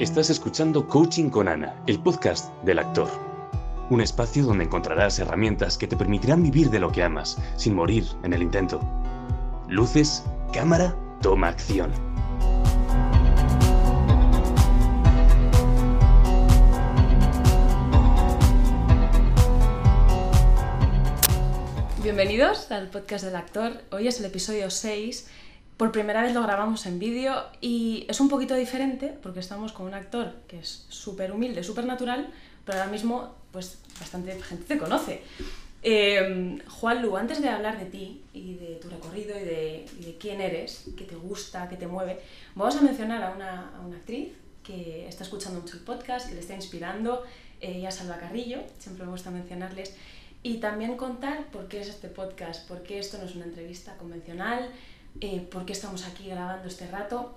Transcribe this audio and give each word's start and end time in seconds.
Estás 0.00 0.30
escuchando 0.30 0.86
Coaching 0.86 1.28
con 1.28 1.48
Ana, 1.48 1.74
el 1.88 1.98
podcast 1.98 2.54
del 2.62 2.78
actor. 2.78 3.10
Un 3.90 4.00
espacio 4.00 4.44
donde 4.44 4.62
encontrarás 4.62 5.18
herramientas 5.18 5.76
que 5.76 5.88
te 5.88 5.96
permitirán 5.96 6.40
vivir 6.40 6.70
de 6.70 6.78
lo 6.78 6.92
que 6.92 7.02
amas, 7.02 7.36
sin 7.56 7.74
morir 7.74 8.04
en 8.22 8.32
el 8.32 8.42
intento. 8.42 8.80
Luces, 9.66 10.22
cámara, 10.52 10.94
toma 11.20 11.48
acción. 11.48 11.90
Bienvenidos 22.04 22.70
al 22.70 22.88
podcast 22.88 23.24
del 23.24 23.34
actor. 23.34 23.82
Hoy 23.90 24.06
es 24.06 24.20
el 24.20 24.26
episodio 24.26 24.70
6 24.70 25.26
por 25.78 25.92
primera 25.92 26.22
vez 26.22 26.34
lo 26.34 26.42
grabamos 26.42 26.84
en 26.86 26.98
vídeo 26.98 27.44
y 27.60 28.04
es 28.08 28.20
un 28.20 28.28
poquito 28.28 28.54
diferente 28.54 29.16
porque 29.22 29.40
estamos 29.40 29.72
con 29.72 29.86
un 29.86 29.94
actor 29.94 30.34
que 30.48 30.58
es 30.58 30.84
súper 30.88 31.32
humilde, 31.32 31.62
súper 31.62 31.86
natural, 31.86 32.28
pero 32.66 32.78
ahora 32.78 32.90
mismo 32.90 33.34
pues 33.52 33.78
bastante 33.98 34.42
gente 34.42 34.64
te 34.64 34.76
conoce. 34.76 35.22
Eh, 35.84 36.58
Juan 36.68 37.00
Lu, 37.00 37.16
antes 37.16 37.40
de 37.40 37.48
hablar 37.48 37.78
de 37.78 37.86
ti 37.86 38.22
y 38.34 38.54
de 38.54 38.74
tu 38.82 38.90
recorrido 38.90 39.38
y 39.38 39.44
de, 39.44 40.16
quién 40.18 40.40
eres, 40.40 40.86
qué 40.96 41.04
te 41.04 41.14
gusta, 41.14 41.68
qué 41.68 41.76
te 41.76 41.86
mueve, 41.86 42.18
vamos 42.56 42.76
a 42.76 42.82
mencionar 42.82 43.22
a 43.22 43.30
una, 43.30 43.70
a 43.76 43.80
una 43.80 43.96
actriz 43.98 44.30
que 44.64 45.06
está 45.06 45.22
escuchando 45.22 45.60
mucho 45.60 45.76
el 45.76 45.84
podcast, 45.84 46.28
que 46.28 46.34
le 46.34 46.40
está 46.40 46.54
inspirando, 46.54 47.22
es 47.60 47.94
Salva 47.94 48.18
Carrillo, 48.18 48.58
siempre 48.78 49.04
me 49.04 49.12
gusta 49.12 49.30
mencionarles, 49.30 49.94
y 50.42 50.58
también 50.58 50.96
contar 50.96 51.46
por 51.52 51.68
qué 51.68 51.80
es 51.80 51.88
este 51.88 52.08
podcast, 52.08 52.68
por 52.68 52.82
qué 52.82 52.98
esto 52.98 53.18
no 53.18 53.24
es 53.24 53.36
una 53.36 53.44
entrevista 53.44 53.96
convencional, 53.96 54.68
eh, 55.20 55.40
por 55.40 55.64
qué 55.64 55.72
estamos 55.72 56.06
aquí 56.06 56.28
grabando 56.28 56.68
este 56.68 56.86
rato. 56.88 57.34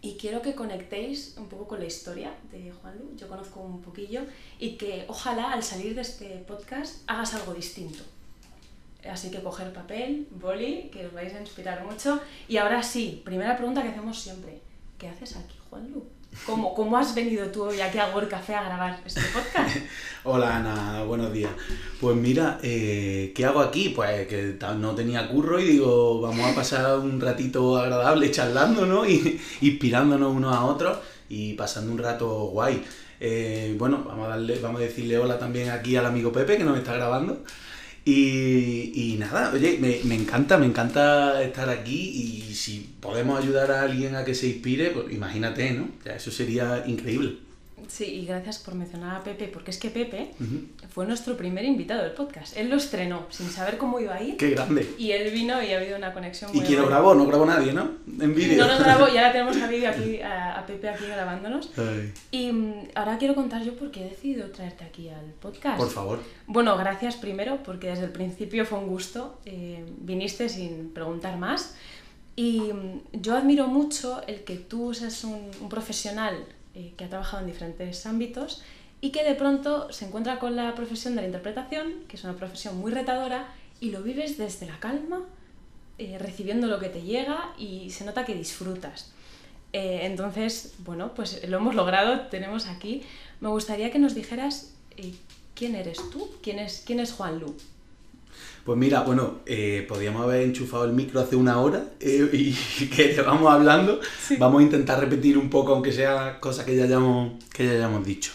Y 0.00 0.16
quiero 0.16 0.42
que 0.42 0.56
conectéis 0.56 1.36
un 1.38 1.46
poco 1.46 1.68
con 1.68 1.78
la 1.78 1.86
historia 1.86 2.34
de 2.50 2.72
Juan 2.72 2.98
Lu, 2.98 3.16
yo 3.16 3.28
conozco 3.28 3.60
un 3.60 3.80
poquillo, 3.80 4.22
y 4.58 4.76
que 4.76 5.04
ojalá 5.06 5.52
al 5.52 5.62
salir 5.62 5.94
de 5.94 6.00
este 6.00 6.38
podcast 6.38 7.02
hagas 7.06 7.34
algo 7.34 7.54
distinto. 7.54 8.02
Así 9.08 9.30
que 9.30 9.42
coger 9.42 9.72
papel, 9.72 10.26
boli, 10.30 10.90
que 10.92 11.06
os 11.06 11.12
vais 11.12 11.32
a 11.34 11.40
inspirar 11.40 11.84
mucho. 11.84 12.20
Y 12.48 12.56
ahora 12.56 12.82
sí, 12.82 13.22
primera 13.24 13.56
pregunta 13.56 13.82
que 13.82 13.88
hacemos 13.88 14.18
siempre. 14.18 14.60
¿Qué 14.98 15.08
haces 15.08 15.36
aquí, 15.36 15.56
Juan 15.70 15.90
Lu? 15.92 16.04
¿Cómo, 16.46 16.74
¿Cómo, 16.74 16.96
has 16.96 17.14
venido 17.14 17.46
tú 17.48 17.64
hoy 17.64 17.80
aquí 17.80 17.98
a 17.98 18.08
World 18.08 18.28
Café 18.28 18.54
a 18.54 18.64
grabar 18.64 19.00
este 19.04 19.20
podcast? 19.20 19.76
Hola 20.24 20.56
Ana, 20.56 21.04
buenos 21.04 21.32
días. 21.32 21.52
Pues 22.00 22.16
mira, 22.16 22.58
eh, 22.62 23.32
¿qué 23.34 23.44
hago 23.44 23.60
aquí? 23.60 23.90
Pues 23.90 24.26
que 24.26 24.56
no 24.78 24.94
tenía 24.94 25.28
curro 25.28 25.60
y 25.60 25.64
digo, 25.64 26.20
vamos 26.20 26.50
a 26.50 26.54
pasar 26.54 26.98
un 26.98 27.20
ratito 27.20 27.78
agradable 27.78 28.30
charlando, 28.30 28.86
¿no? 28.86 29.06
Y 29.06 29.40
inspirándonos 29.60 30.34
unos 30.34 30.56
a 30.56 30.64
otros 30.64 30.98
y 31.28 31.52
pasando 31.52 31.92
un 31.92 31.98
rato 31.98 32.28
guay. 32.46 32.82
Eh, 33.20 33.76
bueno, 33.78 34.02
vamos 34.04 34.26
a, 34.26 34.30
darle, 34.30 34.58
vamos 34.58 34.80
a 34.80 34.84
decirle 34.84 35.18
hola 35.18 35.38
también 35.38 35.70
aquí 35.70 35.94
al 35.96 36.06
amigo 36.06 36.32
Pepe 36.32 36.56
que 36.56 36.64
nos 36.64 36.76
está 36.76 36.94
grabando. 36.94 37.44
Y, 38.04 39.16
nada, 39.18 39.52
oye, 39.54 39.78
me, 39.78 40.14
encanta, 40.14 40.58
me 40.58 40.66
encanta 40.66 41.40
estar 41.42 41.68
aquí 41.68 42.48
y 42.48 42.54
si 42.54 42.94
podemos 43.00 43.40
ayudar 43.40 43.70
a 43.70 43.82
alguien 43.82 44.16
a 44.16 44.24
que 44.24 44.34
se 44.34 44.48
inspire, 44.48 44.90
pues 44.90 45.12
imagínate, 45.12 45.70
¿no? 45.72 45.88
Ya, 46.04 46.16
eso 46.16 46.30
sería 46.30 46.84
increíble. 46.86 47.38
Sí, 47.88 48.04
y 48.04 48.26
gracias 48.26 48.58
por 48.58 48.74
mencionar 48.74 49.16
a 49.16 49.24
Pepe, 49.24 49.48
porque 49.48 49.70
es 49.70 49.78
que 49.78 49.90
Pepe 49.90 50.30
fue 50.90 51.06
nuestro 51.06 51.36
primer 51.36 51.64
invitado 51.64 52.02
del 52.02 52.12
podcast. 52.12 52.56
Él 52.56 52.70
lo 52.70 52.76
estrenó 52.76 53.26
sin 53.30 53.50
saber 53.50 53.78
cómo 53.78 54.00
iba 54.00 54.14
a 54.14 54.22
ir. 54.22 54.36
¡Qué 54.36 54.50
grande! 54.50 54.94
Y 54.98 55.12
él 55.12 55.30
vino 55.32 55.62
y 55.62 55.72
ha 55.72 55.78
habido 55.78 55.96
una 55.96 56.12
conexión 56.12 56.50
muy 56.52 56.60
¿Y 56.60 56.66
quién 56.66 56.80
lo 56.80 56.88
grabó? 56.88 57.14
No 57.14 57.26
grabó 57.26 57.46
nadie, 57.46 57.72
¿no? 57.72 57.90
En 58.20 58.34
vídeo. 58.34 58.64
No 58.64 58.72
nos 58.72 58.82
grabó 58.82 59.08
y 59.12 59.16
ahora 59.16 59.32
tenemos 59.32 59.56
a, 59.56 59.68
vídeo 59.68 59.90
aquí, 59.90 60.20
a, 60.20 60.64
Pepe 60.66 60.88
aquí 60.88 61.04
grabándonos. 61.06 61.70
Y 62.30 62.52
mm, 62.52 62.74
ahora 62.94 63.18
quiero 63.18 63.34
contar 63.34 63.62
yo 63.62 63.74
por 63.76 63.90
qué 63.90 64.06
he 64.06 64.10
decidido 64.10 64.50
traerte 64.50 64.84
aquí 64.84 65.08
al 65.08 65.32
podcast. 65.40 65.78
Por 65.78 65.90
favor. 65.90 66.20
Bueno, 66.46 66.76
gracias 66.76 67.16
primero, 67.16 67.62
porque 67.62 67.88
desde 67.88 68.04
el 68.04 68.12
principio 68.12 68.64
fue 68.64 68.78
un 68.78 68.86
gusto. 68.86 69.40
Eh, 69.44 69.84
viniste 69.98 70.48
sin 70.48 70.90
preguntar 70.90 71.36
más. 71.36 71.74
Y 72.36 72.72
mm, 72.72 73.20
yo 73.20 73.36
admiro 73.36 73.66
mucho 73.66 74.22
el 74.26 74.44
que 74.44 74.56
tú 74.56 74.94
seas 74.94 75.24
un, 75.24 75.50
un 75.60 75.68
profesional 75.68 76.44
eh, 76.74 76.94
que 76.96 77.04
ha 77.04 77.08
trabajado 77.08 77.42
en 77.42 77.48
diferentes 77.48 78.06
ámbitos 78.06 78.62
y 79.00 79.10
que 79.10 79.24
de 79.24 79.34
pronto 79.34 79.92
se 79.92 80.06
encuentra 80.06 80.38
con 80.38 80.56
la 80.56 80.74
profesión 80.74 81.14
de 81.14 81.22
la 81.22 81.26
interpretación, 81.26 82.04
que 82.08 82.16
es 82.16 82.24
una 82.24 82.34
profesión 82.34 82.78
muy 82.78 82.92
retadora, 82.92 83.48
y 83.80 83.90
lo 83.90 84.02
vives 84.02 84.38
desde 84.38 84.66
la 84.66 84.78
calma, 84.78 85.24
eh, 85.98 86.18
recibiendo 86.18 86.68
lo 86.68 86.78
que 86.78 86.88
te 86.88 87.02
llega 87.02 87.52
y 87.58 87.90
se 87.90 88.04
nota 88.04 88.24
que 88.24 88.34
disfrutas. 88.34 89.12
Eh, 89.72 90.00
entonces, 90.02 90.74
bueno, 90.78 91.14
pues 91.14 91.46
lo 91.48 91.56
hemos 91.56 91.74
logrado, 91.74 92.28
tenemos 92.28 92.66
aquí. 92.66 93.02
Me 93.40 93.48
gustaría 93.48 93.90
que 93.90 93.98
nos 93.98 94.14
dijeras 94.14 94.74
quién 95.54 95.74
eres 95.74 95.98
tú, 96.10 96.30
quién 96.42 96.58
es, 96.58 96.82
quién 96.86 97.00
es 97.00 97.12
Juan 97.12 97.40
Lu. 97.40 97.56
Pues 98.64 98.78
mira, 98.78 99.02
bueno, 99.02 99.40
eh, 99.44 99.84
podríamos 99.88 100.22
haber 100.22 100.42
enchufado 100.42 100.84
el 100.84 100.92
micro 100.92 101.20
hace 101.20 101.34
una 101.34 101.60
hora 101.60 101.84
eh, 101.98 102.30
y 102.32 102.52
que 102.86 103.08
te 103.08 103.22
vamos 103.22 103.52
hablando. 103.52 104.00
Vamos 104.38 104.60
a 104.60 104.62
intentar 104.62 105.00
repetir 105.00 105.36
un 105.36 105.50
poco, 105.50 105.72
aunque 105.72 105.90
sea 105.90 106.38
cosas 106.38 106.64
que 106.64 106.76
ya 106.76 106.84
hayamos, 106.84 107.42
que 107.52 107.66
ya 107.66 107.72
hayamos 107.72 108.06
dicho. 108.06 108.30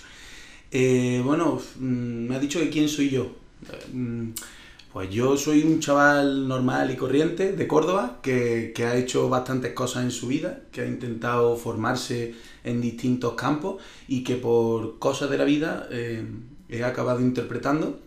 Eh, 0.69 1.21
bueno, 1.23 1.61
mm, 1.79 2.27
me 2.27 2.35
ha 2.35 2.39
dicho 2.39 2.59
que 2.59 2.69
quién 2.69 2.89
soy 2.89 3.09
yo. 3.09 3.31
Mm, 3.93 4.31
pues 4.91 5.09
yo 5.11 5.37
soy 5.37 5.63
un 5.63 5.79
chaval 5.79 6.47
normal 6.47 6.91
y 6.91 6.97
corriente 6.97 7.53
de 7.53 7.67
Córdoba 7.67 8.19
que, 8.21 8.73
que, 8.75 8.83
ha 8.83 8.97
hecho 8.97 9.29
bastantes 9.29 9.71
cosas 9.73 10.03
en 10.03 10.11
su 10.11 10.27
vida, 10.27 10.61
que 10.71 10.81
ha 10.81 10.87
intentado 10.87 11.55
formarse 11.55 12.33
en 12.65 12.81
distintos 12.81 13.35
campos 13.35 13.81
y 14.09 14.23
que 14.23 14.35
por 14.35 14.99
cosas 14.99 15.29
de 15.29 15.37
la 15.37 15.45
vida 15.45 15.87
he 15.91 16.83
acabado 16.83 17.21
interpretando 17.21 18.06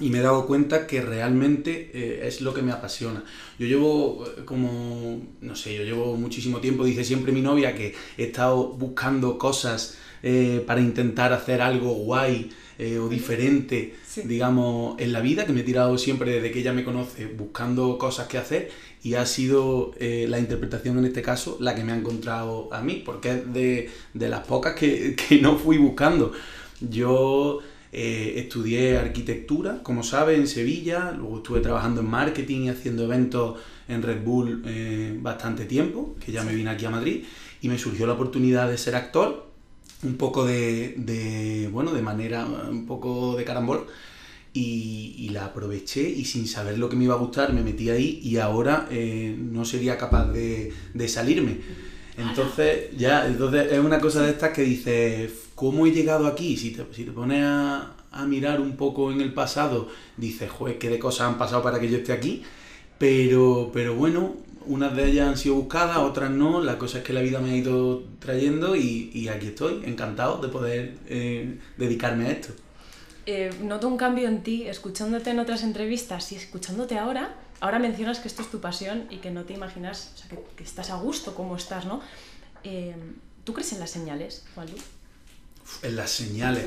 y 0.00 0.08
me 0.08 0.18
he 0.18 0.22
dado 0.22 0.46
cuenta 0.46 0.86
que 0.86 1.02
realmente 1.02 1.90
eh, 1.92 2.26
es 2.26 2.40
lo 2.40 2.54
que 2.54 2.62
me 2.62 2.72
apasiona. 2.72 3.22
Yo 3.58 3.66
llevo 3.66 4.24
eh, 4.26 4.44
como, 4.46 5.22
no 5.42 5.54
sé, 5.54 5.74
yo 5.74 5.84
llevo 5.84 6.16
muchísimo 6.16 6.58
tiempo, 6.58 6.84
dice 6.84 7.04
siempre 7.04 7.32
mi 7.32 7.42
novia, 7.42 7.74
que 7.74 7.94
he 8.16 8.24
estado 8.24 8.68
buscando 8.68 9.38
cosas 9.38 9.98
eh, 10.22 10.64
para 10.66 10.80
intentar 10.80 11.32
hacer 11.32 11.60
algo 11.60 11.92
guay 11.92 12.50
o 12.98 13.10
diferente, 13.10 13.94
digamos, 14.24 14.98
en 14.98 15.12
la 15.12 15.20
vida, 15.20 15.44
que 15.44 15.52
me 15.52 15.60
he 15.60 15.64
tirado 15.64 15.98
siempre 15.98 16.32
desde 16.32 16.50
que 16.50 16.60
ella 16.60 16.72
me 16.72 16.82
conoce 16.82 17.26
buscando 17.26 17.98
cosas 17.98 18.26
que 18.26 18.38
hacer 18.38 18.70
y 19.02 19.16
ha 19.16 19.26
sido 19.26 19.92
la 20.00 20.38
interpretación 20.38 20.98
en 20.98 21.04
este 21.04 21.20
caso 21.20 21.58
la 21.60 21.74
que 21.74 21.84
me 21.84 21.92
ha 21.92 21.96
encontrado 21.96 22.72
a 22.72 22.80
mí, 22.80 23.02
porque 23.04 23.32
es 23.32 23.52
de, 23.52 23.90
de 24.14 24.28
las 24.30 24.46
pocas 24.46 24.74
que, 24.76 25.14
que 25.14 25.42
no 25.42 25.58
fui 25.58 25.76
buscando. 25.76 26.32
Yo 26.80 27.60
eh, 27.92 28.34
estudié 28.36 28.98
arquitectura, 28.98 29.82
como 29.82 30.04
sabe, 30.04 30.36
en 30.36 30.46
Sevilla, 30.46 31.10
luego 31.10 31.38
estuve 31.38 31.60
trabajando 31.60 32.00
en 32.02 32.08
marketing 32.08 32.60
y 32.62 32.68
haciendo 32.68 33.04
eventos 33.04 33.58
en 33.88 34.02
Red 34.02 34.22
Bull 34.22 34.62
eh, 34.64 35.16
bastante 35.20 35.64
tiempo, 35.64 36.14
que 36.24 36.30
ya 36.30 36.44
me 36.44 36.54
vine 36.54 36.70
aquí 36.70 36.84
a 36.84 36.90
Madrid, 36.90 37.24
y 37.60 37.68
me 37.68 37.78
surgió 37.78 38.06
la 38.06 38.12
oportunidad 38.12 38.70
de 38.70 38.78
ser 38.78 38.94
actor, 38.94 39.50
un 40.04 40.14
poco 40.14 40.46
de, 40.46 41.68
bueno, 41.72 41.92
de 41.92 42.00
manera, 42.00 42.46
un 42.46 42.86
poco 42.86 43.36
de 43.36 43.44
carambol, 43.44 43.86
y, 44.52 45.28
la 45.32 45.44
aproveché 45.44 46.08
y 46.08 46.24
sin 46.24 46.48
saber 46.48 46.76
lo 46.76 46.88
que 46.88 46.96
me 46.96 47.04
iba 47.04 47.14
a 47.14 47.18
gustar 47.18 47.52
me 47.52 47.62
metí 47.62 47.88
ahí 47.88 48.20
y 48.20 48.38
ahora 48.38 48.88
eh, 48.90 49.36
no 49.38 49.64
sería 49.64 49.96
capaz 49.96 50.26
de, 50.32 50.72
de 50.92 51.08
salirme. 51.08 51.58
Entonces, 52.16 52.90
ya, 52.96 53.26
entonces 53.26 53.72
es 53.72 53.78
una 53.78 54.00
cosa 54.00 54.22
de 54.22 54.30
estas 54.30 54.50
que 54.50 54.62
dices, 54.62 55.30
¿cómo 55.60 55.84
he 55.84 55.90
llegado 55.90 56.26
aquí? 56.26 56.56
Si 56.56 56.70
te, 56.70 56.84
pones 56.84 57.44
a, 57.44 57.92
mirar 58.26 58.62
un 58.62 58.78
poco 58.78 59.12
en 59.12 59.20
el 59.20 59.34
pasado, 59.34 59.88
dices, 60.16 60.50
joder, 60.50 60.78
qué 60.78 60.88
de 60.88 60.98
cosas 60.98 61.28
han 61.28 61.36
pasado 61.36 61.62
para 61.62 61.78
que 61.78 61.90
yo 61.90 61.98
esté 61.98 62.14
aquí. 62.14 62.42
Pero, 62.96 63.70
pero 63.70 63.94
bueno, 63.94 64.36
unas 64.64 64.96
de 64.96 65.10
ellas 65.10 65.28
han 65.28 65.36
sido 65.36 65.56
buscadas, 65.56 65.98
otras 65.98 66.30
no. 66.30 66.62
La 66.62 66.78
cosa 66.78 66.98
es 66.98 67.04
que 67.04 67.12
la 67.12 67.20
vida 67.20 67.40
me 67.40 67.50
ha 67.50 67.56
ido 67.56 68.04
trayendo 68.20 68.74
y, 68.74 69.28
aquí 69.28 69.48
estoy, 69.48 69.82
encantado 69.84 70.38
de 70.38 70.48
poder 70.48 70.94
eh, 71.06 71.58
dedicarme 71.76 72.28
a 72.28 72.30
esto. 72.30 72.54
Eh, 73.26 73.50
noto 73.62 73.86
un 73.86 73.98
cambio 73.98 74.28
en 74.28 74.42
ti, 74.42 74.66
escuchándote 74.66 75.28
en 75.28 75.40
otras 75.40 75.62
entrevistas 75.62 76.32
y 76.32 76.36
escuchándote 76.36 76.96
ahora. 76.96 77.36
Ahora 77.60 77.78
mencionas 77.78 78.18
que 78.20 78.28
esto 78.28 78.40
es 78.40 78.50
tu 78.50 78.60
pasión 78.60 79.08
y 79.10 79.18
que 79.18 79.30
no 79.30 79.44
te 79.44 79.52
imaginas, 79.52 80.12
o 80.14 80.16
sea, 80.16 80.38
que, 80.56 80.64
estás 80.64 80.88
a 80.88 80.96
gusto 80.96 81.34
como 81.34 81.54
estás, 81.56 81.84
¿no? 81.84 82.00
Eh, 82.64 82.96
¿Tú 83.44 83.52
crees 83.52 83.74
en 83.74 83.80
las 83.80 83.90
señales, 83.90 84.46
Juan 84.54 84.68
en 85.82 85.96
las 85.96 86.10
señales, 86.10 86.66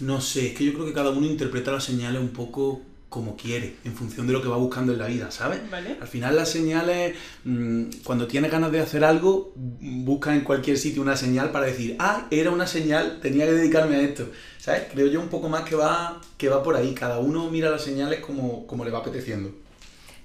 no 0.00 0.20
sé, 0.20 0.48
es 0.48 0.54
que 0.54 0.64
yo 0.64 0.72
creo 0.74 0.86
que 0.86 0.92
cada 0.92 1.10
uno 1.10 1.26
interpreta 1.26 1.72
las 1.72 1.84
señales 1.84 2.20
un 2.20 2.30
poco 2.30 2.82
como 3.12 3.36
quiere, 3.36 3.76
en 3.84 3.94
función 3.94 4.26
de 4.26 4.32
lo 4.32 4.40
que 4.40 4.48
va 4.48 4.56
buscando 4.56 4.92
en 4.92 4.98
la 4.98 5.06
vida, 5.06 5.30
¿sabes? 5.30 5.60
Al 6.00 6.08
final 6.08 6.34
las 6.34 6.48
señales, 6.48 7.14
mm, 7.44 7.84
cuando 8.04 8.26
tienes 8.26 8.50
ganas 8.50 8.72
de 8.72 8.80
hacer 8.80 9.04
algo, 9.04 9.52
busca 9.54 10.34
en 10.34 10.40
cualquier 10.40 10.78
sitio 10.78 11.02
una 11.02 11.14
señal 11.14 11.52
para 11.52 11.66
decir, 11.66 11.94
ah, 11.98 12.26
era 12.30 12.50
una 12.50 12.66
señal, 12.66 13.20
tenía 13.20 13.44
que 13.44 13.52
dedicarme 13.52 13.96
a 13.96 14.00
esto, 14.00 14.30
¿sabes? 14.58 14.84
Creo 14.90 15.08
yo 15.08 15.20
un 15.20 15.28
poco 15.28 15.50
más 15.50 15.62
que 15.68 15.76
va, 15.76 16.22
que 16.38 16.48
va 16.48 16.62
por 16.62 16.74
ahí, 16.74 16.94
cada 16.94 17.18
uno 17.18 17.50
mira 17.50 17.68
las 17.68 17.84
señales 17.84 18.20
como, 18.20 18.66
como 18.66 18.82
le 18.82 18.90
va 18.90 19.00
apeteciendo. 19.00 19.61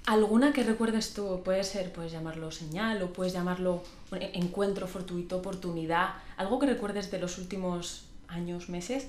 ¿Alguna 0.08 0.54
que 0.54 0.62
recuerdes 0.62 1.12
tú? 1.12 1.42
Puede 1.44 1.62
ser, 1.64 1.92
puedes 1.92 2.12
llamarlo 2.12 2.50
señal 2.50 3.02
o 3.02 3.12
puedes 3.12 3.34
llamarlo 3.34 3.82
encuentro 4.32 4.86
fortuito, 4.88 5.36
oportunidad, 5.36 6.14
algo 6.38 6.58
que 6.58 6.64
recuerdes 6.64 7.10
de 7.10 7.18
los 7.18 7.36
últimos 7.36 8.04
años, 8.26 8.70
meses, 8.70 9.06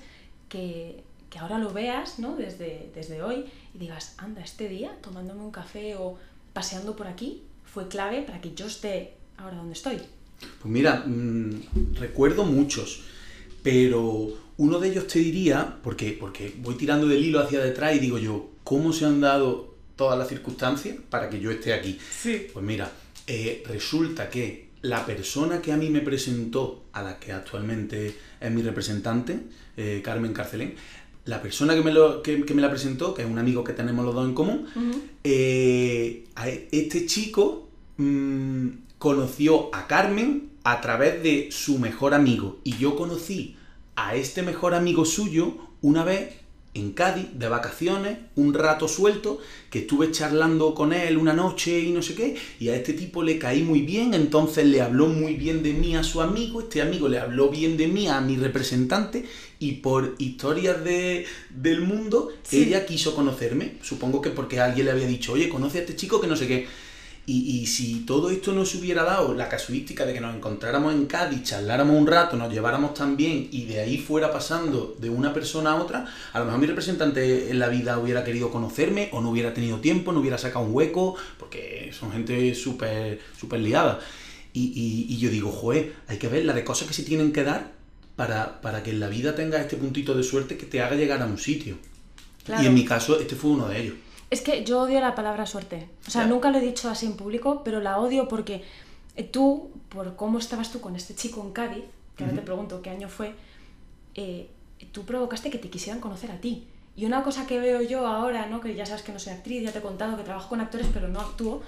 que, 0.50 1.02
que 1.30 1.38
ahora 1.38 1.58
lo 1.58 1.72
veas 1.72 2.18
¿no? 2.18 2.36
desde, 2.36 2.90
desde 2.94 3.22
hoy 3.22 3.46
y 3.74 3.78
digas, 3.78 4.12
anda, 4.18 4.42
este 4.42 4.68
día 4.68 4.94
tomándome 5.00 5.40
un 5.40 5.50
café 5.50 5.96
o 5.96 6.18
paseando 6.52 6.94
por 6.96 7.06
aquí 7.06 7.44
fue 7.64 7.88
clave 7.88 8.20
para 8.20 8.42
que 8.42 8.52
yo 8.54 8.66
esté 8.66 9.14
ahora 9.38 9.56
donde 9.56 9.72
estoy. 9.72 9.96
Pues 10.60 10.66
mira, 10.70 11.04
mm, 11.06 11.94
recuerdo 11.94 12.44
muchos, 12.44 13.04
pero 13.62 14.28
uno 14.58 14.78
de 14.78 14.90
ellos 14.90 15.06
te 15.06 15.20
diría, 15.20 15.78
porque, 15.82 16.14
porque 16.20 16.54
voy 16.58 16.74
tirando 16.74 17.06
del 17.06 17.24
hilo 17.24 17.40
hacia 17.40 17.60
detrás 17.60 17.96
y 17.96 18.00
digo 18.00 18.18
yo, 18.18 18.50
¿cómo 18.64 18.92
se 18.92 19.06
han 19.06 19.22
dado 19.22 19.69
todas 20.00 20.18
las 20.18 20.28
circunstancias 20.28 20.96
para 21.10 21.28
que 21.28 21.38
yo 21.40 21.50
esté 21.50 21.74
aquí? 21.74 21.98
Sí. 22.10 22.46
Pues 22.50 22.64
mira, 22.64 22.90
eh, 23.26 23.62
resulta 23.68 24.30
que 24.30 24.70
la 24.80 25.04
persona 25.04 25.60
que 25.60 25.72
a 25.72 25.76
mí 25.76 25.90
me 25.90 26.00
presentó, 26.00 26.84
a 26.94 27.02
la 27.02 27.18
que 27.18 27.34
actualmente 27.34 28.16
es 28.40 28.50
mi 28.50 28.62
representante, 28.62 29.40
eh, 29.76 30.00
Carmen 30.02 30.32
Carcelén, 30.32 30.74
la 31.26 31.42
persona 31.42 31.74
que 31.74 31.82
me, 31.82 31.92
lo, 31.92 32.22
que, 32.22 32.38
me, 32.38 32.62
la 32.62 32.70
presentó, 32.70 33.12
que 33.12 33.20
es 33.20 33.28
un 33.28 33.38
amigo 33.38 33.62
que 33.62 33.74
tenemos 33.74 34.02
los 34.06 34.14
dos 34.14 34.26
en 34.26 34.32
común, 34.32 34.66
eh, 35.22 36.24
este 36.72 37.04
chico 37.04 37.68
mm, 37.98 38.68
conoció 38.96 39.68
a 39.74 39.86
Carmen 39.86 40.52
a 40.64 40.80
través 40.80 41.22
de 41.22 41.50
su 41.50 41.78
mejor 41.78 42.14
amigo. 42.14 42.58
Y 42.64 42.78
yo 42.78 42.96
conocí 42.96 43.54
a 43.96 44.14
este 44.14 44.40
mejor 44.40 44.72
amigo 44.72 45.04
suyo 45.04 45.58
una 45.82 46.04
vez 46.04 46.39
en 46.72 46.92
Cádiz, 46.92 47.26
de 47.34 47.48
vacaciones, 47.48 48.18
un 48.36 48.54
rato 48.54 48.86
suelto, 48.86 49.38
que 49.70 49.80
estuve 49.80 50.12
charlando 50.12 50.72
con 50.74 50.92
él 50.92 51.18
una 51.18 51.32
noche 51.32 51.80
y 51.80 51.90
no 51.90 52.00
sé 52.00 52.14
qué, 52.14 52.36
y 52.60 52.68
a 52.68 52.76
este 52.76 52.92
tipo 52.92 53.22
le 53.22 53.38
caí 53.38 53.62
muy 53.62 53.80
bien, 53.80 54.14
entonces 54.14 54.66
le 54.66 54.80
habló 54.80 55.08
muy 55.08 55.34
bien 55.34 55.62
de 55.62 55.72
mí 55.72 55.96
a 55.96 56.04
su 56.04 56.20
amigo, 56.20 56.60
este 56.60 56.80
amigo 56.80 57.08
le 57.08 57.18
habló 57.18 57.48
bien 57.48 57.76
de 57.76 57.88
mí 57.88 58.06
a 58.06 58.20
mi 58.20 58.36
representante, 58.36 59.24
y 59.58 59.72
por 59.72 60.14
historias 60.18 60.84
de, 60.84 61.26
del 61.50 61.80
mundo, 61.82 62.30
ella 62.52 62.86
quiso 62.86 63.14
conocerme, 63.14 63.74
supongo 63.82 64.20
que 64.20 64.30
porque 64.30 64.60
alguien 64.60 64.86
le 64.86 64.92
había 64.92 65.06
dicho, 65.06 65.32
oye, 65.32 65.48
conoce 65.48 65.78
a 65.78 65.80
este 65.82 65.96
chico 65.96 66.20
que 66.20 66.28
no 66.28 66.36
sé 66.36 66.46
qué. 66.46 66.66
Y, 67.32 67.66
si 67.66 68.00
todo 68.00 68.28
esto 68.30 68.52
no 68.52 68.64
se 68.64 68.78
hubiera 68.78 69.04
dado, 69.04 69.34
la 69.34 69.48
casuística 69.48 70.04
de 70.04 70.12
que 70.12 70.20
nos 70.20 70.34
encontráramos 70.34 70.92
en 70.92 71.06
Cádiz, 71.06 71.44
charláramos 71.44 71.96
un 71.96 72.08
rato, 72.08 72.36
nos 72.36 72.52
lleváramos 72.52 72.92
tan 72.92 73.16
bien 73.16 73.46
y 73.52 73.66
de 73.66 73.78
ahí 73.78 73.98
fuera 73.98 74.32
pasando 74.32 74.96
de 74.98 75.10
una 75.10 75.32
persona 75.32 75.70
a 75.70 75.74
otra, 75.76 76.12
a 76.32 76.38
lo 76.40 76.46
mejor 76.46 76.60
mi 76.60 76.66
representante 76.66 77.48
en 77.48 77.60
la 77.60 77.68
vida 77.68 78.00
hubiera 78.00 78.24
querido 78.24 78.50
conocerme 78.50 79.10
o 79.12 79.20
no 79.20 79.30
hubiera 79.30 79.54
tenido 79.54 79.78
tiempo, 79.78 80.10
no 80.10 80.18
hubiera 80.18 80.38
sacado 80.38 80.64
un 80.64 80.74
hueco, 80.74 81.14
porque 81.38 81.92
son 81.96 82.10
gente 82.10 82.52
súper 82.56 83.20
súper 83.38 83.60
liada. 83.60 84.00
Y, 84.52 85.16
yo 85.18 85.30
digo, 85.30 85.52
joder, 85.52 85.94
hay 86.08 86.18
que 86.18 86.26
ver 86.26 86.44
la 86.44 86.52
de 86.52 86.64
cosas 86.64 86.88
que 86.88 86.94
se 86.94 87.04
tienen 87.04 87.32
que 87.32 87.44
dar 87.44 87.70
para, 88.16 88.60
para 88.60 88.82
que 88.82 88.90
en 88.90 88.98
la 88.98 89.08
vida 89.08 89.36
tengas 89.36 89.60
este 89.60 89.76
puntito 89.76 90.16
de 90.16 90.24
suerte 90.24 90.56
que 90.56 90.66
te 90.66 90.82
haga 90.82 90.96
llegar 90.96 91.22
a 91.22 91.26
un 91.26 91.38
sitio. 91.38 91.78
Y 92.60 92.66
en 92.66 92.74
mi 92.74 92.84
caso, 92.84 93.20
este 93.20 93.36
fue 93.36 93.50
uno 93.50 93.68
de 93.68 93.80
ellos. 93.80 93.94
Es 94.30 94.42
que 94.42 94.64
yo 94.64 94.82
odio 94.82 95.00
la 95.00 95.16
palabra 95.16 95.44
suerte. 95.44 95.88
O 96.06 96.10
sea, 96.10 96.24
nunca 96.26 96.50
lo 96.50 96.58
he 96.58 96.60
dicho 96.60 96.88
así 96.88 97.06
en 97.06 97.16
público, 97.16 97.62
pero 97.64 97.80
la 97.80 97.98
odio 97.98 98.28
porque 98.28 98.62
eh, 99.16 99.24
tú, 99.24 99.70
por 99.88 100.14
cómo 100.14 100.38
estabas 100.38 100.70
tú 100.70 100.80
con 100.80 100.94
este 100.94 101.16
chico 101.16 101.42
en 101.42 101.52
Cádiz, 101.52 101.84
que 102.16 102.24
ahora 102.24 102.36
te 102.36 102.42
pregunto 102.42 102.80
qué 102.80 102.90
año 102.90 103.08
fue, 103.08 103.34
eh, 104.14 104.48
tú 104.92 105.04
provocaste 105.04 105.50
que 105.50 105.58
te 105.58 105.68
quisieran 105.68 106.00
conocer 106.00 106.30
a 106.30 106.40
ti. 106.40 106.68
Y 106.96 107.06
una 107.06 107.22
cosa 107.22 107.46
que 107.46 107.58
veo 107.58 107.82
yo 107.82 108.06
ahora, 108.06 108.46
¿no? 108.46 108.60
que 108.60 108.74
ya 108.74 108.86
sabes 108.86 109.02
que 109.02 109.12
no 109.12 109.18
soy 109.18 109.32
actriz, 109.32 109.62
ya 109.64 109.72
te 109.72 109.78
he 109.78 109.82
contado 109.82 110.16
que 110.16 110.22
trabajo 110.22 110.48
con 110.48 110.60
actores 110.60 110.86
pero 110.92 111.08
no 111.08 111.20
actúo, 111.20 111.62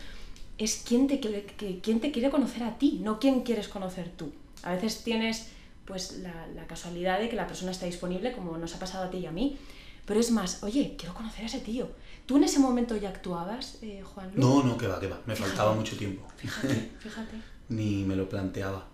es 0.59 0.83
quién 0.87 1.09
te, 1.09 1.19
quiere, 1.19 1.45
quién 1.83 2.01
te 2.01 2.13
quiere 2.13 2.31
conocer 2.31 2.63
a 2.63 2.79
ti, 2.79 3.01
no 3.03 3.19
quién 3.19 3.41
quieres 3.43 3.69
conocer 3.69 4.11
tú. 4.11 4.33
A 4.63 4.73
veces 4.73 5.03
tienes 5.03 5.49
pues 5.85 6.19
la, 6.19 6.47
la 6.55 6.67
casualidad 6.67 7.19
de 7.19 7.29
que 7.29 7.35
la 7.35 7.47
persona 7.47 7.73
está 7.73 7.87
disponible, 7.87 8.33
como 8.33 8.57
nos 8.57 8.75
ha 8.75 8.79
pasado 8.79 9.05
a 9.05 9.11
ti 9.11 9.19
y 9.19 9.27
a 9.27 9.33
mí, 9.33 9.59
pero 10.07 10.21
es 10.21 10.31
más, 10.31 10.63
oye, 10.63 10.95
quiero 10.99 11.15
conocer 11.15 11.45
a 11.45 11.47
ese 11.47 11.61
tío 11.61 11.89
¿Tú 12.27 12.37
en 12.37 12.45
ese 12.45 12.61
momento 12.61 12.97
ya 12.97 13.09
actuabas, 13.09 13.79
eh, 13.83 14.03
Juan 14.05 14.29
Luis? 14.29 14.39
No, 14.39 14.63
no, 14.63 14.79
que 14.79 14.87
va, 14.87 15.01
que 15.01 15.09
va. 15.09 15.21
Me 15.27 15.35
faltaba 15.35 15.75
mucho 15.75 15.97
tiempo. 15.97 16.27
Fíjate, 16.37 16.91
fíjate. 17.01 17.37
Ni 17.69 18.05
me 18.05 18.17
lo 18.17 18.29
planteaba. 18.29 18.87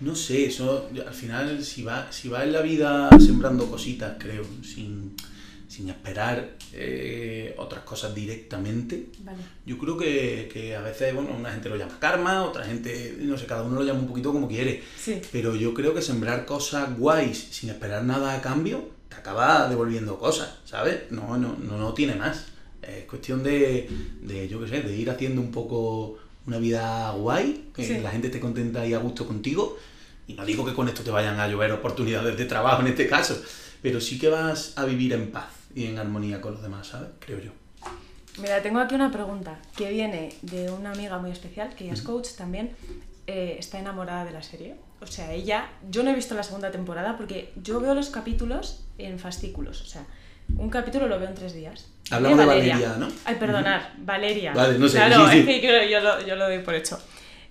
No 0.00 0.16
sé, 0.16 0.46
eso 0.46 0.88
al 1.06 1.14
final, 1.14 1.62
si 1.64 1.82
va, 1.82 2.10
si 2.10 2.28
va 2.28 2.42
en 2.42 2.52
la 2.52 2.60
vida 2.60 3.08
sembrando 3.20 3.70
cositas, 3.70 4.16
creo, 4.18 4.44
sin, 4.62 5.14
esperar 5.88 6.56
eh, 6.72 7.54
otras 7.56 7.84
cosas 7.84 8.12
directamente, 8.12 9.10
yo 9.64 9.78
creo 9.78 9.96
que, 9.96 10.50
que, 10.52 10.74
a 10.74 10.80
veces, 10.80 11.14
bueno, 11.14 11.30
una 11.38 11.52
gente 11.52 11.68
lo 11.68 11.76
llama 11.76 11.98
karma, 12.00 12.42
otra 12.42 12.64
gente, 12.64 13.16
no 13.20 13.38
sé, 13.38 13.46
cada 13.46 13.62
uno 13.62 13.76
lo 13.76 13.84
llama 13.84 14.00
un 14.00 14.08
poquito 14.08 14.32
como 14.32 14.48
quiere. 14.48 14.82
Sí. 14.98 15.22
Pero 15.30 15.54
yo 15.54 15.72
creo 15.72 15.94
que 15.94 16.02
sembrar 16.02 16.46
cosas 16.46 16.98
guays 16.98 17.38
sin 17.38 17.70
esperar 17.70 18.04
nada 18.04 18.34
a 18.34 18.42
cambio, 18.42 18.90
te 19.12 19.20
acaba 19.20 19.68
devolviendo 19.68 20.18
cosas, 20.18 20.58
¿sabes? 20.64 21.10
No, 21.10 21.36
no, 21.36 21.56
no, 21.58 21.76
no 21.76 21.92
tiene 21.94 22.14
más. 22.14 22.46
Es 22.80 23.04
cuestión 23.04 23.42
de, 23.42 23.88
de, 24.22 24.48
yo 24.48 24.60
qué 24.60 24.68
sé, 24.68 24.82
de 24.82 24.96
ir 24.96 25.10
haciendo 25.10 25.40
un 25.40 25.50
poco 25.50 26.18
una 26.46 26.58
vida 26.58 27.10
guay, 27.12 27.70
que 27.74 28.00
la 28.00 28.10
gente 28.10 28.28
esté 28.28 28.40
contenta 28.40 28.84
y 28.86 28.94
a 28.94 28.98
gusto 28.98 29.26
contigo. 29.26 29.76
Y 30.26 30.34
no 30.34 30.44
digo 30.44 30.64
que 30.64 30.74
con 30.74 30.88
esto 30.88 31.02
te 31.02 31.10
vayan 31.10 31.38
a 31.38 31.48
llover 31.48 31.72
oportunidades 31.72 32.36
de 32.36 32.44
trabajo 32.46 32.80
en 32.80 32.88
este 32.88 33.08
caso, 33.08 33.40
pero 33.82 34.00
sí 34.00 34.18
que 34.18 34.28
vas 34.28 34.72
a 34.76 34.84
vivir 34.84 35.12
en 35.12 35.30
paz 35.30 35.50
y 35.74 35.86
en 35.86 35.98
armonía 35.98 36.40
con 36.40 36.54
los 36.54 36.62
demás, 36.62 36.88
¿sabes? 36.88 37.10
Creo 37.20 37.40
yo. 37.40 37.50
Mira, 38.38 38.62
tengo 38.62 38.78
aquí 38.78 38.94
una 38.94 39.10
pregunta 39.12 39.60
que 39.76 39.90
viene 39.90 40.34
de 40.42 40.70
una 40.70 40.92
amiga 40.92 41.18
muy 41.18 41.30
especial, 41.30 41.74
que 41.74 41.84
ella 41.84 41.92
es 41.92 42.02
coach 42.02 42.30
también, 42.36 42.70
eh, 43.26 43.56
está 43.58 43.78
enamorada 43.78 44.24
de 44.24 44.32
la 44.32 44.42
serie. 44.42 44.74
O 45.02 45.06
sea, 45.06 45.32
ella, 45.32 45.68
yo 45.90 46.02
no 46.02 46.10
he 46.10 46.14
visto 46.14 46.34
la 46.34 46.42
segunda 46.42 46.70
temporada 46.70 47.16
porque 47.16 47.52
yo 47.56 47.80
veo 47.80 47.94
los 47.94 48.10
capítulos 48.10 48.84
en 48.98 49.18
fascículos, 49.18 49.82
o 49.82 49.86
sea, 49.86 50.06
un 50.56 50.70
capítulo 50.70 51.08
lo 51.08 51.18
veo 51.18 51.28
en 51.28 51.34
tres 51.34 51.54
días. 51.54 51.88
Hablamos 52.10 52.38
de 52.38 52.44
Valeria, 52.46 52.96
¿no? 52.98 53.08
Ay, 53.24 53.36
perdonar, 53.36 53.92
Valeria. 53.98 54.52
Vale, 54.52 54.78
no 54.78 54.88
sé. 54.88 54.98
Claro, 54.98 55.28
sí, 55.30 55.38
es 55.38 55.60
que 55.60 55.90
yo, 55.90 56.00
lo, 56.00 56.24
yo, 56.24 56.36
lo, 56.36 56.46
doy 56.46 56.58
por 56.60 56.74
hecho. 56.74 56.98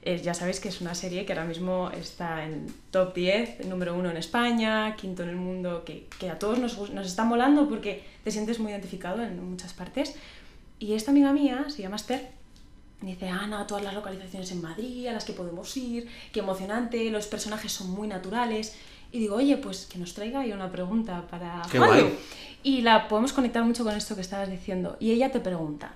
Eh, 0.03 0.19
ya 0.19 0.33
sabéis 0.33 0.59
que 0.59 0.69
es 0.69 0.81
una 0.81 0.95
serie 0.95 1.25
que 1.25 1.33
ahora 1.33 1.45
mismo 1.45 1.92
está 1.92 2.44
en 2.44 2.68
top 2.89 3.13
10, 3.13 3.65
número 3.65 3.95
uno 3.95 4.09
en 4.09 4.18
España, 4.18 4.95
quinto 4.95 5.24
en 5.24 5.30
el 5.30 5.36
mundo, 5.36 5.83
que, 5.86 6.07
que 6.19 6.30
a 6.30 6.39
todos 6.39 6.59
nos, 6.59 6.89
nos 6.92 7.07
está 7.07 7.24
molando 7.24 7.69
porque 7.69 8.03
te 8.24 8.31
sientes 8.31 8.59
muy 8.59 8.71
identificado 8.71 9.21
en 9.21 9.44
muchas 9.44 9.74
partes. 9.74 10.15
Y 10.80 10.94
esta 10.94 11.12
amiga 11.12 11.31
mía, 11.33 11.65
se 11.69 11.83
llama 11.83 11.98
Esther, 11.98 12.30
dice, 13.01 13.30
Ana, 13.30 13.65
todas 13.68 13.83
las 13.83 13.94
localizaciones 13.94 14.51
en 14.51 14.62
Madrid 14.62 15.07
a 15.07 15.13
las 15.13 15.25
que 15.25 15.33
podemos 15.33 15.75
ir, 15.77 16.07
qué 16.31 16.39
emocionante, 16.39 17.10
los 17.10 17.27
personajes 17.27 17.72
son 17.72 17.91
muy 17.91 18.08
naturales. 18.08 18.75
Y 19.12 19.20
digo, 19.20 19.36
oye, 19.36 19.58
pues 19.58 19.88
que 19.88 19.98
nos 19.98 20.13
traiga 20.13 20.41
ahí 20.41 20.53
una 20.53 20.72
pregunta 20.72 21.27
para 21.29 21.62
Qué 21.70 21.79
guay. 21.79 22.17
Y 22.63 22.81
la 22.81 23.08
podemos 23.08 23.34
conectar 23.34 23.63
mucho 23.63 23.84
con 23.84 23.96
esto 23.96 24.15
que 24.15 24.22
estabas 24.22 24.50
diciendo. 24.50 24.96
Y 25.00 25.12
ella 25.12 25.31
te 25.31 25.39
pregunta, 25.39 25.93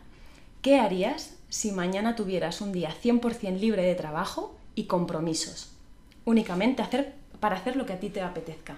¿qué 0.62 0.80
harías 0.80 1.36
si 1.48 1.72
mañana 1.72 2.16
tuvieras 2.16 2.60
un 2.62 2.72
día 2.72 2.94
100% 3.04 3.60
libre 3.60 3.84
de 3.84 3.96
trabajo 3.96 4.58
y 4.74 4.86
compromisos? 4.86 5.70
Únicamente 6.26 6.82
hacer, 6.82 7.14
para 7.40 7.56
hacer 7.56 7.76
lo 7.76 7.86
que 7.86 7.94
a 7.94 8.00
ti 8.00 8.10
te 8.10 8.22
apetezca. 8.22 8.76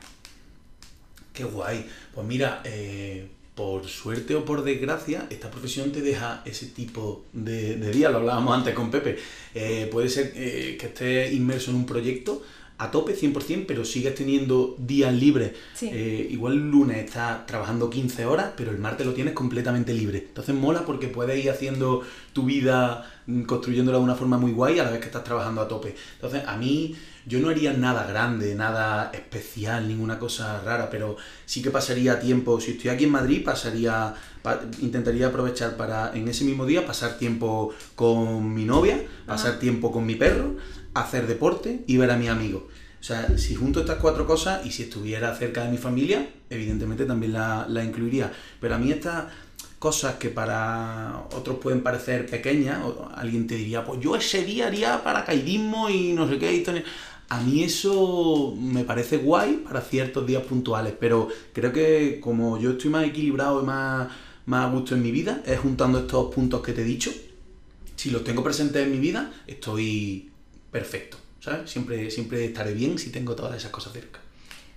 Qué 1.33 1.45
guay. 1.45 1.89
Pues 2.13 2.27
mira, 2.27 2.61
eh, 2.65 3.29
por 3.57 3.87
suerte 3.87 4.35
o 4.35 4.45
por 4.45 4.63
desgracia, 4.63 5.25
esta 5.31 5.49
profesión 5.49 5.91
te 5.91 6.01
deja 6.01 6.43
ese 6.45 6.67
tipo 6.67 7.25
de, 7.33 7.75
día. 7.91 8.11
Lo 8.11 8.19
hablábamos 8.19 8.55
antes 8.55 8.75
con 8.75 8.91
Pepe. 8.91 9.17
Eh, 9.55 9.89
puede 9.91 10.09
ser 10.09 10.31
eh, 10.35 10.77
que 10.79 10.85
estés 10.85 11.33
inmerso 11.33 11.71
en 11.71 11.77
un 11.77 11.87
proyecto 11.87 12.43
a 12.79 12.91
tope 12.91 13.15
100%, 13.15 13.65
pero 13.67 13.83
sigues 13.83 14.13
teniendo 14.13 14.75
días 14.77 15.13
libres. 15.13 15.53
Eh, 15.81 16.27
igual 16.29 16.53
el 16.53 16.69
lunes 16.69 16.97
estás 16.97 17.45
trabajando 17.47 17.89
15 17.89 18.25
horas, 18.25 18.51
pero 18.55 18.71
el 18.71 18.77
martes 18.77 19.05
lo 19.05 19.13
tienes 19.13 19.33
completamente 19.33 19.93
libre. 19.93 20.25
Entonces 20.27 20.53
mola 20.53 20.85
porque 20.85 21.07
puedes 21.07 21.43
ir 21.43 21.49
haciendo 21.49 22.03
tu 22.33 22.43
vida, 22.43 23.09
mm, 23.25 23.43
construyéndola 23.43 23.97
de 23.97 24.03
una 24.03 24.15
forma 24.15 24.37
muy 24.37 24.51
guay 24.51 24.77
a 24.79 24.83
la 24.83 24.91
vez 24.91 24.99
que 24.99 25.07
estás 25.07 25.23
trabajando 25.23 25.61
a 25.61 25.67
tope. 25.67 25.95
Entonces 26.15 26.43
a 26.45 26.55
mí 26.55 26.95
yo 27.25 27.39
no 27.39 27.49
haría 27.49 27.73
nada 27.73 28.05
grande, 28.05 28.55
nada 28.55 29.11
especial, 29.13 29.87
ninguna 29.87 30.17
cosa 30.17 30.61
rara, 30.61 30.89
pero 30.89 31.17
sí 31.45 31.61
que 31.61 31.71
pasaría 31.71 32.19
tiempo, 32.19 32.61
si 32.61 32.71
estoy 32.71 32.91
aquí 32.91 33.03
en 33.03 33.11
Madrid, 33.11 33.43
pasaría, 33.43 34.13
intentaría 34.81 35.27
aprovechar 35.27 35.75
para 35.75 36.15
en 36.15 36.27
ese 36.29 36.45
mismo 36.45 36.65
día 36.65 36.85
pasar 36.85 37.17
tiempo 37.17 37.73
con 37.95 38.53
mi 38.53 38.63
novia, 38.63 39.03
pasar 39.25 39.59
tiempo 39.59 39.91
con 39.91 40.05
mi 40.05 40.15
perro, 40.15 40.55
hacer 41.01 41.27
deporte 41.27 41.83
y 41.87 41.97
ver 41.97 42.11
a 42.11 42.17
mi 42.17 42.27
amigo. 42.27 42.67
O 42.99 43.03
sea, 43.03 43.37
si 43.37 43.55
junto 43.55 43.81
estas 43.81 43.99
cuatro 43.99 44.25
cosas 44.25 44.65
y 44.65 44.71
si 44.71 44.83
estuviera 44.83 45.35
cerca 45.35 45.63
de 45.63 45.71
mi 45.71 45.77
familia, 45.77 46.27
evidentemente 46.49 47.05
también 47.05 47.33
la, 47.33 47.65
la 47.69 47.83
incluiría. 47.83 48.31
Pero 48.59 48.75
a 48.75 48.77
mí 48.77 48.91
estas 48.91 49.25
cosas 49.79 50.15
que 50.15 50.29
para 50.29 51.25
otros 51.35 51.57
pueden 51.57 51.81
parecer 51.81 52.25
pequeñas, 52.25 52.79
alguien 53.15 53.45
te 53.47 53.55
diría, 53.55 53.85
pues 53.85 53.99
yo 54.01 54.15
ese 54.15 54.43
día 54.43 54.67
haría 54.67 55.03
paracaidismo 55.03 55.89
y 55.89 56.13
no 56.13 56.27
sé 56.27 56.39
qué. 56.39 56.83
A 57.29 57.41
mí 57.41 57.63
eso 57.63 58.55
me 58.57 58.83
parece 58.83 59.17
guay 59.17 59.61
para 59.65 59.81
ciertos 59.81 60.25
días 60.25 60.43
puntuales, 60.43 60.93
pero 60.99 61.27
creo 61.53 61.73
que 61.73 62.19
como 62.21 62.57
yo 62.59 62.71
estoy 62.71 62.89
más 62.89 63.05
equilibrado 63.05 63.61
y 63.61 63.65
más, 63.65 64.07
más 64.45 64.65
a 64.65 64.71
gusto 64.71 64.95
en 64.95 65.03
mi 65.03 65.11
vida, 65.11 65.43
es 65.45 65.59
juntando 65.59 65.99
estos 65.99 66.33
puntos 66.33 66.61
que 66.61 66.73
te 66.73 66.81
he 66.81 66.85
dicho, 66.85 67.11
si 67.95 68.11
los 68.11 68.23
tengo 68.23 68.43
presentes 68.43 68.85
en 68.85 68.91
mi 68.91 68.99
vida, 68.99 69.31
estoy 69.45 70.31
perfecto, 70.71 71.17
¿sabes? 71.39 71.69
Siempre, 71.69 72.09
siempre 72.11 72.45
estaré 72.45 72.73
bien 72.73 72.97
si 72.97 73.11
tengo 73.11 73.35
todas 73.35 73.55
esas 73.55 73.71
cosas 73.71 73.93
cerca. 73.93 74.19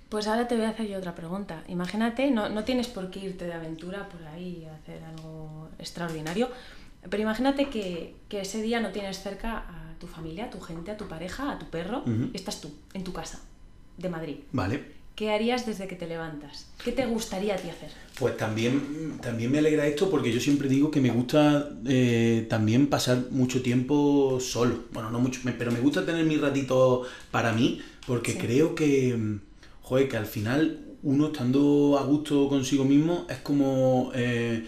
Pues 0.09 0.27
ahora 0.27 0.49
te 0.49 0.57
voy 0.57 0.65
a 0.65 0.71
hacer 0.71 0.89
yo 0.89 0.99
otra 0.99 1.15
pregunta. 1.15 1.63
Imagínate, 1.69 2.31
no, 2.31 2.49
no 2.49 2.65
tienes 2.65 2.89
por 2.89 3.11
qué 3.11 3.21
irte 3.21 3.47
de 3.47 3.53
aventura 3.53 4.09
por 4.09 4.23
ahí 4.27 4.67
a 4.69 4.75
hacer 4.75 5.03
algo 5.05 5.69
extraordinario, 5.79 6.51
pero 7.09 7.23
imagínate 7.23 7.71
que, 7.71 8.17
que, 8.29 8.41
ese 8.41 8.61
día 8.61 8.81
no 8.81 8.91
tienes 8.91 9.23
cerca 9.23 9.59
a 9.59 9.95
tu 9.99 10.07
familia, 10.07 10.47
a 10.47 10.51
tu 10.51 10.61
gente, 10.61 10.91
a 10.91 10.97
tu 10.97 11.07
pareja, 11.07 11.53
a 11.53 11.59
tu 11.59 11.67
perro, 11.67 12.05
estás 12.35 12.61
tú, 12.61 12.73
en 12.93 13.05
tu 13.05 13.13
casa, 13.13 13.41
de 13.97 14.09
Madrid. 14.09 14.37
Vale. 14.53 15.00
¿Qué 15.15 15.31
harías 15.31 15.67
desde 15.67 15.87
que 15.87 15.97
te 15.97 16.07
levantas? 16.07 16.67
¿Qué 16.83 16.93
te 16.93 17.07
gustaría 17.07 17.55
a 17.55 17.59
ti 17.59 17.69
hacer? 17.69 17.91
Pues 18.19 18.37
también, 18.37 19.19
también 19.23 19.51
me 19.51 19.59
alegra 19.59 19.87
esto 19.87 20.11
porque 20.11 20.33
yo 20.33 20.41
siempre 20.41 20.69
digo 20.69 20.91
que 20.91 21.01
me 21.01 21.11
gusta 21.11 21.71
eh, 21.87 22.47
también 22.49 22.87
pasar 22.87 23.27
mucho 23.31 23.61
tiempo 23.63 24.39
solo. 24.41 24.85
Bueno, 24.93 25.11
no 25.11 25.21
mucho, 25.21 25.41
pero 25.59 25.73
me 25.73 25.81
gusta 25.81 26.07
tener 26.07 26.25
mi 26.25 26.37
ratito 26.37 27.03
para 27.31 27.53
mí 27.53 27.81
porque 28.07 28.39
creo 28.39 28.75
que, 28.75 29.39
joder, 29.83 30.09
que 30.09 30.17
al 30.17 30.27
final 30.27 30.87
uno 31.03 31.27
estando 31.27 31.99
a 31.99 32.05
gusto 32.05 32.49
consigo 32.49 32.85
mismo 32.85 33.27
es 33.29 33.39
como... 33.39 34.13
Eh, 34.15 34.67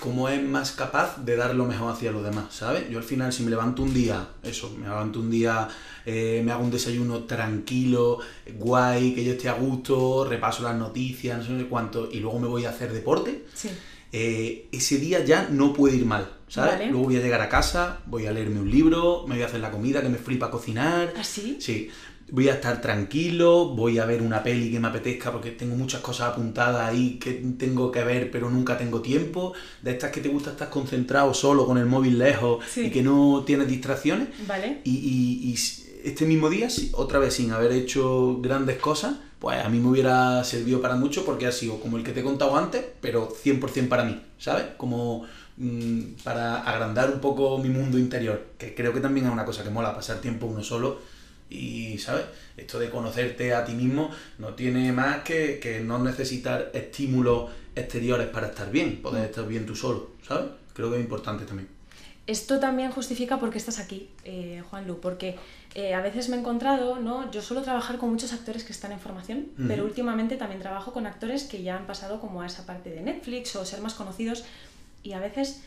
como 0.00 0.28
es 0.28 0.42
más 0.42 0.72
capaz 0.72 1.18
de 1.24 1.36
dar 1.36 1.54
lo 1.54 1.64
mejor 1.64 1.92
hacia 1.92 2.10
los 2.10 2.24
demás, 2.24 2.46
¿sabes? 2.50 2.88
Yo 2.90 2.98
al 2.98 3.04
final 3.04 3.32
si 3.32 3.42
me 3.42 3.50
levanto 3.50 3.82
un 3.82 3.92
día, 3.92 4.28
eso, 4.42 4.74
me 4.78 4.86
levanto 4.86 5.20
un 5.20 5.30
día, 5.30 5.68
eh, 6.06 6.42
me 6.44 6.52
hago 6.52 6.64
un 6.64 6.70
desayuno 6.70 7.24
tranquilo, 7.24 8.18
guay, 8.56 9.14
que 9.14 9.24
yo 9.24 9.32
esté 9.32 9.48
a 9.48 9.54
gusto, 9.54 10.24
repaso 10.24 10.62
las 10.62 10.76
noticias, 10.76 11.48
no 11.48 11.58
sé, 11.58 11.66
cuánto, 11.66 12.08
y 12.10 12.20
luego 12.20 12.38
me 12.38 12.48
voy 12.48 12.64
a 12.64 12.70
hacer 12.70 12.92
deporte, 12.92 13.44
eh, 14.12 14.68
ese 14.70 14.98
día 14.98 15.24
ya 15.24 15.48
no 15.50 15.72
puede 15.72 15.96
ir 15.96 16.06
mal, 16.06 16.30
¿sabes? 16.48 16.88
Luego 16.88 17.06
voy 17.06 17.16
a 17.16 17.20
llegar 17.20 17.40
a 17.40 17.48
casa, 17.48 17.98
voy 18.06 18.26
a 18.26 18.32
leerme 18.32 18.60
un 18.60 18.70
libro, 18.70 19.24
me 19.26 19.34
voy 19.34 19.42
a 19.42 19.46
hacer 19.46 19.60
la 19.60 19.70
comida 19.70 20.02
que 20.02 20.08
me 20.08 20.18
flipa 20.18 20.50
cocinar. 20.50 21.12
¿Ah, 21.16 21.24
sí? 21.24 21.82
Voy 22.30 22.48
a 22.48 22.54
estar 22.54 22.80
tranquilo, 22.80 23.74
voy 23.74 23.98
a 23.98 24.06
ver 24.06 24.22
una 24.22 24.42
peli 24.42 24.70
que 24.70 24.80
me 24.80 24.88
apetezca 24.88 25.30
porque 25.30 25.50
tengo 25.50 25.76
muchas 25.76 26.00
cosas 26.00 26.32
apuntadas 26.32 26.88
ahí 26.88 27.18
que 27.18 27.32
tengo 27.58 27.92
que 27.92 28.02
ver 28.02 28.30
pero 28.30 28.48
nunca 28.50 28.78
tengo 28.78 29.00
tiempo, 29.00 29.52
de 29.82 29.92
estas 29.92 30.10
que 30.10 30.20
te 30.20 30.28
gusta 30.28 30.50
estar 30.50 30.70
concentrado 30.70 31.34
solo 31.34 31.66
con 31.66 31.78
el 31.78 31.86
móvil 31.86 32.18
lejos 32.18 32.64
y 32.76 32.90
que 32.90 33.02
no 33.02 33.44
tienes 33.46 33.68
distracciones. 33.68 34.28
Vale. 34.46 34.80
Y, 34.84 35.54
este 36.02 36.26
mismo 36.26 36.50
día, 36.50 36.68
otra 36.92 37.18
vez 37.18 37.32
sin 37.32 37.50
haber 37.52 37.72
hecho 37.72 38.38
grandes 38.42 38.76
cosas, 38.76 39.14
pues 39.38 39.64
a 39.64 39.68
mí 39.70 39.78
me 39.78 39.88
hubiera 39.88 40.44
servido 40.44 40.82
para 40.82 40.96
mucho 40.96 41.24
porque 41.24 41.46
ha 41.46 41.52
sido 41.52 41.80
como 41.80 41.96
el 41.96 42.04
que 42.04 42.12
te 42.12 42.20
he 42.20 42.22
contado 42.22 42.56
antes, 42.56 42.84
pero 43.00 43.30
100% 43.30 43.88
para 43.88 44.04
mí, 44.04 44.20
¿sabes? 44.38 44.64
Como 44.76 45.24
mm, 45.56 46.00
para 46.22 46.62
agrandar 46.62 47.10
un 47.10 47.20
poco 47.20 47.56
mi 47.58 47.70
mundo 47.70 47.98
interior, 47.98 48.48
que 48.58 48.74
creo 48.74 48.92
que 48.92 49.00
también 49.00 49.26
es 49.26 49.32
una 49.32 49.46
cosa 49.46 49.64
que 49.64 49.70
mola, 49.70 49.94
pasar 49.94 50.20
tiempo 50.20 50.46
uno 50.46 50.62
solo 50.62 51.13
y, 51.54 51.98
¿sabes? 51.98 52.24
Esto 52.56 52.78
de 52.78 52.90
conocerte 52.90 53.54
a 53.54 53.64
ti 53.64 53.72
mismo 53.72 54.10
no 54.38 54.54
tiene 54.54 54.92
más 54.92 55.22
que, 55.22 55.58
que 55.60 55.80
no 55.80 55.98
necesitar 55.98 56.70
estímulos 56.74 57.50
exteriores 57.74 58.28
para 58.28 58.48
estar 58.48 58.70
bien, 58.70 59.02
poder 59.02 59.22
mm. 59.22 59.24
estar 59.26 59.46
bien 59.46 59.66
tú 59.66 59.74
solo, 59.74 60.10
¿sabes? 60.26 60.46
Creo 60.72 60.90
que 60.90 60.96
es 60.96 61.02
importante 61.02 61.44
también. 61.44 61.68
Esto 62.26 62.58
también 62.58 62.90
justifica 62.90 63.38
por 63.38 63.50
qué 63.50 63.58
estás 63.58 63.78
aquí, 63.78 64.08
eh, 64.24 64.62
Juan 64.70 64.86
Lu, 64.86 64.98
porque 64.98 65.36
eh, 65.74 65.92
a 65.92 66.00
veces 66.00 66.30
me 66.30 66.36
he 66.36 66.40
encontrado, 66.40 66.98
¿no? 66.98 67.30
Yo 67.30 67.42
suelo 67.42 67.62
trabajar 67.62 67.98
con 67.98 68.10
muchos 68.10 68.32
actores 68.32 68.64
que 68.64 68.72
están 68.72 68.92
en 68.92 69.00
formación, 69.00 69.48
pero 69.68 69.84
últimamente 69.84 70.36
también 70.36 70.60
trabajo 70.60 70.94
con 70.94 71.06
actores 71.06 71.44
que 71.44 71.62
ya 71.62 71.76
han 71.76 71.86
pasado 71.86 72.20
como 72.20 72.40
a 72.40 72.46
esa 72.46 72.64
parte 72.64 72.90
de 72.90 73.02
Netflix 73.02 73.54
o 73.56 73.64
ser 73.66 73.82
más 73.82 73.92
conocidos 73.92 74.44
y 75.02 75.12
a 75.12 75.20
veces 75.20 75.62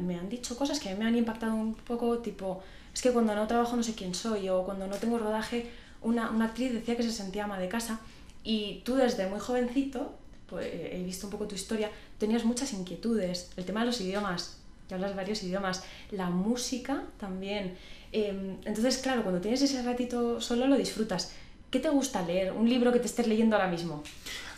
me 0.00 0.18
han 0.18 0.28
dicho 0.28 0.56
cosas 0.56 0.80
que 0.80 0.88
a 0.88 0.92
mí 0.92 0.98
me 0.98 1.06
han 1.06 1.16
impactado 1.16 1.54
un 1.54 1.74
poco, 1.74 2.18
tipo, 2.18 2.62
es 2.92 3.00
que 3.02 3.10
cuando 3.10 3.34
no 3.34 3.46
trabajo 3.46 3.76
no 3.76 3.82
sé 3.82 3.94
quién 3.94 4.14
soy 4.14 4.48
o 4.48 4.64
cuando 4.64 4.86
no 4.86 4.96
tengo 4.96 5.18
rodaje, 5.18 5.70
una, 6.02 6.30
una 6.30 6.46
actriz 6.46 6.72
decía 6.72 6.96
que 6.96 7.02
se 7.02 7.12
sentía 7.12 7.44
ama 7.44 7.58
de 7.58 7.68
casa 7.68 8.00
y 8.44 8.82
tú 8.84 8.96
desde 8.96 9.26
muy 9.28 9.40
jovencito, 9.40 10.14
pues 10.48 10.66
he 10.72 11.02
visto 11.04 11.26
un 11.26 11.30
poco 11.30 11.46
tu 11.46 11.54
historia, 11.54 11.90
tenías 12.18 12.44
muchas 12.44 12.72
inquietudes, 12.72 13.50
el 13.56 13.64
tema 13.64 13.80
de 13.80 13.86
los 13.86 14.00
idiomas, 14.00 14.58
que 14.88 14.94
hablas 14.94 15.16
varios 15.16 15.42
idiomas, 15.42 15.84
la 16.10 16.28
música 16.28 17.04
también. 17.18 17.76
Em, 18.12 18.56
entonces, 18.64 18.98
claro, 18.98 19.22
cuando 19.22 19.40
tienes 19.40 19.62
ese 19.62 19.82
ratito 19.82 20.40
solo 20.40 20.66
lo 20.66 20.76
disfrutas. 20.76 21.32
¿Qué 21.70 21.78
te 21.78 21.88
gusta 21.88 22.20
leer? 22.26 22.52
¿Un 22.52 22.68
libro 22.68 22.92
que 22.92 22.98
te 22.98 23.06
estés 23.06 23.26
leyendo 23.26 23.56
ahora 23.56 23.68
mismo? 23.68 24.02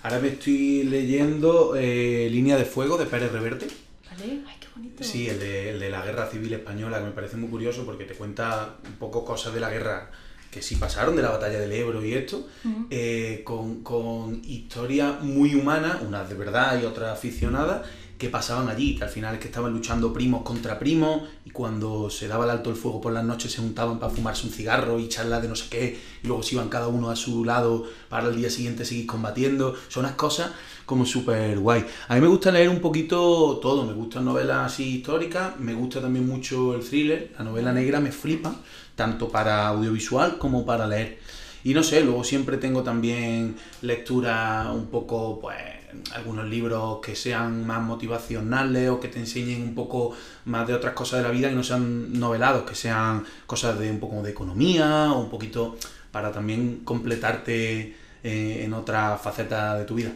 Ahora 0.03 0.19
me 0.19 0.29
estoy 0.29 0.83
leyendo 0.83 1.77
eh, 1.77 2.29
Línea 2.31 2.57
de 2.57 2.65
Fuego 2.65 2.99
de 2.99 3.07
Pérez 3.07 3.31
Reverte. 3.31 3.69
¿Vale? 4.11 4.41
Ay, 4.47 4.57
bonito. 4.75 5.05
Sí, 5.05 5.29
el 5.29 5.39
de, 5.39 5.71
el 5.71 5.81
de 5.81 5.91
la 5.91 6.05
Guerra 6.05 6.27
Civil 6.27 6.53
Española, 6.53 6.99
que 6.99 7.05
me 7.05 7.11
parece 7.13 7.37
muy 7.37 7.49
curioso 7.49 7.85
porque 7.85 8.05
te 8.05 8.15
cuenta 8.15 8.77
un 8.85 8.95
poco 8.95 9.25
cosas 9.25 9.55
de 9.55 9.61
la 9.61 9.71
guerra 9.71 10.11
que 10.51 10.63
sí 10.63 10.77
pasaron, 10.77 11.17
de 11.17 11.23
la 11.23 11.31
batalla 11.31 11.59
del 11.59 11.73
Ebro 11.73 12.05
y 12.05 12.15
esto, 12.15 12.47
eh, 12.89 13.43
con, 13.45 13.83
con 13.83 14.41
historias 14.45 15.21
muy 15.21 15.57
humanas, 15.57 16.01
unas 16.01 16.29
de 16.29 16.37
verdad 16.37 16.81
y 16.81 16.85
otras 16.85 17.11
aficionadas, 17.11 17.89
que 18.19 18.29
pasaban 18.29 18.69
allí, 18.69 18.97
que 18.97 19.05
al 19.05 19.11
final 19.11 19.35
es 19.35 19.41
que 19.41 19.49
estaban 19.49 19.73
luchando 19.73 20.13
primos 20.13 20.43
contra 20.43 20.79
primos 20.79 21.23
y 21.45 21.51
cuando 21.51 22.11
se 22.11 22.29
daba 22.29 22.45
el 22.45 22.51
alto 22.51 22.71
el 22.71 22.77
fuego 22.77 23.01
por 23.01 23.13
las 23.13 23.25
noches 23.25 23.53
se 23.53 23.59
juntaban 23.61 23.99
para 23.99 24.13
fumarse 24.13 24.47
un 24.47 24.53
cigarro 24.53 24.99
y 24.99 25.09
charlar 25.09 25.43
de 25.43 25.49
no 25.49 25.57
sé 25.57 25.67
qué 25.69 25.99
y 26.23 26.27
luego 26.27 26.43
se 26.43 26.55
iban 26.55 26.69
cada 26.69 26.89
uno 26.89 27.11
a 27.11 27.17
su 27.17 27.45
lado 27.45 27.85
para 28.09 28.29
el 28.29 28.37
día 28.37 28.51
siguiente 28.51 28.85
seguir 28.85 29.07
combatiendo. 29.07 29.75
Son 29.89 30.05
unas 30.05 30.17
cosas 30.17 30.53
como 30.87 31.05
súper 31.07 31.59
guay. 31.59 31.85
A 32.09 32.15
mí 32.15 32.21
me 32.21 32.29
gusta 32.29 32.53
leer 32.53 32.69
un 32.69 32.81
poquito 32.81 33.59
todo, 33.61 33.85
me 33.85 33.95
gustan 33.95 34.25
novelas 34.25 34.73
así 34.73 34.97
históricas, 34.97 35.59
me 35.59 35.75
gusta 35.75 36.01
también 36.01 36.27
mucho 36.27 36.75
el 36.75 36.83
thriller, 36.83 37.33
la 37.39 37.45
novela 37.45 37.73
negra 37.73 38.01
me 38.01 38.13
flipa, 38.13 38.55
tanto 38.95 39.29
para 39.29 39.69
audiovisual 39.69 40.39
como 40.39 40.65
para 40.65 40.87
leer. 40.87 41.19
Y 41.65 41.73
no 41.73 41.83
sé, 41.83 42.03
luego 42.03 42.23
siempre 42.25 42.59
tengo 42.59 42.83
también 42.83 43.57
lectura 43.81 44.71
un 44.73 44.87
poco, 44.87 45.41
pues, 45.41 45.84
algunos 46.13 46.47
libros 46.47 47.01
que 47.01 47.17
sean 47.17 47.67
más 47.67 47.83
motivacionales 47.83 48.91
o 48.91 49.01
que 49.01 49.09
te 49.09 49.19
enseñen 49.19 49.63
un 49.63 49.75
poco 49.75 50.17
más 50.45 50.67
de 50.67 50.75
otras 50.75 50.95
cosas 50.95 51.21
de 51.21 51.29
la 51.29 51.31
vida 51.31 51.51
y 51.51 51.55
no 51.55 51.63
sean 51.63 52.19
novelados, 52.19 52.65
que 52.69 52.75
sean 52.75 53.25
cosas 53.47 53.79
de 53.79 53.91
un 53.91 54.01
poco 54.01 54.23
de 54.23 54.31
economía 54.31 55.13
o 55.13 55.21
un 55.21 55.31
poquito 55.31 55.77
para 56.11 56.31
también 56.33 56.81
completarte 56.85 57.97
eh, 58.23 58.65
en 58.65 58.73
otra 58.73 59.19
faceta 59.19 59.77
de 59.79 59.85
tu 59.85 59.95
vida. 59.95 60.13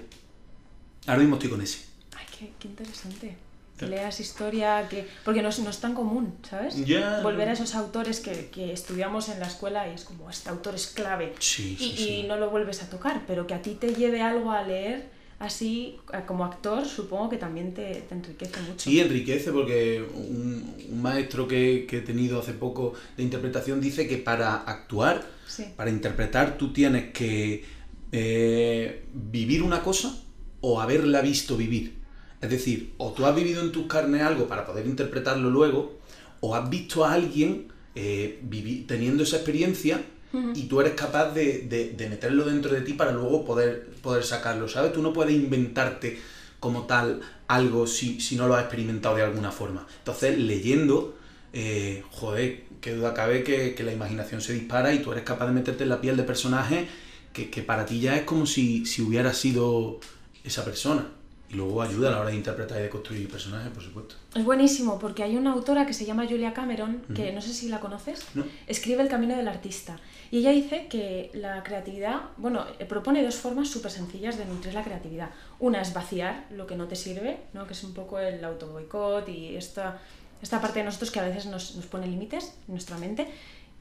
Ahora 1.07 1.21
mismo 1.21 1.37
estoy 1.37 1.51
con 1.51 1.63
ese. 1.63 1.87
Ay, 2.17 2.27
qué, 2.39 2.53
qué 2.59 2.69
interesante 2.69 3.49
que 3.79 3.87
leas 3.87 4.21
historia, 4.21 4.87
que 4.89 5.09
porque 5.25 5.41
no, 5.41 5.49
no 5.49 5.71
es 5.71 5.79
tan 5.79 5.95
común, 5.95 6.35
¿sabes? 6.49 6.77
Volver 7.23 7.49
a 7.49 7.53
esos 7.53 7.75
autores 7.75 8.21
que, 8.21 8.51
que, 8.51 8.73
estudiamos 8.73 9.29
en 9.29 9.41
la 9.41 9.47
escuela 9.47 9.89
y 9.89 9.95
es 9.95 10.05
como, 10.05 10.29
este 10.29 10.51
autor 10.51 10.75
es 10.75 10.89
clave 10.89 11.35
y, 11.57 12.23
y, 12.23 12.25
no 12.29 12.37
lo 12.37 12.51
vuelves 12.51 12.83
a 12.83 12.91
tocar, 12.91 13.23
pero 13.27 13.47
que 13.47 13.55
a 13.55 13.63
ti 13.63 13.75
te 13.75 13.95
lleve 13.95 14.21
algo 14.21 14.51
a 14.51 14.63
leer 14.63 15.09
así 15.39 15.99
eh, 16.13 16.23
como 16.27 16.45
actor 16.45 16.85
supongo 16.85 17.31
que 17.31 17.37
también 17.37 17.73
te, 17.75 18.03
te 18.09 18.15
enriquece 18.15 18.61
mucho. 18.63 18.91
Sí, 18.91 19.01
enriquece 19.01 19.53
porque 19.53 20.05
un, 20.15 20.75
un 20.91 21.03
maestro 21.03 21.47
que, 21.47 21.87
que, 21.89 21.99
he 21.99 22.01
tenido 22.01 22.41
hace 22.41 22.53
poco 22.53 22.95
de 23.17 23.23
interpretación 23.23 23.81
dice 23.81 24.09
que 24.09 24.19
para 24.19 24.57
actuar, 24.57 25.25
para 25.77 25.91
interpretar, 25.91 26.59
tú 26.59 26.73
tienes 26.73 27.13
que 27.13 27.65
eh, 28.13 29.05
vivir 29.13 29.63
una 29.63 29.83
cosa 29.83 30.15
o 30.61 30.81
haberla 30.81 31.21
visto 31.21 31.57
vivir. 31.57 31.95
Es 32.41 32.51
decir, 32.51 32.93
o 32.99 33.13
tú 33.13 33.27
has 33.27 33.35
vivido 33.35 33.63
en 33.63 33.73
tus 33.73 33.87
carnes 33.87 34.23
algo 34.23 34.47
para 34.47 34.65
poder 34.65 34.87
interpretarlo 34.87 35.51
luego, 35.51 35.99
o 36.41 36.55
has 36.55 36.69
visto 36.71 37.05
a 37.05 37.13
alguien 37.13 37.69
eh, 37.95 38.41
teniendo 38.87 39.25
esa 39.25 39.37
experiencia 39.37 40.05
y 40.33 40.65
tú 40.65 40.81
eres 40.81 40.93
capaz 40.93 41.33
de, 41.33 41.95
meterlo 42.11 42.45
dentro 42.45 42.73
de 42.73 42.83
ti 42.83 42.93
para 42.93 43.13
luego 43.13 43.45
poder, 43.45 43.89
poder 44.03 44.25
sacarlo, 44.25 44.69
¿sabes? 44.69 44.93
Tú 44.93 45.03
no 45.03 45.13
puedes 45.13 45.35
inventarte 45.35 46.19
como 46.61 46.87
tal 46.87 47.21
algo 47.47 47.87
si, 47.87 48.19
no 48.37 48.47
lo 48.47 48.55
has 48.55 48.63
experimentado 48.63 49.17
de 49.17 49.23
alguna 49.23 49.51
forma. 49.51 49.87
Entonces, 49.99 50.39
leyendo, 50.39 51.17
eh, 51.53 52.03
joder, 52.11 52.65
qué 52.81 52.95
duda 52.95 53.15
cabe 53.15 53.43
que, 53.43 53.75
la 53.83 53.93
imaginación 53.93 54.41
se 54.41 54.53
dispara 54.53 54.93
y 54.93 54.99
tú 54.99 55.13
eres 55.13 55.25
capaz 55.25 55.47
de 55.47 55.53
meterte 55.53 55.85
en 55.85 55.89
la 55.89 56.01
piel 56.01 56.17
de 56.17 56.25
personajes 56.25 56.89
que, 57.33 57.51
que 57.51 57.63
para 57.63 57.87
ti 57.87 58.01
ya 58.01 58.17
es 58.17 58.23
como 58.23 58.45
si, 58.45 58.85
si 58.85 59.03
hubiera 59.03 59.33
sido 59.33 60.01
esa 60.45 60.65
persona. 60.65 61.07
Y 61.51 61.55
luego 61.55 61.81
ayuda 61.81 62.09
a 62.09 62.13
la 62.13 62.21
hora 62.21 62.31
de 62.31 62.37
interpretar 62.37 62.79
y 62.79 62.83
de 62.83 62.91
construir 62.91 63.31
personajes, 63.31 63.71
por 63.73 63.83
supuesto. 63.83 64.17
Es 64.35 64.45
buenísimo 64.45 64.99
porque 64.99 65.23
hay 65.23 65.37
una 65.37 65.53
autora 65.53 65.87
que 65.87 65.95
se 65.95 66.05
llama 66.05 66.27
Julia 66.29 66.53
Cameron, 66.53 67.03
que 67.15 67.33
no 67.33 67.41
sé 67.41 67.55
si 67.55 67.69
la 67.69 67.81
conoces, 67.81 68.27
escribe 68.67 69.03
El 69.03 69.09
Camino 69.09 69.35
del 69.35 69.49
Artista. 69.49 69.99
Y 70.31 70.39
ella 70.39 70.51
dice 70.51 70.89
que 70.89 71.31
la 71.33 71.63
creatividad, 71.63 72.21
bueno, 72.37 72.67
eh, 72.79 72.85
propone 72.85 73.23
dos 73.23 73.37
formas 73.37 73.69
súper 73.69 73.91
sencillas 73.91 74.37
de 74.37 74.45
nutrir 74.45 74.75
la 74.75 74.85
creatividad. 74.85 75.31
Una 75.59 75.81
es 75.81 75.95
vaciar 75.95 76.45
lo 76.51 76.67
que 76.67 76.77
no 76.77 76.87
te 76.87 76.97
sirve, 76.97 77.39
¿no? 77.55 77.67
que 77.67 77.73
es 77.73 77.83
un 77.83 77.95
poco 77.95 78.19
el 78.19 78.45
autoboicot 78.45 79.27
y 79.31 79.57
esta, 79.57 79.99
esta 80.43 80.61
parte 80.61 80.81
de 80.81 80.85
nosotros 80.85 81.11
que 81.11 81.21
a 81.21 81.25
veces 81.25 81.47
nos, 81.47 81.77
nos 81.77 81.87
pone 81.87 82.07
límites 82.07 82.53
en 82.67 82.75
nuestra 82.75 82.99
mente. 82.99 83.27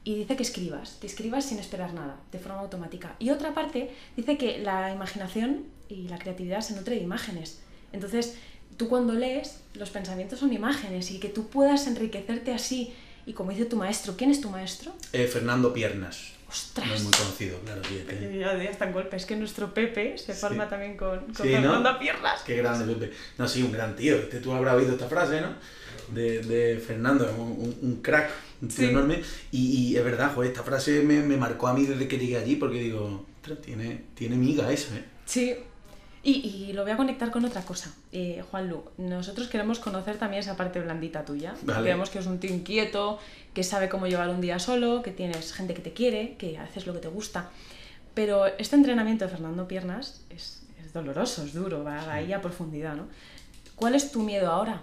Y 0.04 0.14
dice 0.14 0.36
que 0.36 0.42
escribas, 0.42 0.96
te 1.00 1.06
escribas 1.06 1.44
sin 1.44 1.58
esperar 1.58 1.92
nada, 1.92 2.16
de 2.32 2.38
forma 2.38 2.60
automática. 2.60 3.14
Y 3.18 3.28
otra 3.28 3.52
parte 3.52 3.90
dice 4.16 4.38
que 4.38 4.56
la 4.58 4.90
imaginación 4.90 5.64
y 5.88 6.08
la 6.08 6.18
creatividad 6.18 6.60
se 6.60 6.74
nutre 6.74 6.96
de 6.96 7.02
imágenes. 7.02 7.60
Entonces, 7.92 8.36
tú 8.76 8.88
cuando 8.88 9.12
lees, 9.14 9.60
los 9.74 9.90
pensamientos 9.90 10.38
son 10.38 10.52
imágenes 10.52 11.10
y 11.10 11.18
que 11.20 11.28
tú 11.28 11.48
puedas 11.48 11.86
enriquecerte 11.86 12.52
así. 12.52 12.92
Y 13.26 13.32
como 13.34 13.50
dice 13.50 13.64
tu 13.66 13.76
maestro, 13.76 14.14
¿quién 14.16 14.30
es 14.30 14.40
tu 14.40 14.50
maestro? 14.50 14.92
Eh, 15.12 15.26
Fernando 15.26 15.72
Piernas. 15.72 16.32
¡Ostras! 16.48 16.86
No 16.88 16.94
es 16.94 17.02
muy 17.02 17.12
conocido, 17.12 17.58
claro. 17.60 17.82
sí, 17.84 18.02
que- 18.08 18.38
Ya, 18.38 18.56
ya 18.56 18.70
está 18.70 18.86
en 18.86 18.92
golpe. 18.94 19.16
Es 19.16 19.26
que 19.26 19.36
nuestro 19.36 19.74
Pepe 19.74 20.16
se 20.16 20.32
Sí. 20.32 20.40
forma 20.40 20.66
también 20.66 20.96
con, 20.96 21.18
con 21.34 21.34
Sí, 21.46 21.52
¿no? 21.52 21.60
Fernando 21.60 21.98
Piernas. 21.98 22.40
Qué 22.46 22.56
grande, 22.56 22.94
Pepe. 22.94 23.12
No, 23.36 23.46
sí, 23.46 23.62
un 23.62 23.70
gran 23.72 23.94
tío. 23.94 24.16
Este 24.16 24.40
tú 24.40 24.52
habrás 24.52 24.74
oído 24.76 24.92
esta 24.92 25.08
frase, 25.08 25.42
¿no? 25.42 25.48
De, 26.14 26.40
de 26.42 26.78
Fernando, 26.78 27.30
un, 27.36 27.76
un- 27.82 28.00
crack, 28.00 28.30
un 28.62 28.68
tío 28.68 28.78
Sí. 28.78 28.84
enorme. 28.86 29.20
Y, 29.52 29.88
y 29.92 29.96
es 29.98 30.02
verdad, 30.04 30.32
joder, 30.34 30.50
esta 30.52 30.62
frase 30.62 31.02
me, 31.02 31.20
me 31.20 31.36
marcó 31.36 31.68
a 31.68 31.74
mí 31.74 31.84
desde 31.84 32.08
que 32.08 32.16
llegué 32.16 32.38
allí 32.38 32.56
porque 32.56 32.80
digo, 32.80 33.26
"Ostras, 33.42 33.60
tiene, 33.60 34.04
tiene 34.14 34.36
miga 34.36 34.72
eso, 34.72 34.94
¿eh? 34.94 35.04
Sí. 35.26 35.54
Y, 36.28 36.66
y 36.68 36.72
lo 36.74 36.82
voy 36.82 36.92
a 36.92 36.96
conectar 36.98 37.30
con 37.30 37.44
otra 37.46 37.62
cosa. 37.62 37.90
Eh, 38.12 38.44
Juanlu, 38.50 38.84
nosotros 38.98 39.48
queremos 39.48 39.78
conocer 39.78 40.18
también 40.18 40.40
esa 40.40 40.58
parte 40.58 40.78
blandita 40.78 41.24
tuya. 41.24 41.54
Vale. 41.62 41.84
Queremos 41.84 42.10
que 42.10 42.18
es 42.18 42.26
un 42.26 42.38
tío 42.38 42.54
inquieto, 42.54 43.18
que 43.54 43.64
sabe 43.64 43.88
cómo 43.88 44.06
llevar 44.06 44.28
un 44.28 44.42
día 44.42 44.58
solo, 44.58 45.02
que 45.02 45.10
tienes 45.10 45.54
gente 45.54 45.72
que 45.72 45.80
te 45.80 45.94
quiere, 45.94 46.36
que 46.36 46.58
haces 46.58 46.86
lo 46.86 46.92
que 46.92 46.98
te 46.98 47.08
gusta. 47.08 47.48
Pero 48.12 48.46
este 48.46 48.76
entrenamiento 48.76 49.24
de 49.24 49.30
Fernando 49.30 49.66
Piernas 49.66 50.20
es, 50.28 50.64
es 50.84 50.92
doloroso, 50.92 51.44
es 51.44 51.54
duro, 51.54 51.82
va 51.82 52.12
ahí 52.12 52.34
a 52.34 52.42
profundidad, 52.42 52.94
¿no? 52.94 53.06
¿Cuál 53.74 53.94
es 53.94 54.12
tu 54.12 54.22
miedo 54.22 54.50
ahora? 54.50 54.82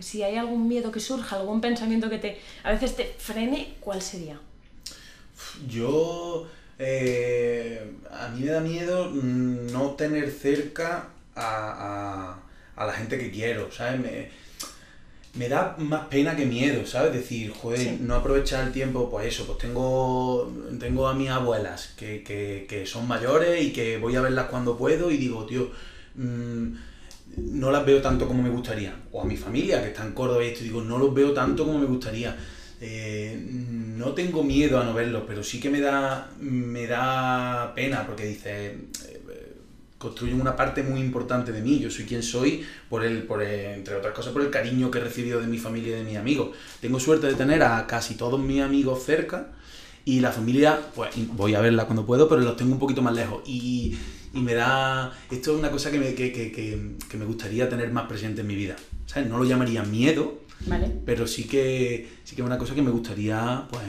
Si 0.00 0.24
hay 0.24 0.36
algún 0.36 0.66
miedo 0.66 0.90
que 0.90 0.98
surja, 0.98 1.36
algún 1.36 1.60
pensamiento 1.60 2.10
que 2.10 2.18
te 2.18 2.40
a 2.64 2.72
veces 2.72 2.96
te 2.96 3.04
frene, 3.04 3.74
¿cuál 3.78 4.02
sería? 4.02 4.40
Yo, 5.68 6.48
eh, 6.78 7.92
a 8.10 8.28
mí 8.28 8.40
me 8.42 8.50
da 8.50 8.60
miedo 8.60 9.10
no 9.12 9.90
tener 9.92 10.30
cerca 10.30 11.08
a, 11.34 12.36
a- 12.76 12.82
a 12.82 12.86
la 12.86 12.92
gente 12.92 13.18
que 13.18 13.30
quiero, 13.30 13.70
¿sabes? 13.72 14.00
Me, 14.00 14.28
me 15.34 15.48
da 15.50 15.74
más 15.78 16.06
pena 16.08 16.34
que 16.36 16.46
miedo, 16.46 16.86
¿sabes? 16.86 17.12
Decir, 17.12 17.52
joder, 17.52 17.78
Sí. 17.80 17.98
no 18.00 18.14
aprovechar 18.14 18.66
el 18.66 18.72
tiempo, 18.72 19.10
pues 19.10 19.26
eso, 19.26 19.46
pues 19.46 19.58
tengo, 19.58 20.50
tengo 20.78 21.08
a 21.08 21.14
mis 21.14 21.28
abuelas 21.30 21.94
que, 21.96 22.22
que, 22.22 22.66
que 22.68 22.86
son 22.86 23.06
mayores 23.08 23.62
y 23.62 23.72
que 23.72 23.98
voy 23.98 24.16
a 24.16 24.20
verlas 24.22 24.46
cuando 24.46 24.76
puedo 24.78 25.10
y 25.10 25.16
digo, 25.18 25.44
tío, 25.46 25.70
mm, 26.14 26.66
no 27.36 27.70
las 27.70 27.84
veo 27.84 28.00
tanto 28.00 28.26
como 28.26 28.42
me 28.42 28.48
gustaría. 28.50 28.94
O 29.12 29.20
a 29.22 29.24
mi 29.26 29.36
familia 29.36 29.82
que 29.82 29.88
está 29.88 30.04
en 30.04 30.12
Córdoba 30.12 30.42
y 30.44 30.48
esto, 30.48 30.64
digo, 30.64 30.80
no 30.82 30.96
los 30.98 31.12
veo 31.14 31.32
tanto 31.32 31.66
como 31.66 31.78
me 31.78 31.86
gustaría. 31.86 32.34
Eh, 32.80 33.38
no 33.96 34.12
tengo 34.12 34.42
miedo 34.44 34.78
a 34.80 34.84
no 34.84 34.92
verlos, 34.94 35.22
pero 35.26 35.42
sí 35.42 35.60
que 35.60 35.70
me 35.70 35.80
da, 35.80 36.30
me 36.40 36.86
da 36.86 37.72
pena 37.74 38.06
porque 38.06 38.26
dice, 38.26 38.76
construyen 39.98 40.40
una 40.40 40.54
parte 40.56 40.82
muy 40.82 41.00
importante 41.00 41.52
de 41.52 41.62
mí. 41.62 41.78
Yo 41.78 41.90
soy 41.90 42.04
quien 42.04 42.22
soy, 42.22 42.64
por 42.90 43.04
el, 43.04 43.22
por 43.22 43.42
entre 43.42 43.94
otras 43.96 44.14
cosas, 44.14 44.32
por 44.32 44.42
el 44.42 44.50
cariño 44.50 44.90
que 44.90 44.98
he 44.98 45.00
recibido 45.02 45.40
de 45.40 45.46
mi 45.46 45.58
familia 45.58 45.96
y 45.96 46.00
de 46.00 46.04
mis 46.04 46.16
amigos. 46.16 46.50
Tengo 46.80 47.00
suerte 47.00 47.26
de 47.26 47.34
tener 47.34 47.62
a 47.62 47.86
casi 47.86 48.14
todos 48.14 48.38
mis 48.40 48.60
amigos 48.60 49.02
cerca 49.04 49.52
y 50.04 50.20
la 50.20 50.30
familia, 50.30 50.78
pues 50.94 51.10
voy 51.32 51.54
a 51.54 51.60
verla 51.60 51.86
cuando 51.86 52.04
puedo, 52.06 52.28
pero 52.28 52.42
los 52.42 52.56
tengo 52.56 52.72
un 52.72 52.78
poquito 52.78 53.02
más 53.02 53.14
lejos. 53.14 53.42
Y, 53.46 53.96
y 54.34 54.40
me 54.40 54.54
da. 54.54 55.12
Esto 55.30 55.52
es 55.52 55.58
una 55.58 55.70
cosa 55.70 55.90
que 55.90 55.98
me, 55.98 56.14
que, 56.14 56.30
que- 56.32 56.52
que- 56.52 57.16
me 57.16 57.24
gustaría 57.24 57.68
tener 57.68 57.90
más 57.90 58.06
presente 58.06 58.42
en 58.42 58.46
mi 58.46 58.54
vida. 58.54 58.76
No 59.28 59.38
lo 59.38 59.44
llamaría 59.44 59.82
miedo, 59.82 60.40
¿Vale? 60.66 60.90
pero 61.04 61.26
sí 61.26 61.44
que, 61.44 62.08
sí 62.24 62.34
que 62.34 62.42
es 62.42 62.46
una 62.46 62.58
cosa 62.58 62.74
que 62.74 62.82
me 62.82 62.90
gustaría 62.90 63.66
pues, 63.70 63.84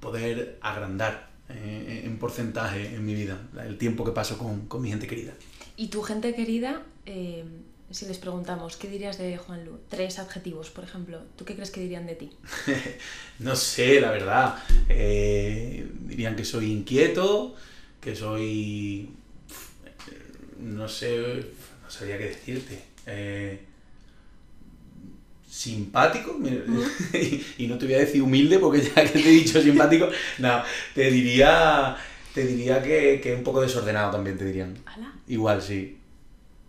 poder 0.00 0.58
agrandar 0.60 1.30
eh, 1.48 2.02
en 2.04 2.18
porcentaje 2.18 2.94
en 2.94 3.04
mi 3.04 3.14
vida, 3.14 3.38
el 3.64 3.76
tiempo 3.78 4.04
que 4.04 4.12
paso 4.12 4.38
con, 4.38 4.66
con 4.66 4.82
mi 4.82 4.90
gente 4.90 5.06
querida. 5.06 5.32
Y 5.76 5.88
tu 5.88 6.02
gente 6.02 6.34
querida, 6.34 6.82
eh, 7.06 7.44
si 7.90 8.06
les 8.06 8.18
preguntamos, 8.18 8.76
¿qué 8.76 8.88
dirías 8.88 9.18
de 9.18 9.36
Juan 9.36 9.64
Lu? 9.64 9.78
Tres 9.88 10.18
adjetivos, 10.18 10.70
por 10.70 10.84
ejemplo. 10.84 11.20
¿Tú 11.36 11.44
qué 11.44 11.54
crees 11.54 11.70
que 11.70 11.80
dirían 11.80 12.06
de 12.06 12.14
ti? 12.14 12.30
No 13.38 13.56
sé, 13.56 14.00
la 14.00 14.10
verdad. 14.10 14.56
Eh, 14.88 15.90
dirían 16.02 16.36
que 16.36 16.44
soy 16.44 16.70
inquieto, 16.70 17.54
que 18.00 18.14
soy... 18.14 19.10
No 20.60 20.88
sé, 20.88 21.46
no 21.82 21.90
sabría 21.90 22.18
qué 22.18 22.24
decirte. 22.24 22.82
Eh, 23.06 23.60
simpático, 25.52 26.38
y 27.58 27.66
no 27.66 27.76
te 27.76 27.84
voy 27.84 27.94
a 27.94 27.98
decir 27.98 28.22
humilde 28.22 28.58
porque 28.58 28.80
ya 28.80 29.04
que 29.04 29.18
te 29.18 29.28
he 29.28 29.32
dicho 29.32 29.60
simpático, 29.60 30.08
no, 30.38 30.62
te 30.94 31.10
diría, 31.10 31.94
te 32.32 32.46
diría 32.46 32.82
que, 32.82 33.20
que 33.22 33.34
un 33.34 33.42
poco 33.42 33.60
desordenado 33.60 34.12
también 34.12 34.38
te 34.38 34.46
dirían. 34.46 34.78
Igual, 35.28 35.60
sí. 35.60 35.98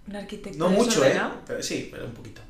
¿Un 0.06 0.18
arquitecto 0.18 0.60
No 0.60 0.70
mucho, 0.70 1.06
¿eh? 1.06 1.18
Pero 1.48 1.64
sí, 1.64 1.88
pero 1.90 2.06
un 2.06 2.12
poquito. 2.12 2.42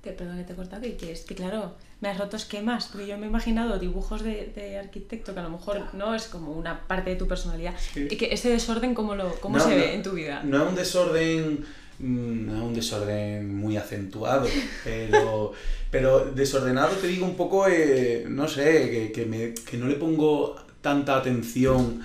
Te, 0.00 0.12
perdón 0.12 0.38
que 0.38 0.44
te 0.44 0.52
he 0.52 0.56
cortado, 0.56 0.82
que 0.82 0.96
quieres 0.96 1.22
que 1.22 1.34
claro, 1.34 1.74
me 2.00 2.08
has 2.08 2.18
roto 2.18 2.36
esquemas, 2.36 2.86
porque 2.86 3.08
yo 3.08 3.18
me 3.18 3.26
he 3.26 3.28
imaginado 3.28 3.76
dibujos 3.80 4.22
de, 4.22 4.52
de 4.54 4.78
arquitecto 4.78 5.34
que 5.34 5.40
a 5.40 5.42
lo 5.42 5.50
mejor 5.50 5.92
no 5.92 6.14
es 6.14 6.26
como 6.26 6.52
una 6.52 6.86
parte 6.86 7.10
de 7.10 7.16
tu 7.16 7.26
personalidad. 7.26 7.74
Sí. 7.92 8.06
Y 8.08 8.16
que 8.16 8.32
ese 8.32 8.48
desorden, 8.48 8.94
¿cómo, 8.94 9.16
lo, 9.16 9.34
cómo 9.40 9.58
No, 9.58 9.64
se 9.64 9.70
no, 9.70 9.76
ve 9.76 9.94
en 9.94 10.04
tu 10.04 10.12
vida? 10.12 10.40
No 10.44 10.62
es 10.62 10.68
un 10.68 10.76
desorden, 10.76 11.66
no 12.00 12.56
es 12.56 12.62
un 12.62 12.74
desorden 12.74 13.54
muy 13.54 13.76
acentuado, 13.76 14.46
pero, 14.84 15.52
pero 15.90 16.24
desordenado 16.34 16.96
te 16.96 17.06
digo 17.08 17.26
un 17.26 17.36
poco, 17.36 17.66
eh, 17.68 18.24
no 18.28 18.48
sé, 18.48 18.90
que, 18.90 19.12
que, 19.12 19.26
me- 19.26 19.54
que 19.54 19.76
no 19.76 19.86
le 19.86 19.94
pongo 19.96 20.56
tanta 20.80 21.16
atención 21.16 22.00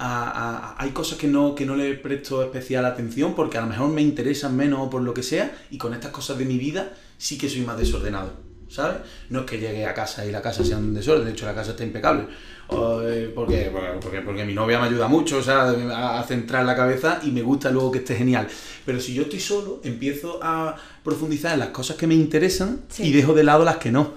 a- 0.00 0.76
Hay 0.78 0.90
cosas 0.90 1.18
que 1.18 1.26
no, 1.26 1.54
que 1.54 1.64
no 1.66 1.74
le 1.74 1.94
presto 1.94 2.42
especial 2.42 2.84
atención 2.84 3.34
porque 3.34 3.58
a 3.58 3.62
lo 3.62 3.66
mejor 3.68 3.88
me 3.90 4.02
interesan 4.02 4.54
menos 4.56 4.80
o 4.80 4.90
por 4.90 5.02
lo 5.02 5.12
que 5.14 5.22
sea 5.24 5.56
y 5.70 5.78
con 5.78 5.92
estas 5.94 6.12
cosas 6.12 6.38
de 6.38 6.44
mi 6.44 6.56
vida 6.58 6.92
sí 7.16 7.36
que 7.38 7.48
soy 7.48 7.62
más 7.62 7.78
desordenado, 7.78 8.32
¿sabes? 8.68 8.98
No 9.30 9.40
es 9.40 9.46
que 9.46 9.58
llegue 9.58 9.84
a 9.86 9.94
casa 9.94 10.24
y 10.26 10.30
la 10.32 10.40
casa 10.42 10.64
sea 10.64 10.78
un 10.78 10.94
desorden, 10.94 11.24
de 11.26 11.32
hecho 11.32 11.46
la 11.46 11.54
casa 11.54 11.70
está 11.72 11.84
impecable. 11.84 12.24
O, 12.70 13.00
eh, 13.02 13.32
porque, 13.34 13.72
porque, 14.00 14.20
porque 14.20 14.44
mi 14.44 14.52
novia 14.52 14.78
me 14.78 14.88
ayuda 14.88 15.08
mucho 15.08 15.38
o 15.38 15.42
sea, 15.42 15.62
a, 15.70 16.20
a 16.20 16.22
centrar 16.24 16.66
la 16.66 16.76
cabeza 16.76 17.18
y 17.24 17.30
me 17.30 17.40
gusta 17.40 17.70
luego 17.70 17.90
que 17.90 17.98
esté 17.98 18.14
genial. 18.14 18.46
Pero 18.84 19.00
si 19.00 19.14
yo 19.14 19.22
estoy 19.22 19.40
solo, 19.40 19.80
empiezo 19.84 20.38
a 20.42 20.76
profundizar 21.02 21.54
en 21.54 21.60
las 21.60 21.68
cosas 21.70 21.96
que 21.96 22.06
me 22.06 22.14
interesan 22.14 22.80
Sí. 22.88 23.04
y 23.04 23.12
dejo 23.12 23.32
de 23.32 23.44
lado 23.44 23.64
las 23.64 23.78
que 23.78 23.90
no. 23.90 24.12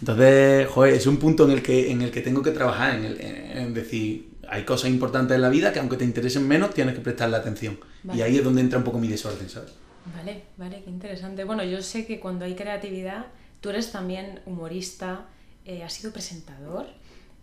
Entonces, 0.00 0.66
joder, 0.68 0.94
es 0.94 1.06
un 1.06 1.18
punto 1.18 1.44
en 1.44 1.52
el 1.52 1.62
que, 1.62 1.92
en 1.92 2.02
el 2.02 2.10
que 2.10 2.22
tengo 2.22 2.42
que 2.42 2.50
trabajar, 2.50 2.96
en, 2.96 3.04
el- 3.04 3.20
en- 3.20 3.72
decir, 3.74 4.30
hay 4.48 4.64
cosas 4.64 4.90
importantes 4.90 5.36
en 5.36 5.42
la 5.42 5.48
vida 5.48 5.72
que 5.72 5.78
aunque 5.78 5.96
te 5.96 6.04
interesen 6.04 6.46
menos, 6.48 6.74
tienes 6.74 6.94
que 6.96 7.00
prestarle 7.00 7.36
atención. 7.36 7.78
Vale. 8.02 8.18
Y 8.18 8.22
ahí 8.22 8.36
es 8.38 8.42
donde 8.44 8.60
entra 8.62 8.78
un 8.78 8.84
poco 8.84 8.98
mi 8.98 9.06
desorden, 9.06 9.48
¿sabes? 9.48 9.70
Vale, 10.16 10.42
vale, 10.56 10.82
qué 10.82 10.90
interesante. 10.90 11.44
Bueno, 11.44 11.62
yo 11.62 11.80
sé 11.80 12.04
que 12.04 12.18
cuando 12.18 12.44
hay 12.44 12.56
creatividad, 12.56 13.26
tú 13.62 13.70
eres 13.70 13.90
también 13.90 14.40
humorista, 14.44 15.24
eh, 15.64 15.82
has 15.82 15.94
sido 15.94 16.12
presentador, 16.12 16.86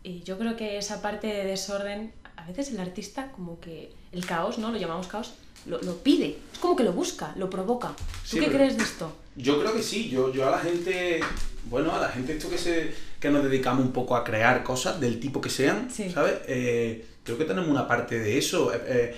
y 0.04 0.22
yo 0.22 0.38
creo 0.38 0.56
que 0.56 0.78
esa 0.78 1.02
parte 1.02 1.26
de 1.28 1.46
desorden, 1.46 2.14
a 2.38 2.46
veces 2.46 2.70
el 2.70 2.80
artista 2.80 3.32
como 3.32 3.60
que 3.60 3.92
el 4.12 4.26
caos, 4.26 4.60
¿no? 4.60 4.72
Lo 4.72 4.78
llamamos 4.78 5.08
caos, 5.08 5.34
lo, 5.66 5.82
lo 5.82 5.98
pide, 5.98 6.38
es 6.54 6.60
como 6.60 6.76
que 6.76 6.84
lo 6.84 6.94
busca, 6.94 7.34
lo 7.38 7.50
provoca. 7.50 7.90
¿Tú 7.90 8.38
Sí, 8.38 8.40
qué 8.40 8.48
crees 8.48 8.78
de 8.78 8.84
esto? 8.84 9.12
Yo 9.36 9.60
creo 9.60 9.74
que 9.74 9.82
sí, 9.84 10.10
yo, 10.10 10.32
yo 10.34 10.48
a 10.48 10.52
la 10.52 10.60
gente, 10.60 11.22
bueno, 11.66 11.94
a 11.96 12.00
la 12.00 12.10
gente 12.10 12.34
esto 12.38 12.50
que 12.50 12.58
se 12.58 12.94
que 13.20 13.30
nos 13.30 13.44
dedicamos 13.44 13.84
un 13.84 13.92
poco 13.92 14.16
a 14.16 14.24
crear 14.24 14.64
cosas 14.64 15.00
del 15.02 15.20
tipo 15.20 15.42
que 15.42 15.50
sean, 15.50 15.90
Sí. 15.92 16.10
¿sabes? 16.10 16.36
Eh, 16.48 17.06
creo 17.26 17.38
que 17.38 17.44
tenemos 17.44 17.70
una 17.70 17.86
parte 17.86 18.18
de 18.20 18.38
eso. 18.38 18.72
eh, 18.74 19.14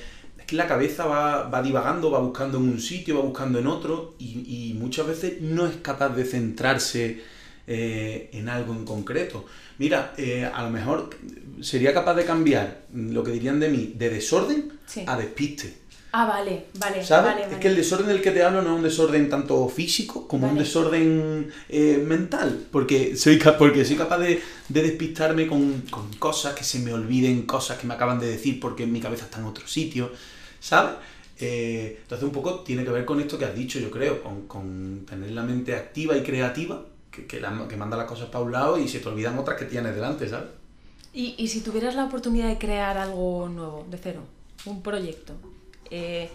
la 0.51 0.67
cabeza 0.67 1.05
va, 1.05 1.43
va 1.49 1.61
divagando, 1.61 2.11
va 2.11 2.19
buscando 2.19 2.57
en 2.57 2.69
un 2.69 2.79
sitio, 2.81 3.15
va 3.17 3.21
buscando 3.23 3.59
en 3.59 3.67
otro 3.67 4.15
y, 4.19 4.69
y 4.69 4.73
muchas 4.73 5.07
veces 5.07 5.41
no 5.41 5.67
es 5.67 5.77
capaz 5.77 6.09
de 6.09 6.25
centrarse 6.25 7.21
eh, 7.67 8.29
en 8.33 8.49
algo 8.49 8.73
en 8.73 8.85
concreto. 8.85 9.45
Mira, 9.77 10.13
eh, 10.17 10.45
a 10.51 10.63
lo 10.63 10.69
mejor 10.69 11.09
sería 11.61 11.93
capaz 11.93 12.15
de 12.15 12.25
cambiar 12.25 12.83
lo 12.93 13.23
que 13.23 13.31
dirían 13.31 13.59
de 13.59 13.69
mí 13.69 13.93
de 13.95 14.09
desorden 14.09 14.71
Sí. 14.85 15.03
a 15.07 15.17
despiste. 15.17 15.81
Ah, 16.13 16.25
vale, 16.25 16.65
vale, 16.77 17.05
¿Sabes? 17.05 17.33
vale, 17.35 17.53
Es 17.53 17.57
que 17.59 17.69
el 17.69 17.77
desorden 17.77 18.07
del 18.07 18.21
que 18.21 18.31
te 18.31 18.43
hablo 18.43 18.61
no 18.61 18.71
es 18.71 18.75
un 18.75 18.83
desorden 18.83 19.29
tanto 19.29 19.69
físico 19.69 20.27
como 20.27 20.49
un 20.49 20.57
desorden 20.57 21.49
eh, 21.69 22.03
mental. 22.05 22.65
Porque 22.69 23.15
soy, 23.15 23.39
porque 23.57 23.85
soy 23.85 23.95
capaz 23.95 24.17
de, 24.17 24.41
de 24.67 24.81
despistarme 24.81 25.47
con, 25.47 25.83
con 25.89 26.11
cosas, 26.15 26.53
que 26.53 26.65
se 26.65 26.79
me 26.79 26.91
olviden 26.93 27.43
cosas 27.43 27.77
que 27.77 27.87
me 27.87 27.93
acaban 27.93 28.19
de 28.19 28.27
decir 28.27 28.59
porque 28.59 28.85
mi 28.85 28.99
cabeza 28.99 29.23
está 29.23 29.39
en 29.39 29.45
otro 29.45 29.65
sitio. 29.67 30.11
¿Sabes? 30.61 30.93
Eh, 31.39 31.97
entonces 32.03 32.23
un 32.25 32.31
poco 32.31 32.59
tiene 32.61 32.85
que 32.85 32.91
ver 32.91 33.03
con 33.03 33.19
esto 33.19 33.37
que 33.37 33.45
has 33.45 33.55
dicho, 33.55 33.79
yo 33.79 33.91
creo, 33.91 34.21
con, 34.23 34.47
con 34.47 35.05
tener 35.09 35.31
la 35.31 35.43
mente 35.43 35.75
activa 35.75 36.15
y 36.15 36.23
creativa, 36.23 36.85
que, 37.11 37.25
que, 37.27 37.41
la- 37.41 37.67
que 37.67 37.75
manda 37.75 37.97
las 37.97 38.05
cosas 38.07 38.29
para 38.29 38.45
un 38.45 38.51
lado 38.53 38.77
y 38.79 38.87
se 38.87 38.99
te 38.99 39.09
olvidan 39.09 39.37
otras 39.39 39.57
que 39.57 39.65
tienes 39.65 39.93
delante, 39.95 40.29
¿sabes? 40.29 40.49
Y, 41.13 41.35
y 41.37 41.47
si 41.49 41.61
tuvieras 41.61 41.95
la 41.95 42.05
oportunidad 42.05 42.47
de 42.47 42.57
crear 42.57 42.97
algo 42.97 43.49
nuevo, 43.49 43.85
de 43.91 43.97
cero, 43.97 44.21
un 44.65 44.81
proyecto, 44.81 45.33
eh, 45.89 46.29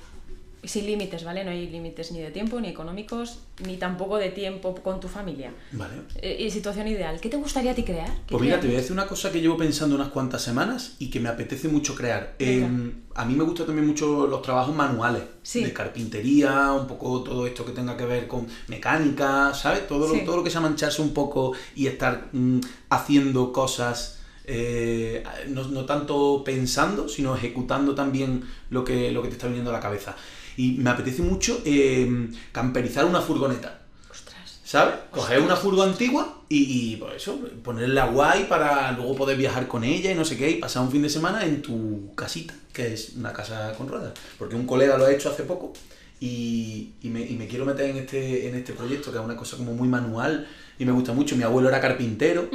sin 0.66 0.87
límites, 0.87 1.24
¿vale? 1.24 1.44
No 1.44 1.50
hay 1.50 1.68
límites 1.68 2.12
ni 2.12 2.20
de 2.20 2.31
tiempo, 2.31 2.61
ni 2.61 2.68
económicos, 2.68 3.38
ni 3.64 3.76
tampoco 3.76 4.16
de 4.16 4.31
tiempo 4.31 4.74
con 4.74 5.00
tu 5.00 5.09
familia. 5.09 5.52
Vale. 5.72 5.94
Eh, 6.16 6.44
y 6.46 6.50
situación 6.50 6.88
ideal. 6.88 7.20
¿Qué 7.20 7.29
te 7.29 7.37
gustaría 7.37 7.72
a 7.72 7.74
ti 7.74 7.85
crear? 7.85 8.11
Pues 8.29 8.42
mira, 8.42 8.61
te 8.61 8.66
voy 8.66 8.76
a 8.76 8.79
decir 8.79 8.92
una 8.92 9.07
cosa 9.07 9.31
que 9.31 9.40
llevo 9.40 9.57
pensando 9.57 9.94
unas 9.94 10.09
cuantas 10.09 10.42
semanas 10.42 10.96
y 10.98 11.11
que 11.11 11.20
me 11.20 11.29
apetece 11.29 11.68
mucho 11.68 11.94
crear. 11.94 12.35
Eh, 12.38 12.66
a 13.14 13.24
mí 13.24 13.35
me 13.35 13.44
gustan 13.44 13.66
también 13.66 13.87
mucho 13.87 14.26
los 14.26 14.42
trabajos 14.42 14.74
manuales, 14.74 15.22
de 15.55 15.72
carpintería, 15.72 16.72
un 16.72 16.87
poco 16.87 17.22
todo 17.22 17.46
esto 17.46 17.64
que 17.64 17.72
tenga 17.72 17.96
que 17.96 18.05
ver 18.05 18.26
con 18.26 18.46
mecánica, 18.68 19.55
¿sabes? 19.55 19.87
Todo, 19.87 20.07
lo, 20.07 20.20
todo 20.24 20.37
lo 20.38 20.44
que 20.44 20.50
sea 20.50 20.61
mancharse 20.61 21.00
un 21.00 21.14
poco 21.14 21.52
y 21.74 21.87
estar 21.87 22.29
mm, 22.33 22.61
haciendo 22.90 23.52
cosas 23.52 24.16
eh, 24.48 25.24
no, 25.48 25.64
no, 25.64 25.85
tanto 25.85 26.42
pensando, 26.44 27.09
sino 27.09 27.35
ejecutando 27.35 27.96
también 27.96 28.44
lo 28.70 28.85
que, 28.85 29.11
lo 29.11 29.20
que 29.20 29.29
te 29.29 29.35
está 29.35 29.48
viniendo 29.48 29.70
a 29.70 29.72
la 29.72 29.81
cabeza. 29.81 30.14
Y 30.57 30.73
me 30.73 30.90
apetece 30.90 31.23
mucho 31.23 31.61
eh, 31.64 32.29
camperizar 32.53 33.05
una 33.05 33.21
furgoneta. 33.21 33.81
Ostras. 34.11 34.61
¿Sabes? 34.64 34.95
Coger 35.11 35.40
una 35.40 35.57
furgo 35.57 35.83
antigua 35.83 36.42
y, 36.49 36.92
y 36.92 36.97
pues 36.97 37.16
eso, 37.16 37.38
ponerla 37.62 38.07
guay 38.07 38.45
para 38.45 38.92
luego 38.92 39.16
poder 39.16 39.37
viajar 39.37 39.69
con 39.69 39.85
ella 39.85 40.12
y 40.12 40.14
no 40.14 40.25
sé 40.25 40.37
qué, 40.37 40.51
y 40.51 40.55
pasar 40.57 40.83
un 40.83 40.90
fin 40.90 41.03
de 41.03 41.09
semana 41.09 41.45
en 41.45 41.61
tu 41.61 42.14
casita, 42.14 42.55
que 42.73 42.95
es 42.95 43.14
una 43.16 43.33
casa 43.33 43.73
con 43.77 43.88
ruedas. 43.88 44.12
Porque 44.38 44.57
un 44.57 44.66
colega 44.66 44.97
lo 44.97 45.07
ha 45.07 45.12
hecho 45.12 45.31
hace 45.31 45.42
poco 45.42 45.73
y, 46.21 46.92
y, 47.03 47.09
me, 47.11 47.21
y 47.21 47.37
me, 47.37 47.47
quiero 47.47 47.66
meter 47.66 47.90
en 47.90 47.97
este, 47.99 48.49
en 48.49 48.55
este 48.55 48.73
proyecto, 48.73 49.11
que 49.11 49.19
es 49.19 49.25
una 49.25 49.37
cosa 49.37 49.57
como 49.57 49.75
muy 49.75 49.88
manual 49.88 50.47
y 50.79 50.85
me 50.85 50.92
gusta 50.92 51.12
mucho. 51.12 51.37
Mi 51.37 51.42
abuelo 51.42 51.69
era 51.69 51.81
carpintero 51.81 52.49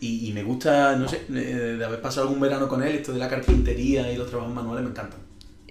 y, 0.00 0.28
y, 0.28 0.32
me 0.32 0.42
gusta, 0.42 0.96
no 0.96 1.08
sé, 1.08 1.24
de 1.28 1.84
haber 1.84 2.00
pasado 2.00 2.26
algún 2.26 2.40
verano 2.40 2.68
con 2.68 2.82
él, 2.82 2.96
esto 2.96 3.12
de 3.12 3.18
la 3.18 3.28
carpintería 3.28 4.10
y 4.10 4.16
los 4.16 4.28
trabajos 4.28 4.52
manuales 4.52 4.84
me 4.84 4.90
encantan. 4.90 5.20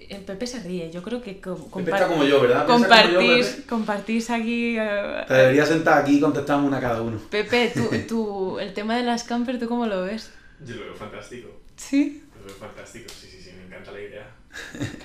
Eh, 0.08 0.22
Pepe 0.26 0.46
se 0.46 0.60
ríe, 0.60 0.90
yo 0.90 1.02
creo 1.02 1.22
que 1.22 1.32
Pepe 1.34 1.90
está 1.90 2.06
como 2.08 2.24
yo, 2.24 2.40
¿verdad? 2.40 2.66
Compartís, 2.66 3.56
yo, 3.58 3.66
compartís 3.68 4.30
aquí... 4.30 4.78
Uh, 4.78 5.26
Te 5.26 5.34
debería 5.34 5.64
sentar 5.66 6.02
aquí 6.02 6.18
y 6.18 6.20
contestamos 6.20 6.66
una 6.66 6.80
cada 6.80 7.00
uno. 7.02 7.18
Pepe, 7.30 7.72
tú, 7.74 7.88
tú, 8.08 8.58
el 8.58 8.74
tema 8.74 8.96
de 8.96 9.02
las 9.02 9.24
camper, 9.24 9.58
¿tú 9.58 9.66
cómo 9.68 9.86
lo 9.86 10.02
ves? 10.02 10.30
Yo 10.66 10.76
lo 10.76 10.82
veo 10.86 10.94
fantástico. 10.94 11.48
¿Sí? 11.76 12.22
Lo 12.38 12.46
veo 12.46 12.54
fantástico, 12.56 13.06
sí, 13.08 13.28
sí, 13.30 13.38
sí, 13.42 13.50
me 13.58 13.66
encanta 13.66 13.92
la 13.92 14.00
idea. 14.00 14.30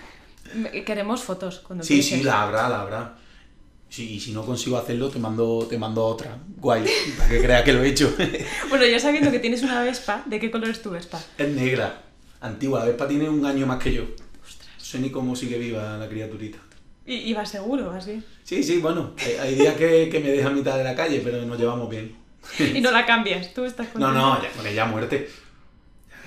Queremos 0.86 1.24
fotos 1.24 1.60
cuando 1.60 1.84
Sí, 1.84 1.94
empieces. 1.96 2.20
sí, 2.20 2.24
la 2.24 2.44
habrá, 2.44 2.70
la 2.70 2.82
habrá. 2.82 3.16
Sí, 3.90 4.14
y 4.16 4.20
si 4.20 4.34
no 4.34 4.46
consigo 4.46 4.78
hacerlo, 4.78 5.10
te 5.10 5.18
mando, 5.20 5.66
te 5.70 5.78
mando 5.78 6.06
otra. 6.06 6.38
Guay, 6.58 6.86
para 7.18 7.30
que 7.30 7.42
crea 7.42 7.64
que 7.64 7.74
lo 7.74 7.84
he 7.84 7.90
hecho. 7.90 8.14
bueno, 8.70 8.86
ya 8.86 9.00
sabiendo 9.00 9.32
que 9.32 9.40
tienes 9.40 9.64
una 9.64 9.82
Vespa, 9.84 10.24
¿de 10.26 10.40
qué 10.40 10.52
color 10.52 10.70
es 10.70 10.82
tu 10.82 10.92
Vespa? 10.92 11.20
Es 11.38 11.50
negra, 11.50 12.02
antigua. 12.42 12.80
La 12.82 12.86
Vespa 12.86 13.08
tiene 13.08 13.30
un 13.30 13.46
año 13.46 13.66
más 13.66 13.82
que 13.82 13.94
yo. 13.94 14.04
Sé 14.90 14.98
ni 14.98 15.12
cómo 15.12 15.36
sigue 15.36 15.60
viva 15.60 15.98
la 15.98 16.10
criaturita. 16.10 16.58
¿Y, 17.06 17.14
y 17.14 17.34
va 17.34 17.46
seguro, 17.46 17.92
así? 17.92 18.24
Sí, 18.44 18.64
sí, 18.64 18.80
bueno. 18.80 19.12
Hay 19.40 19.54
días 19.54 19.76
que, 19.76 20.10
que 20.10 20.20
me 20.20 20.32
deja 20.32 20.48
a 20.48 20.52
mitad 20.52 20.80
de 20.80 20.84
la 20.84 20.96
calle, 20.96 21.22
pero 21.24 21.40
nos 21.46 21.60
llevamos 21.60 21.88
bien. 21.92 22.16
y 22.58 22.82
no 22.82 22.90
la 22.90 23.06
cambias, 23.06 23.54
tú 23.54 23.66
estás 23.66 23.88
con 23.90 24.02
No, 24.02 24.12
no, 24.12 24.42
ya 24.42 24.50
con 24.50 24.66
ella 24.66 24.86
muerte 24.86 25.30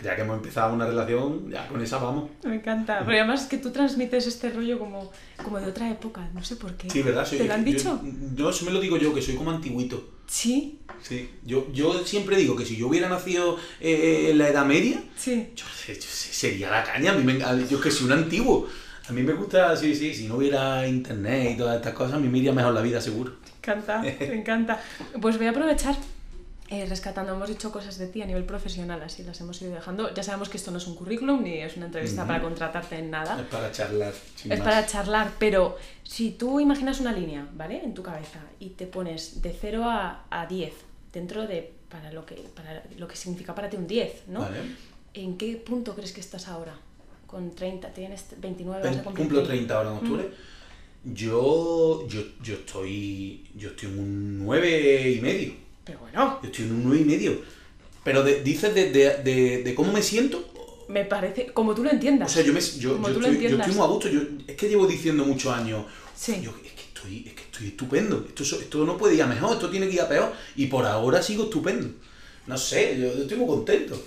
ya 0.02 0.16
que 0.16 0.22
hemos 0.22 0.36
empezado 0.36 0.74
una 0.74 0.86
relación, 0.86 1.50
ya 1.50 1.66
con 1.68 1.80
esa 1.82 1.98
vamos. 1.98 2.30
Me 2.44 2.56
encanta. 2.56 3.02
Pero 3.04 3.18
además 3.18 3.42
es 3.42 3.48
que 3.48 3.58
tú 3.58 3.70
transmites 3.70 4.26
este 4.26 4.50
rollo 4.50 4.78
como, 4.78 5.10
como 5.42 5.60
de 5.60 5.66
otra 5.66 5.90
época, 5.90 6.28
no 6.34 6.42
sé 6.42 6.56
por 6.56 6.74
qué. 6.74 6.90
Sí, 6.90 7.02
¿verdad? 7.02 7.28
¿Te 7.28 7.44
lo 7.44 7.54
han 7.54 7.64
dicho? 7.64 8.00
Yo, 8.34 8.50
me 8.64 8.70
lo 8.70 8.80
digo 8.80 8.96
yo, 8.96 9.14
que 9.14 9.22
soy 9.22 9.36
como 9.36 9.50
antiguito. 9.50 10.10
¿Sí? 10.26 10.80
Sí. 11.02 11.30
Yo, 11.44 11.70
yo 11.72 12.04
siempre 12.04 12.36
digo 12.36 12.56
que 12.56 12.64
si 12.64 12.76
yo 12.76 12.88
hubiera 12.88 13.08
nacido 13.08 13.58
eh, 13.80 14.28
en 14.30 14.38
la 14.38 14.48
Edad 14.48 14.64
Media, 14.64 15.02
sí. 15.16 15.50
yo, 15.54 15.64
yo, 15.86 15.94
sería 16.00 16.70
la 16.70 16.84
caña. 16.84 17.12
A 17.12 17.14
mí 17.14 17.24
me, 17.24 17.38
yo 17.68 17.80
que 17.80 17.90
soy 17.90 18.06
un 18.06 18.12
antiguo. 18.12 18.68
A 19.08 19.12
mí 19.12 19.22
me 19.22 19.32
gusta, 19.32 19.76
sí, 19.76 19.94
sí, 19.94 20.14
si 20.14 20.28
no 20.28 20.36
hubiera 20.36 20.86
internet 20.86 21.52
y 21.54 21.56
todas 21.56 21.76
estas 21.76 21.92
cosas, 21.92 22.14
a 22.14 22.18
mí 22.18 22.28
me 22.28 22.38
iría 22.38 22.52
mejor 22.52 22.72
la 22.72 22.82
vida, 22.82 23.00
seguro. 23.00 23.32
Me 23.44 23.50
encanta, 23.58 24.02
me 24.02 24.34
encanta. 24.34 24.80
Pues 25.20 25.36
voy 25.38 25.46
a 25.46 25.50
aprovechar 25.50 25.96
eh, 26.72 26.86
rescatando, 26.88 27.34
hemos 27.34 27.50
dicho 27.50 27.70
cosas 27.70 27.98
de 27.98 28.06
ti 28.06 28.22
a 28.22 28.26
nivel 28.26 28.44
profesional, 28.44 29.02
así 29.02 29.22
las 29.24 29.38
hemos 29.42 29.60
ido 29.60 29.74
dejando. 29.74 30.14
Ya 30.14 30.22
sabemos 30.22 30.48
que 30.48 30.56
esto 30.56 30.70
no 30.70 30.78
es 30.78 30.86
un 30.86 30.94
currículum 30.94 31.42
ni 31.42 31.58
es 31.58 31.76
una 31.76 31.84
entrevista 31.84 32.22
uh 32.22 32.24
-huh. 32.24 32.28
para 32.28 32.42
contratarte 32.42 32.96
en 32.98 33.10
nada. 33.10 33.38
Es 33.38 33.46
para 33.46 33.70
charlar. 33.70 34.14
es 34.38 34.46
más. 34.46 34.60
para 34.60 34.86
charlar, 34.86 35.32
pero 35.38 35.76
si 36.02 36.30
tú 36.30 36.60
imaginas 36.60 36.98
una 37.00 37.12
línea, 37.12 37.46
¿vale? 37.52 37.84
En 37.84 37.92
tu 37.92 38.02
cabeza 38.02 38.40
y 38.58 38.70
te 38.70 38.86
pones 38.86 39.42
de 39.42 39.52
0 39.52 39.84
a, 39.84 40.24
a 40.30 40.46
10 40.46 40.72
dentro 41.12 41.46
de 41.46 41.74
para 41.90 42.10
lo, 42.10 42.24
que, 42.24 42.36
para 42.56 42.82
lo 42.96 43.06
que 43.06 43.16
significa 43.16 43.54
para 43.54 43.68
ti 43.68 43.76
un 43.76 43.86
10, 43.86 44.28
¿no? 44.28 44.40
Vale. 44.40 44.60
¿En 45.12 45.36
qué 45.36 45.56
punto 45.56 45.94
crees 45.94 46.12
que 46.12 46.20
estás 46.20 46.48
ahora? 46.48 46.74
Con 47.26 47.54
30, 47.54 47.92
tienes 47.92 48.24
29, 48.38 48.80
vas 48.82 48.96
a 48.96 49.02
cumplir. 49.02 49.26
Cumplo 49.26 49.42
30 49.42 49.76
ahora 49.76 49.90
en 49.90 49.96
octubre. 49.96 50.24
Mm. 50.24 51.12
Yo, 51.14 52.08
yo, 52.08 52.22
yo, 52.42 52.54
estoy, 52.54 53.50
yo 53.54 53.70
estoy 53.70 53.90
en 53.90 53.98
un 53.98 54.44
9 54.46 55.10
y 55.10 55.20
medio. 55.20 55.52
Pero 55.84 56.00
bueno. 56.00 56.38
Yo 56.42 56.48
estoy 56.48 56.64
en 56.66 56.72
un 56.72 56.84
9 56.84 57.00
y 57.00 57.04
medio. 57.04 57.42
Pero 58.04 58.22
de, 58.22 58.42
dices 58.42 58.74
de, 58.74 58.90
de, 58.90 59.62
de, 59.62 59.74
cómo 59.74 59.92
me 59.92 60.02
siento. 60.02 60.48
Me 60.88 61.04
parece, 61.04 61.46
como 61.52 61.74
tú 61.74 61.84
lo 61.84 61.90
entiendas. 61.90 62.30
O 62.30 62.34
sea, 62.34 62.42
yo, 62.42 62.52
me, 62.52 62.60
yo, 62.60 63.00
yo, 63.00 63.08
estoy, 63.08 63.38
yo 63.48 63.58
estoy, 63.58 63.74
muy 63.74 63.84
a 63.84 63.88
gusto. 63.88 64.08
Yo, 64.08 64.20
es 64.46 64.56
que 64.56 64.68
llevo 64.68 64.86
diciendo 64.86 65.24
muchos 65.24 65.52
años. 65.52 65.86
Sí. 66.14 66.40
Yo, 66.42 66.50
es, 66.64 66.72
que 66.72 66.82
estoy, 66.82 67.24
es 67.28 67.34
que 67.34 67.42
estoy 67.42 67.66
estupendo. 67.68 68.24
Esto, 68.26 68.42
esto 68.42 68.84
no 68.84 68.96
puede 68.96 69.14
ir 69.14 69.22
a 69.22 69.26
mejor, 69.26 69.52
esto 69.52 69.70
tiene 69.70 69.86
que 69.86 69.94
ir 69.94 70.00
a 70.00 70.08
peor. 70.08 70.32
Y 70.56 70.66
por 70.66 70.84
ahora 70.84 71.22
sigo 71.22 71.44
estupendo. 71.44 71.88
No 72.46 72.58
sé, 72.58 72.98
yo, 72.98 73.14
yo 73.14 73.22
estoy 73.22 73.38
muy 73.38 73.46
contento. 73.46 74.02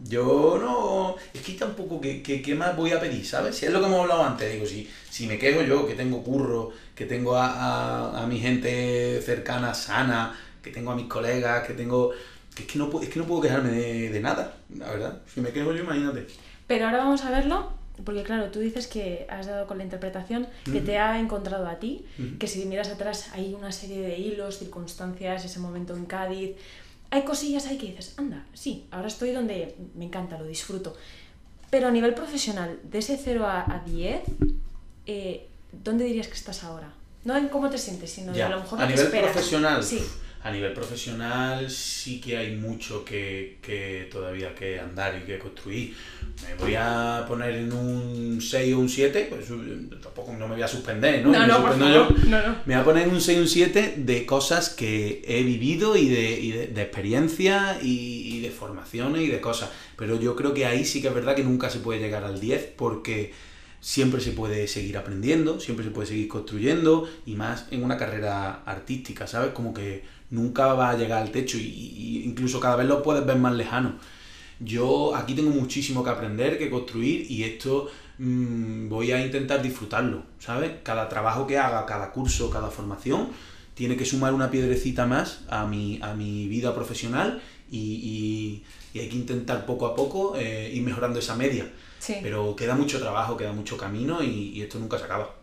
Yo 0.00 0.58
no. 0.60 1.16
Es 1.32 1.42
que 1.42 1.52
tampoco, 1.52 2.00
¿qué, 2.00 2.22
qué, 2.22 2.42
qué 2.42 2.54
más 2.54 2.76
voy 2.76 2.90
a 2.90 3.00
pedir? 3.00 3.24
¿Sabes? 3.24 3.56
Si 3.56 3.66
es 3.66 3.72
lo 3.72 3.80
que 3.80 3.86
hemos 3.86 4.00
hablado 4.00 4.24
antes, 4.24 4.52
digo, 4.52 4.66
si, 4.66 4.88
si 5.08 5.26
me 5.26 5.38
quejo 5.38 5.62
yo, 5.62 5.86
que 5.86 5.94
tengo 5.94 6.24
curro, 6.24 6.72
que 6.94 7.04
tengo 7.04 7.36
a, 7.36 7.46
a, 7.46 8.22
a 8.22 8.26
mi 8.26 8.40
gente 8.40 9.22
cercana, 9.22 9.74
sana, 9.74 10.34
que 10.62 10.70
tengo 10.70 10.92
a 10.92 10.96
mis 10.96 11.06
colegas, 11.06 11.66
que 11.66 11.74
tengo... 11.74 12.12
Es, 12.56 12.66
que 12.66 12.78
no, 12.78 13.00
es 13.00 13.08
que 13.08 13.18
no 13.18 13.26
puedo 13.26 13.40
quejarme 13.40 13.70
de, 13.70 14.10
de, 14.10 14.20
nada, 14.20 14.54
la 14.76 14.90
verdad. 14.90 15.18
Si 15.32 15.40
me 15.40 15.50
quejo 15.50 15.72
yo, 15.72 15.82
imagínate. 15.82 16.26
Pero 16.66 16.86
ahora 16.86 16.98
vamos 16.98 17.24
a 17.24 17.30
verlo, 17.30 17.70
porque 18.04 18.22
claro, 18.22 18.50
tú 18.50 18.58
dices 18.58 18.86
que 18.86 19.26
has 19.30 19.46
dado 19.46 19.66
con 19.66 19.78
la 19.78 19.84
interpretación, 19.84 20.46
que 20.64 20.70
uh 20.70 20.74
-huh. 20.74 20.84
te 20.84 20.98
ha 20.98 21.18
encontrado 21.18 21.66
a 21.68 21.76
ti, 21.76 22.04
uh 22.18 22.22
-huh. 22.22 22.38
que 22.38 22.46
si 22.46 22.64
miras 22.66 22.88
atrás 22.88 23.30
hay 23.32 23.54
una 23.54 23.72
serie 23.72 24.02
de 24.02 24.18
hilos, 24.18 24.58
circunstancias, 24.58 25.44
ese 25.44 25.58
momento 25.58 25.96
en 25.96 26.06
Cádiz... 26.06 26.56
Hay 27.12 27.24
cosillas 27.24 27.66
ahí 27.66 27.76
que 27.76 27.86
dices, 27.86 28.14
anda, 28.18 28.46
sí, 28.54 28.86
ahora 28.92 29.08
estoy 29.08 29.32
donde 29.32 29.74
me 29.96 30.04
encanta, 30.04 30.38
lo 30.38 30.44
disfruto. 30.44 30.96
Pero 31.68 31.88
a 31.88 31.90
nivel 31.90 32.14
profesional, 32.14 32.78
de 32.84 32.98
ese 32.98 33.16
0 33.16 33.46
a, 33.46 33.62
a 33.62 33.82
10, 33.84 34.20
eh, 35.06 35.48
¿dónde 35.72 36.04
dirías 36.04 36.28
que 36.28 36.34
estás 36.34 36.62
ahora? 36.62 36.92
No 37.24 37.36
en 37.36 37.48
cómo 37.48 37.68
te 37.68 37.78
sientes, 37.78 38.12
sino 38.12 38.32
ya. 38.32 38.46
a 38.46 38.50
lo 38.50 38.60
mejor 38.60 38.80
a 38.80 38.86
nivel 38.86 39.08
profesional. 39.10 39.82
Sí 39.82 40.00
a 40.42 40.50
nivel 40.50 40.72
profesional 40.72 41.70
sí 41.70 42.18
que 42.18 42.38
hay 42.38 42.56
mucho 42.56 43.04
que, 43.04 43.58
que, 43.60 44.08
todavía 44.10 44.54
que 44.54 44.80
andar 44.80 45.20
y 45.22 45.26
que 45.26 45.38
construir. 45.38 45.94
Me 46.48 46.54
voy 46.54 46.74
a 46.76 47.26
poner 47.28 47.56
en 47.56 47.72
un 47.72 48.40
6 48.40 48.74
o 48.74 48.78
un 48.78 48.88
7, 48.88 49.26
pues 49.28 49.48
tampoco 50.02 50.32
no 50.32 50.48
me 50.48 50.54
voy 50.54 50.62
a 50.62 50.68
suspender, 50.68 51.22
¿no? 51.22 51.32
No, 51.32 51.46
no, 51.46 51.60
por 51.60 51.78
favor. 51.78 52.16
Yo, 52.16 52.28
no, 52.28 52.46
no. 52.46 52.56
Me 52.64 52.74
voy 52.74 52.80
a 52.80 52.84
poner 52.84 53.08
en 53.08 53.14
un 53.14 53.20
6 53.20 53.38
o 53.38 53.42
un 53.42 53.48
7 53.48 53.94
de 53.98 54.24
cosas 54.24 54.70
que 54.70 55.22
he 55.26 55.42
vivido 55.42 55.94
y 55.96 56.08
de, 56.08 56.40
y 56.40 56.52
de, 56.52 56.66
de 56.68 56.82
experiencia 56.82 57.78
y, 57.82 58.36
y 58.36 58.40
de 58.40 58.50
formaciones 58.50 59.20
y 59.22 59.28
de 59.28 59.42
cosas. 59.42 59.68
Pero 59.96 60.18
yo 60.18 60.36
creo 60.36 60.54
que 60.54 60.64
ahí 60.64 60.86
sí 60.86 61.02
que 61.02 61.08
es 61.08 61.14
verdad 61.14 61.36
que 61.36 61.44
nunca 61.44 61.68
se 61.68 61.80
puede 61.80 62.00
llegar 62.00 62.24
al 62.24 62.40
10 62.40 62.72
porque 62.76 63.34
siempre 63.80 64.20
se 64.20 64.32
puede 64.32 64.68
seguir 64.68 64.96
aprendiendo, 64.96 65.60
siempre 65.60 65.84
se 65.84 65.90
puede 65.90 66.08
seguir 66.08 66.28
construyendo 66.28 67.08
y 67.26 67.34
más 67.34 67.66
en 67.70 67.82
una 67.82 67.96
carrera 67.96 68.62
artística, 68.64 69.26
¿sabes? 69.26 69.52
Como 69.52 69.74
que 69.74 70.19
nunca 70.30 70.74
va 70.74 70.90
a 70.90 70.96
llegar 70.96 71.22
al 71.22 71.30
techo 71.30 71.58
y, 71.58 71.62
y, 71.62 72.22
incluso 72.24 72.60
cada 72.60 72.76
vez 72.76 72.86
lo 72.86 73.02
puedes 73.02 73.24
ver 73.26 73.36
más 73.36 73.54
lejano. 73.54 73.94
Yo 74.60 75.16
aquí 75.16 75.34
tengo 75.34 75.50
muchísimo 75.50 76.04
que 76.04 76.10
aprender, 76.10 76.58
que 76.58 76.70
construir 76.70 77.30
y 77.30 77.44
esto 77.44 77.88
mmm, 78.18 78.88
voy 78.88 79.12
a 79.12 79.24
intentar 79.24 79.62
disfrutarlo, 79.62 80.22
¿sabes? 80.38 80.72
Cada 80.82 81.08
trabajo 81.08 81.46
que 81.46 81.58
haga, 81.58 81.86
cada 81.86 82.12
curso, 82.12 82.50
cada 82.50 82.70
formación 82.70 83.28
tiene 83.74 83.96
que 83.96 84.04
sumar 84.04 84.34
una 84.34 84.50
piedrecita 84.50 85.06
más 85.06 85.44
a 85.48 85.66
mi, 85.66 85.98
a 86.02 86.14
mi 86.14 86.46
vida 86.46 86.74
profesional 86.74 87.40
y, 87.70 87.78
y, 87.78 88.64
y 88.92 89.00
hay 89.00 89.08
que 89.08 89.16
intentar 89.16 89.64
poco 89.64 89.86
a 89.86 89.94
poco 89.94 90.36
eh, 90.36 90.70
ir 90.72 90.82
mejorando 90.82 91.18
esa 91.18 91.34
media. 91.34 91.70
Sí. 91.98 92.16
Pero 92.22 92.54
queda 92.56 92.74
mucho 92.74 92.98
trabajo, 92.98 93.36
queda 93.36 93.52
mucho 93.52 93.78
camino 93.78 94.22
y, 94.22 94.52
y, 94.54 94.62
esto 94.62 94.78
nunca 94.78 94.98
se 94.98 95.04
acaba. 95.04 95.34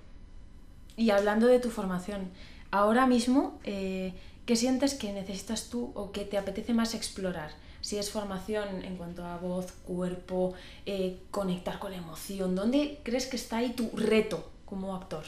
Y 0.95 1.09
hablando 1.09 1.47
de 1.47 1.59
tu 1.59 1.69
formación, 1.69 2.29
ahora 2.71 3.07
mismo, 3.07 3.59
eh, 3.63 4.13
¿qué 4.47 4.55
sientes 4.55 4.95
que 4.95 5.13
necesitas 5.13 5.69
tú 5.71 5.91
o 5.95 6.11
que 6.13 6.25
te 6.25 6.37
apetece 6.39 6.73
más 6.73 6.95
explorar? 6.95 7.51
Si 7.81 7.97
es 7.97 8.09
formación 8.11 8.83
en 8.83 8.97
cuanto 8.97 9.23
a 9.25 9.37
voz, 9.37 9.67
cuerpo, 9.85 10.55
eh, 10.85 11.19
conectar 11.31 11.79
con 11.79 11.91
la 11.91 11.97
emoción, 11.97 12.55
¿dónde 12.55 12.99
crees 13.03 13.27
que 13.27 13.37
está 13.37 13.57
ahí 13.57 13.73
tu 13.73 13.91
reto 13.95 14.49
como 14.65 14.95
actor? 14.95 15.25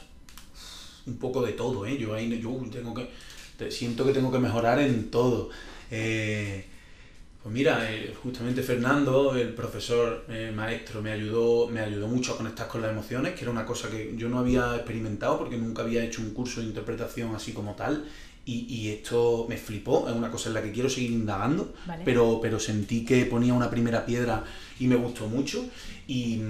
Un 1.05 1.17
poco 1.17 1.41
de 1.41 1.53
todo, 1.53 1.86
¿eh? 1.86 1.97
Yo, 1.97 2.13
ahí, 2.13 2.39
yo 2.41 2.51
tengo 2.71 2.93
que, 2.93 3.10
siento 3.71 4.05
que 4.05 4.13
tengo 4.13 4.32
que 4.32 4.39
mejorar 4.39 4.79
en 4.79 5.12
todo. 5.12 5.49
Eh, 5.91 6.65
Pues 7.41 7.53
mira, 7.53 7.89
eh, 7.91 8.13
justamente 8.21 8.62
Fernando, 8.63 9.36
el 9.36 9.53
profesor 9.55 10.25
maestro, 10.53 11.01
me 11.01 11.12
ayudó, 11.12 11.67
me 11.69 11.79
ayudó 11.82 12.08
mucho 12.08 12.34
a 12.34 12.38
conectar 12.38 12.67
con 12.67 12.82
las 12.82 12.91
emociones, 12.91 13.34
que 13.36 13.43
era 13.43 13.51
una 13.51 13.65
cosa 13.65 13.89
que 13.89 14.13
yo 14.17 14.27
no 14.29 14.39
había 14.39 14.75
experimentado 14.75 15.38
porque 15.39 15.58
nunca 15.58 15.84
había 15.84 16.03
hecho 16.03 16.21
un 16.21 16.32
curso 16.34 16.60
de 16.60 16.67
interpretación 16.67 17.34
así 17.36 17.53
como 17.53 17.75
tal. 17.75 18.05
Y, 18.45 18.65
y 18.67 18.89
esto 18.89 19.45
me 19.47 19.58
flipó, 19.58 20.10
es 20.10 20.15
una 20.15 20.32
cosa 20.32 20.49
en 20.49 20.56
la 20.56 20.63
que 20.63 20.71
quiero 20.71 20.89
seguir 20.89 21.12
indagando, 21.12 21.73
Vale. 21.86 22.04
pero, 22.04 22.39
pero 22.41 22.60
sentí 22.60 23.06
que 23.06 23.25
ponía 23.25 23.54
una 23.54 23.69
primera 23.69 24.06
piedra 24.06 24.43
y 24.80 24.88
me 24.88 24.95
gustó 24.95 25.28
mucho. 25.28 25.65
Y, 26.08 26.41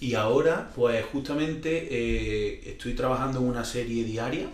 y 0.00 0.14
ahora, 0.14 0.70
pues 0.76 1.04
justamente 1.06 1.88
eh, 1.90 2.60
estoy 2.70 2.94
trabajando 2.94 3.40
en 3.40 3.46
una 3.46 3.64
serie 3.64 4.04
diaria 4.04 4.46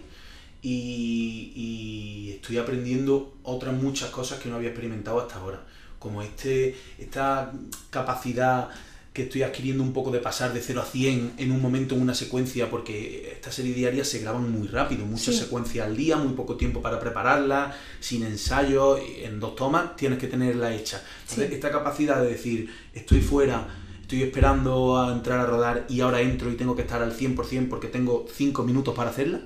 y, 0.62 1.52
y 1.54 2.30
estoy 2.36 2.56
aprendiendo 2.56 3.34
otras 3.42 3.74
muchas 3.74 4.08
cosas 4.10 4.40
que 4.40 4.48
no 4.48 4.56
había 4.56 4.70
experimentado 4.70 5.20
hasta 5.20 5.36
ahora. 5.36 5.62
Como 5.98 6.22
este, 6.22 6.74
esta 6.98 7.52
capacidad 7.90 8.70
que 9.14 9.22
estoy 9.22 9.42
adquiriendo 9.44 9.82
un 9.84 9.92
poco 9.92 10.10
de 10.10 10.18
pasar 10.18 10.52
de 10.52 10.60
0 10.60 10.82
a 10.82 10.84
100 10.84 11.34
en 11.38 11.52
un 11.52 11.62
momento 11.62 11.94
en 11.94 12.02
una 12.02 12.14
secuencia, 12.14 12.68
porque 12.68 13.30
esta 13.32 13.50
serie 13.52 13.72
diaria 13.72 14.04
se 14.04 14.18
graban 14.18 14.50
muy 14.50 14.66
rápido, 14.66 15.06
muchas 15.06 15.36
Sí. 15.36 15.42
secuencias 15.44 15.86
al 15.86 15.96
día, 15.96 16.16
muy 16.16 16.34
poco 16.34 16.56
tiempo 16.56 16.82
para 16.82 16.98
prepararla, 16.98 17.74
sin 18.00 18.24
ensayo, 18.24 18.98
en 18.98 19.38
dos 19.38 19.54
tomas 19.54 19.94
tienes 19.96 20.18
que 20.18 20.26
tenerla 20.26 20.74
hecha. 20.74 21.00
Entonces, 21.22 21.48
Sí. 21.48 21.54
esta 21.54 21.70
capacidad 21.70 22.20
de 22.20 22.28
decir, 22.28 22.68
estoy 22.92 23.20
fuera, 23.20 23.68
estoy 24.02 24.22
esperando 24.24 24.98
a 24.98 25.12
entrar 25.12 25.38
a 25.38 25.46
rodar 25.46 25.86
y 25.88 26.00
ahora 26.00 26.20
entro 26.20 26.50
y 26.50 26.56
tengo 26.56 26.74
que 26.74 26.82
estar 26.82 27.00
al 27.00 27.12
100% 27.12 27.70
porque 27.70 27.86
tengo 27.86 28.26
5 28.34 28.64
minutos 28.64 28.94
para 28.96 29.10
hacerla, 29.10 29.42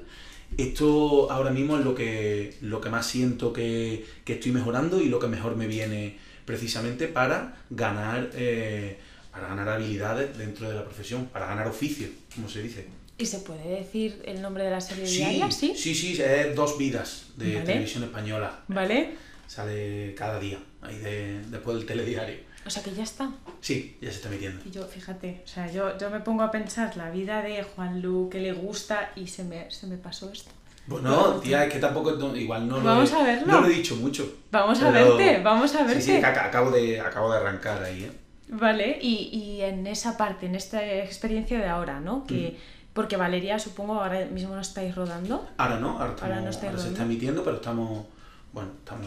esto 0.56 1.30
ahora 1.30 1.50
mismo 1.50 1.78
es 1.78 1.84
lo 1.84 1.94
que, 1.94 2.56
lo 2.62 2.80
que 2.80 2.88
más 2.88 3.06
siento 3.06 3.52
que, 3.52 4.06
que 4.24 4.34
estoy 4.34 4.52
mejorando 4.52 5.00
y 5.00 5.10
lo 5.10 5.18
que 5.18 5.26
mejor 5.28 5.56
me 5.56 5.66
viene 5.66 6.16
precisamente 6.46 7.06
para 7.06 7.56
ganar, 7.68 8.30
eh, 8.34 8.96
para 9.38 9.54
ganar 9.54 9.68
habilidades 9.68 10.36
dentro 10.36 10.68
de 10.68 10.74
la 10.74 10.84
profesión, 10.84 11.26
para 11.26 11.46
ganar 11.46 11.68
oficio, 11.68 12.08
como 12.34 12.48
se 12.48 12.60
dice. 12.62 12.86
¿Y 13.16 13.26
se 13.26 13.38
puede 13.38 13.68
decir 13.68 14.20
el 14.24 14.42
nombre 14.42 14.64
de 14.64 14.70
la 14.70 14.80
serie 14.80 15.06
Sí, 15.06 15.18
diaria? 15.18 15.50
Sí. 15.50 15.74
sí, 15.76 15.94
sí, 15.94 16.20
es 16.20 16.54
Dos 16.56 16.76
Vidas 16.76 17.26
de 17.36 17.54
Vale. 17.54 17.66
televisión 17.66 18.02
española. 18.04 18.60
¿Vale? 18.68 19.10
Sale 19.46 20.14
cada 20.16 20.38
día, 20.40 20.58
ahí 20.82 20.98
de- 20.98 21.40
después 21.50 21.76
del 21.76 21.86
telediario. 21.86 22.36
O 22.66 22.70
sea 22.70 22.82
que 22.82 22.92
ya 22.92 23.02
está. 23.04 23.30
Sí, 23.60 23.96
ya 24.00 24.10
se 24.10 24.16
está 24.16 24.28
emitiendo. 24.28 24.60
Y 24.66 24.70
yo, 24.70 24.84
fíjate, 24.86 25.40
o 25.44 25.48
sea, 25.48 25.70
yo, 25.70 25.96
yo 25.98 26.10
me 26.10 26.20
pongo 26.20 26.42
a 26.42 26.50
pensar 26.50 26.96
la 26.96 27.10
vida 27.10 27.40
de 27.42 27.62
Juan 27.62 28.02
Lu, 28.02 28.28
que 28.30 28.40
le 28.40 28.52
gusta, 28.52 29.12
y 29.16 29.26
se 29.28 29.44
me, 29.44 29.70
se 29.70 29.86
me 29.86 29.96
pasó 29.96 30.30
esto. 30.32 30.50
Bueno, 30.86 31.38
tía, 31.40 31.64
es 31.64 31.72
que 31.72 31.78
tampoco, 31.78 32.12
no- 32.12 32.34
igual 32.36 32.66
no 32.68 32.78
lo, 32.78 32.84
Vamos 32.84 33.12
he, 33.12 33.14
a 33.16 33.22
verlo. 33.22 33.46
no 33.46 33.60
lo 33.62 33.66
he 33.68 33.74
dicho 33.74 33.94
mucho. 33.96 34.38
Vamos 34.50 34.82
a 34.82 34.90
verte, 34.90 35.40
vamos 35.42 35.74
a 35.74 35.84
verte. 35.84 36.00
Sí, 36.02 36.10
sí, 36.12 36.24
acabo 36.24 36.70
de, 36.70 37.00
acabo 37.00 37.30
de 37.30 37.38
arrancar 37.38 37.82
ahí, 37.84 38.04
¿eh? 38.04 38.12
Vale, 38.50 38.98
y, 39.02 39.28
y 39.32 39.62
en 39.62 39.86
esa 39.86 40.16
parte, 40.16 40.46
en 40.46 40.54
esta 40.54 40.82
experiencia 41.02 41.58
de 41.58 41.66
ahora, 41.66 42.00
¿no? 42.00 42.24
Que, 42.26 42.56
Porque 42.92 43.16
Valeria, 43.16 43.58
supongo, 43.58 44.00
ahora 44.02 44.24
mismo 44.26 44.54
no 44.54 44.60
estáis 44.60 44.94
rodando. 44.94 45.46
Ahora 45.58 45.78
no, 45.78 45.90
ahora, 45.98 46.10
estamos- 46.14 46.22
Ahora 46.22 46.40
no 46.40 46.50
estáis 46.50 46.70
ahora 46.70 46.82
se 46.82 46.88
está 46.88 47.02
emitiendo, 47.04 47.44
pero 47.44 47.56
estamos, 47.56 48.06
bueno, 48.52 48.70
estamos 48.78 49.06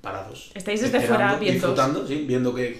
parados. 0.00 0.50
Estáis 0.54 0.80
desde 0.80 1.00
fuera 1.00 1.36
viendo. 1.36 1.52
Disfrutando, 1.68 2.06
sí, 2.06 2.24
viendo 2.26 2.54
que, 2.54 2.78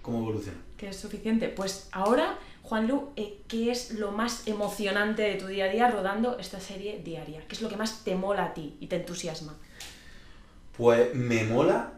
cómo 0.00 0.18
evoluciona. 0.20 0.58
que 0.76 0.88
es 0.88 0.96
suficiente. 0.96 1.48
Pues 1.48 1.88
ahora, 1.92 2.38
Juanlu, 2.62 3.10
eh, 3.16 3.38
¿qué 3.48 3.70
es 3.72 3.92
lo 3.98 4.12
más 4.12 4.46
emocionante 4.46 5.22
de 5.22 5.34
tu 5.34 5.46
día 5.48 5.64
a 5.64 5.68
día 5.68 5.90
rodando 5.90 6.38
esta 6.38 6.60
serie 6.60 7.00
diaria? 7.04 7.40
¿Qué 7.48 7.54
es 7.56 7.60
lo 7.62 7.68
que 7.68 7.76
más 7.76 8.04
te 8.04 8.14
mola 8.14 8.44
a 8.46 8.54
ti 8.54 8.76
y 8.80 8.86
te 8.86 8.96
entusiasma? 8.96 9.54
Pues 10.76 11.12
me 11.14 11.42
mola 11.44 11.94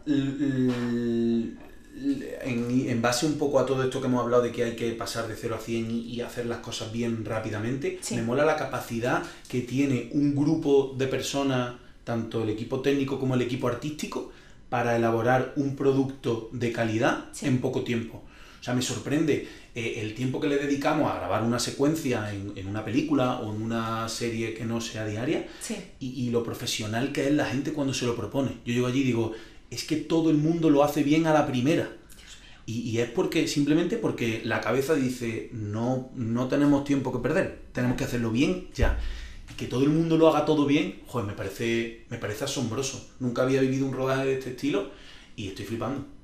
en, 2.42 2.88
en 2.88 3.02
base 3.02 3.26
un 3.26 3.34
poco 3.38 3.58
a 3.58 3.66
todo 3.66 3.82
esto 3.82 4.00
que 4.00 4.06
hemos 4.06 4.22
hablado 4.22 4.42
de 4.42 4.52
que 4.52 4.64
hay 4.64 4.76
que 4.76 4.90
pasar 4.92 5.28
de 5.28 5.36
0 5.36 5.56
a 5.56 5.58
100 5.58 5.90
y, 5.90 6.00
y 6.14 6.20
hacer 6.20 6.46
las 6.46 6.58
cosas 6.58 6.92
bien 6.92 7.24
rápidamente, 7.24 7.98
Sí. 8.02 8.16
me 8.16 8.22
mola 8.22 8.44
la 8.44 8.56
capacidad 8.56 9.22
que 9.48 9.60
tiene 9.60 10.08
un 10.12 10.34
grupo 10.34 10.94
de 10.96 11.06
personas, 11.06 11.74
tanto 12.04 12.42
el 12.42 12.48
equipo 12.50 12.80
técnico 12.80 13.18
como 13.20 13.34
el 13.34 13.42
equipo 13.42 13.68
artístico, 13.68 14.32
para 14.68 14.96
elaborar 14.96 15.52
un 15.56 15.74
producto 15.76 16.48
de 16.52 16.72
calidad 16.72 17.24
Sí. 17.32 17.46
en 17.46 17.58
poco 17.60 17.82
tiempo. 17.82 18.22
O 18.60 18.62
sea, 18.62 18.74
me 18.74 18.82
sorprende 18.82 19.48
eh, 19.74 20.00
el 20.02 20.14
tiempo 20.14 20.38
que 20.40 20.48
le 20.48 20.56
dedicamos 20.58 21.10
a 21.10 21.14
grabar 21.16 21.42
una 21.44 21.58
secuencia 21.58 22.32
en, 22.32 22.52
en 22.56 22.66
una 22.66 22.84
película 22.84 23.38
o 23.40 23.54
en 23.54 23.62
una 23.62 24.08
serie 24.08 24.52
que 24.52 24.64
no 24.64 24.80
sea 24.80 25.06
diaria 25.06 25.46
Sí. 25.60 25.76
y, 26.00 26.08
y 26.26 26.30
lo 26.30 26.42
profesional 26.42 27.10
que 27.12 27.26
es 27.28 27.32
la 27.32 27.46
gente 27.46 27.72
cuando 27.72 27.94
se 27.94 28.04
lo 28.04 28.14
propone. 28.16 28.50
Yo 28.66 28.74
llego 28.74 28.86
allí 28.88 29.00
y 29.00 29.04
digo, 29.04 29.32
es 29.70 29.84
que 29.84 29.96
todo 29.96 30.30
el 30.30 30.36
mundo 30.36 30.70
lo 30.70 30.84
hace 30.84 31.02
bien 31.02 31.26
a 31.26 31.32
la 31.32 31.46
primera. 31.46 31.96
Y, 32.66 32.80
y 32.80 32.98
es 32.98 33.08
porque, 33.10 33.48
simplemente 33.48 33.96
porque 33.96 34.42
la 34.44 34.60
cabeza 34.60 34.94
dice, 34.94 35.50
no, 35.52 36.10
no 36.14 36.48
tenemos 36.48 36.84
tiempo 36.84 37.12
que 37.12 37.18
perder, 37.18 37.62
tenemos 37.72 37.96
que 37.96 38.04
hacerlo 38.04 38.30
bien 38.30 38.68
ya. 38.74 38.98
Y 39.50 39.54
que 39.54 39.66
todo 39.66 39.82
el 39.82 39.90
mundo 39.90 40.16
lo 40.16 40.28
haga 40.28 40.44
todo 40.44 40.66
bien, 40.66 41.00
joder, 41.06 41.26
me 41.26 41.34
parece, 41.34 42.04
me 42.10 42.18
parece 42.18 42.44
asombroso. 42.44 43.08
Nunca 43.18 43.42
había 43.42 43.60
vivido 43.60 43.86
un 43.86 43.92
rodaje 43.92 44.26
de 44.26 44.34
este 44.34 44.50
estilo 44.50 44.90
y 45.36 45.48
estoy 45.48 45.64
flipando. 45.64 46.19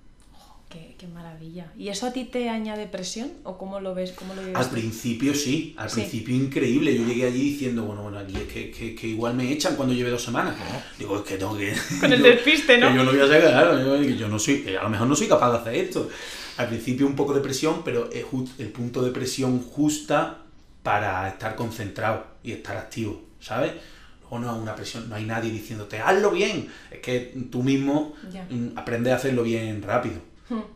Qué, 0.76 0.94
qué 0.98 1.06
maravilla. 1.06 1.72
¿Y 1.78 1.88
eso 1.88 2.06
a 2.06 2.12
ti 2.12 2.24
te 2.24 2.50
añade 2.50 2.86
presión 2.86 3.30
o 3.44 3.56
cómo 3.56 3.80
lo 3.80 3.94
ves? 3.94 4.12
¿Cómo 4.12 4.34
lo 4.34 4.42
vives 4.42 4.56
Al 4.56 4.68
principio 4.68 5.34
sí, 5.34 5.74
al 5.78 5.88
Sí. 5.88 6.00
principio 6.02 6.34
increíble. 6.36 6.94
Yo 6.94 7.02
llegué 7.06 7.24
allí 7.26 7.50
diciendo, 7.52 7.84
bueno, 7.84 8.02
bueno, 8.02 8.18
aquí 8.18 8.34
es 8.36 8.42
que, 8.52 8.70
que- 8.70 8.94
que 8.94 9.06
igual 9.08 9.32
me 9.34 9.50
echan 9.50 9.74
cuando 9.76 9.94
lleve 9.94 10.10
dos 10.10 10.22
semanas. 10.22 10.54
Digo, 10.98 11.16
es 11.16 11.22
que 11.22 11.38
tengo 11.38 11.56
que... 11.56 11.72
Con 12.00 12.12
el 12.12 12.22
despiste, 12.22 12.76
¿no? 12.76 12.88
Que 12.90 12.96
yo 12.96 13.04
no 13.04 13.10
voy 13.12 13.20
a 13.20 13.26
claro, 13.26 13.80
yo, 14.02 14.02
yo 14.02 14.28
no 14.28 14.38
soy, 14.38 14.62
que 14.64 14.76
a 14.76 14.82
lo 14.82 14.90
mejor 14.90 15.06
no 15.06 15.16
soy 15.16 15.28
capaz 15.28 15.52
de 15.52 15.58
hacer 15.58 15.74
esto. 15.76 16.10
Al 16.58 16.68
principio 16.68 17.06
un 17.06 17.16
poco 17.16 17.32
de 17.32 17.40
presión, 17.40 17.82
pero 17.82 18.10
es 18.12 18.26
el 18.58 18.68
punto 18.68 19.02
de 19.02 19.12
presión 19.12 19.60
justa 19.62 20.42
para 20.82 21.26
estar 21.28 21.56
concentrado 21.56 22.26
y 22.42 22.52
estar 22.52 22.76
activo, 22.76 23.22
¿sabes? 23.40 23.72
Luego 24.20 24.40
no 24.40 24.52
hay 24.54 24.60
una 24.60 24.74
presión, 24.74 25.08
no 25.08 25.14
hay 25.14 25.24
nadie 25.24 25.50
diciéndote, 25.50 26.00
hazlo 26.00 26.32
bien. 26.32 26.68
Es 26.90 26.98
que 27.00 27.34
tú 27.50 27.62
mismo 27.62 28.14
Ya. 28.30 28.44
mm, 28.50 28.72
aprendes 28.76 29.12
a 29.14 29.16
hacerlo 29.16 29.42
bien 29.42 29.80
rápido. 29.82 30.16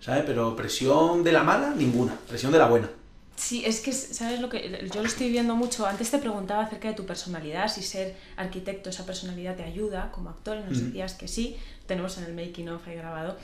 ¿Sabes? 0.01 0.25
Pero 0.27 0.57
presión 0.57 1.23
de 1.23 1.33
la 1.33 1.43
mala, 1.43 1.75
ninguna. 1.77 2.15
Presión 2.29 2.53
de 2.53 2.59
la 2.59 2.69
buena. 2.69 2.91
Sí, 3.37 3.65
es 3.65 3.81
que, 3.81 3.93
¿sabes 3.93 4.41
lo 4.41 4.51
que? 4.51 4.87
Yo 4.93 5.01
lo 5.01 5.09
estoy 5.09 5.31
viendo 5.31 5.57
mucho. 5.57 5.87
Antes 5.87 6.11
te 6.11 6.19
preguntaba 6.19 6.65
acerca 6.65 6.89
de 6.89 6.95
tu 6.95 7.07
personalidad, 7.07 7.73
si 7.73 7.83
ser 7.83 8.15
arquitecto, 8.37 8.91
esa 8.91 9.07
personalidad 9.07 9.57
te 9.57 9.63
ayuda 9.63 10.13
como 10.13 10.29
actor, 10.29 10.59
y 10.59 10.69
nos 10.69 10.77
Ujú. 10.77 10.87
decías 10.89 11.15
que 11.15 11.27
sí, 11.27 11.57
tenemos 11.87 12.19
en 12.19 12.25
el 12.25 12.35
making 12.35 12.69
of 12.69 12.87
ahí 12.87 12.97
grabado. 12.97 13.39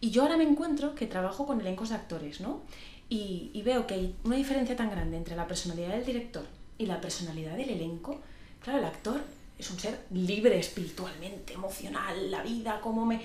Y 0.00 0.10
yo 0.10 0.22
ahora 0.22 0.36
me 0.38 0.44
encuentro 0.44 0.94
que 0.94 1.06
trabajo 1.06 1.46
con 1.46 1.60
elencos 1.60 1.90
de 1.90 1.96
actores, 1.96 2.40
¿no? 2.40 2.62
Y, 3.10 3.50
y 3.52 3.60
veo 3.62 3.86
que 3.86 3.94
hay 3.94 4.14
una 4.24 4.36
diferencia 4.36 4.74
tan 4.74 4.90
grande 4.90 5.18
entre 5.18 5.36
la 5.36 5.46
personalidad 5.46 5.90
del 5.90 6.06
director 6.06 6.44
y 6.78 6.86
la 6.86 7.00
personalidad 7.00 7.56
del 7.56 7.68
elenco. 7.68 8.20
Claro, 8.64 8.78
el 8.78 8.86
actor 8.86 9.20
es 9.58 9.70
un 9.70 9.78
ser 9.78 10.00
libre 10.12 10.58
espiritualmente, 10.58 11.52
emocional, 11.52 12.30
la 12.30 12.42
vida, 12.42 12.80
cómo 12.80 13.04
me... 13.04 13.20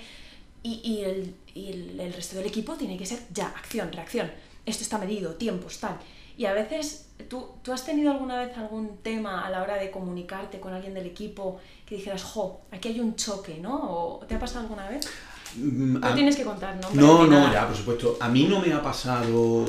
Y, 0.62 0.80
y 0.84 1.04
el, 1.04 1.34
y 1.54 1.68
el- 1.72 2.00
el 2.00 2.12
resto 2.12 2.36
del 2.36 2.46
equipo 2.46 2.74
tiene 2.74 2.96
que 2.98 3.06
ser 3.06 3.20
ya, 3.32 3.46
acción, 3.48 3.92
reacción. 3.92 4.30
Esto 4.66 4.82
está 4.82 4.98
medido, 4.98 5.34
tiempos, 5.34 5.78
tal. 5.78 5.98
Y 6.36 6.44
a 6.46 6.52
veces, 6.52 7.06
¿tú, 7.28 7.46
¿tú 7.62 7.72
has 7.72 7.84
tenido 7.84 8.10
alguna 8.12 8.38
vez 8.44 8.56
algún 8.56 8.98
tema 8.98 9.44
a 9.46 9.50
la 9.50 9.62
hora 9.62 9.76
de 9.76 9.90
comunicarte 9.90 10.60
con 10.60 10.72
alguien 10.72 10.94
del 10.94 11.06
equipo 11.06 11.58
que 11.86 11.96
dijeras, 11.96 12.22
jo, 12.22 12.60
aquí 12.70 12.88
hay 12.88 13.00
un 13.00 13.16
choque, 13.16 13.58
¿no? 13.60 13.74
¿O 13.74 14.18
te 14.26 14.34
ha 14.36 14.38
pasado 14.38 14.60
alguna 14.60 14.88
vez? 14.88 15.08
Mm, 15.56 15.98
No 16.00 16.06
a- 16.06 16.14
tienes 16.14 16.36
que 16.36 16.44
contar, 16.44 16.76
¿no? 16.76 16.90
No, 16.92 17.26
no, 17.26 17.52
ya, 17.52 17.66
por 17.66 17.76
supuesto. 17.76 18.16
A 18.20 18.28
mí 18.28 18.44
no 18.44 18.60
me 18.60 18.72
ha 18.72 18.82
pasado. 18.82 19.64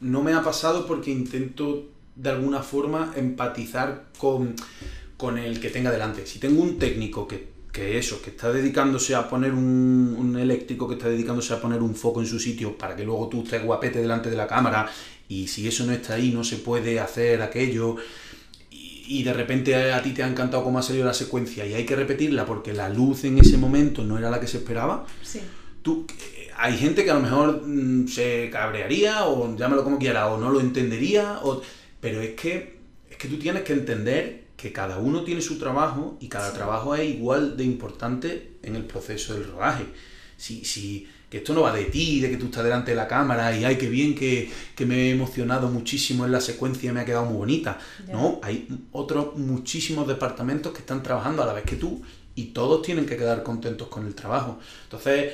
No 0.00 0.22
me 0.22 0.32
ha 0.32 0.42
pasado 0.42 0.86
porque 0.86 1.10
intento 1.10 1.88
de 2.16 2.30
alguna 2.30 2.62
forma 2.62 3.12
empatizar 3.16 4.06
con, 4.18 4.54
con 5.18 5.36
el 5.38 5.60
que 5.60 5.68
tenga 5.70 5.90
delante. 5.90 6.26
Si 6.26 6.38
tengo 6.38 6.62
un 6.62 6.78
técnico 6.78 7.26
que, 7.28 7.48
que 7.72 7.98
eso, 7.98 8.20
que 8.20 8.30
está 8.30 8.52
dedicándose 8.52 9.14
a 9.14 9.28
poner 9.28 9.52
un, 9.52 10.16
un 10.18 10.38
eléctrico, 10.38 10.88
que 10.88 10.94
está 10.94 11.08
dedicándose 11.08 11.54
a 11.54 11.60
poner 11.60 11.82
un 11.82 11.94
foco 11.94 12.20
en 12.20 12.26
su 12.26 12.38
sitio 12.38 12.76
para 12.76 12.96
que 12.96 13.04
luego 13.04 13.28
tú 13.28 13.42
estés 13.42 13.62
guapete 13.62 14.00
delante 14.00 14.30
de 14.30 14.36
la 14.36 14.46
cámara 14.46 14.90
y 15.28 15.46
si 15.46 15.68
eso 15.68 15.86
no 15.86 15.92
está 15.92 16.14
ahí 16.14 16.32
no 16.32 16.42
se 16.42 16.56
puede 16.56 16.98
hacer 16.98 17.40
aquello 17.42 17.96
y, 18.70 19.04
y 19.06 19.22
de 19.22 19.32
repente 19.32 19.92
a 19.92 20.02
ti 20.02 20.10
te 20.10 20.22
ha 20.22 20.28
encantado 20.28 20.64
cómo 20.64 20.78
ha 20.78 20.82
salido 20.82 21.04
la 21.04 21.14
secuencia 21.14 21.64
y 21.64 21.74
hay 21.74 21.86
que 21.86 21.94
repetirla 21.94 22.44
porque 22.44 22.72
la 22.72 22.88
luz 22.88 23.24
en 23.24 23.38
ese 23.38 23.56
momento 23.56 24.02
no 24.02 24.18
era 24.18 24.30
la 24.30 24.40
que 24.40 24.48
se 24.48 24.58
esperaba, 24.58 25.06
Sí, 25.22 25.40
tú, 25.82 26.06
eh, 26.36 26.50
hay 26.56 26.76
gente 26.76 27.04
que 27.04 27.10
a 27.10 27.14
lo 27.14 27.20
mejor 27.20 27.62
mm, 27.66 28.08
se 28.08 28.50
cabrearía 28.50 29.24
o 29.26 29.56
llámalo 29.56 29.84
como 29.84 29.98
quiera 29.98 30.28
o 30.28 30.38
no 30.38 30.50
lo 30.50 30.60
entendería, 30.60 31.38
o, 31.42 31.62
pero 32.00 32.20
es 32.20 32.34
que, 32.34 32.78
es 33.10 33.16
que 33.16 33.28
tú 33.28 33.38
tienes 33.38 33.62
que 33.62 33.72
entender 33.72 34.44
que 34.60 34.72
cada 34.72 34.98
uno 34.98 35.22
tiene 35.24 35.40
su 35.40 35.58
trabajo 35.58 36.16
y 36.20 36.28
cada 36.28 36.50
Sí. 36.50 36.56
trabajo 36.56 36.94
es 36.94 37.08
igual 37.10 37.56
de 37.56 37.64
importante 37.64 38.52
en 38.62 38.76
el 38.76 38.84
proceso 38.84 39.34
del 39.34 39.44
rodaje. 39.50 39.86
Si, 40.36 40.64
si, 40.64 41.06
que 41.28 41.38
esto 41.38 41.52
no 41.54 41.62
va 41.62 41.72
de 41.72 41.84
ti, 41.84 42.20
de 42.20 42.30
que 42.30 42.36
tú 42.36 42.46
estás 42.46 42.64
delante 42.64 42.90
de 42.92 42.96
la 42.96 43.06
cámara 43.08 43.56
y 43.56 43.64
ay, 43.64 43.76
qué 43.76 43.88
bien 43.88 44.14
que, 44.14 44.50
que 44.74 44.86
me 44.86 44.96
he 45.06 45.10
emocionado 45.10 45.68
muchísimo 45.68 46.24
en 46.24 46.32
la 46.32 46.40
secuencia 46.40 46.92
me 46.92 47.00
ha 47.00 47.04
quedado 47.04 47.24
muy 47.26 47.36
bonita. 47.36 47.78
No, 48.10 48.40
hay 48.42 48.66
otros 48.92 49.36
muchísimos 49.36 50.08
departamentos 50.08 50.72
que 50.72 50.80
están 50.80 51.02
trabajando 51.02 51.42
a 51.42 51.46
la 51.46 51.52
vez 51.52 51.64
que 51.64 51.76
tú 51.76 52.02
y 52.34 52.44
todos 52.46 52.82
tienen 52.82 53.06
que 53.06 53.16
quedar 53.16 53.42
contentos 53.42 53.88
con 53.88 54.06
el 54.06 54.14
trabajo. 54.14 54.58
Entonces, 54.84 55.32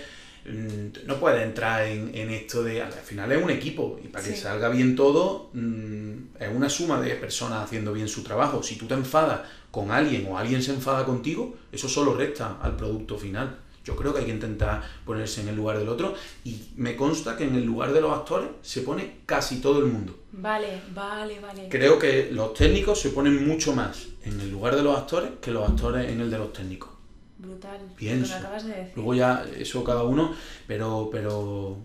no 1.07 1.17
puedes 1.19 1.43
entrar 1.43 1.85
en, 1.87 2.11
en, 2.15 2.31
esto 2.31 2.63
de, 2.63 2.83
al 2.83 2.93
final 2.93 3.33
es 3.33 3.43
un 3.43 3.51
equipo 3.51 3.99
y 4.03 4.09
para 4.09 4.25
que 4.25 4.33
Sí. 4.33 4.41
salga 4.41 4.69
bien 4.69 4.95
todo 4.95 5.51
mm, 5.53 6.13
es 6.41 6.49
una 6.55 6.69
suma 6.69 7.01
de 7.01 7.15
personas 7.17 7.65
haciendo 7.65 7.93
bien 7.93 8.09
su 8.09 8.23
trabajo. 8.23 8.63
Si 8.63 8.77
tú 8.77 8.87
te 8.87 8.95
enfadas 8.95 9.41
con 9.71 9.91
alguien 9.91 10.27
o 10.29 10.39
alguien 10.39 10.63
se 10.63 10.73
enfada 10.73 11.05
contigo, 11.05 11.57
eso 11.73 11.89
solo 11.89 12.15
resta 12.15 12.59
al 12.63 12.77
producto 12.77 13.19
final. 13.19 13.59
Yo 13.85 13.95
creo 13.95 14.13
que 14.13 14.19
hay 14.21 14.27
que 14.27 14.33
intentar 14.33 14.83
ponerse 15.05 15.43
en 15.43 15.49
el 15.49 15.55
lugar 15.57 15.79
del 15.79 15.89
otro 15.89 16.15
y 16.45 16.61
me 16.77 16.97
consta 16.97 17.37
que 17.37 17.45
en 17.45 17.55
el 17.55 17.65
lugar 17.65 17.93
de 17.93 18.01
los 18.01 18.13
actores 18.13 18.49
se 18.63 18.81
pone 18.83 19.19
casi 19.27 19.61
todo 19.61 19.79
el 19.79 19.87
mundo. 19.87 20.19
Vale, 20.33 20.81
vale, 20.93 21.39
vale. 21.39 21.69
Creo 21.69 21.97
que 21.99 22.29
los 22.33 22.53
técnicos 22.55 23.01
se 23.01 23.11
ponen 23.11 23.47
mucho 23.47 23.73
más 23.75 24.07
en 24.25 24.41
el 24.41 24.51
lugar 24.51 24.75
de 24.75 24.83
los 24.83 24.97
actores 24.99 25.31
que 25.41 25.53
los 25.53 25.69
actores 25.69 26.11
en 26.11 26.21
el 26.21 26.31
de 26.31 26.39
los 26.39 26.53
técnicos. 26.53 26.91
Brutal. 27.39 27.81
Pienso. 27.97 28.35
Lo 28.35 28.41
que 28.41 28.47
acabas 28.47 28.65
de 28.65 28.75
decir. 28.75 28.93
Luego 28.97 29.15
ya 29.15 29.45
eso 29.59 29.85
cada 29.85 30.03
uno, 30.05 30.35
pero, 30.67 31.09
pero 31.11 31.79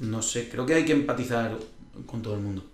no 0.00 0.22
sé, 0.22 0.48
creo 0.48 0.64
que 0.64 0.74
hay 0.74 0.84
que 0.84 0.92
empatizar 0.92 1.56
con 2.06 2.22
todo 2.22 2.34
el 2.34 2.40
mundo. 2.40 2.64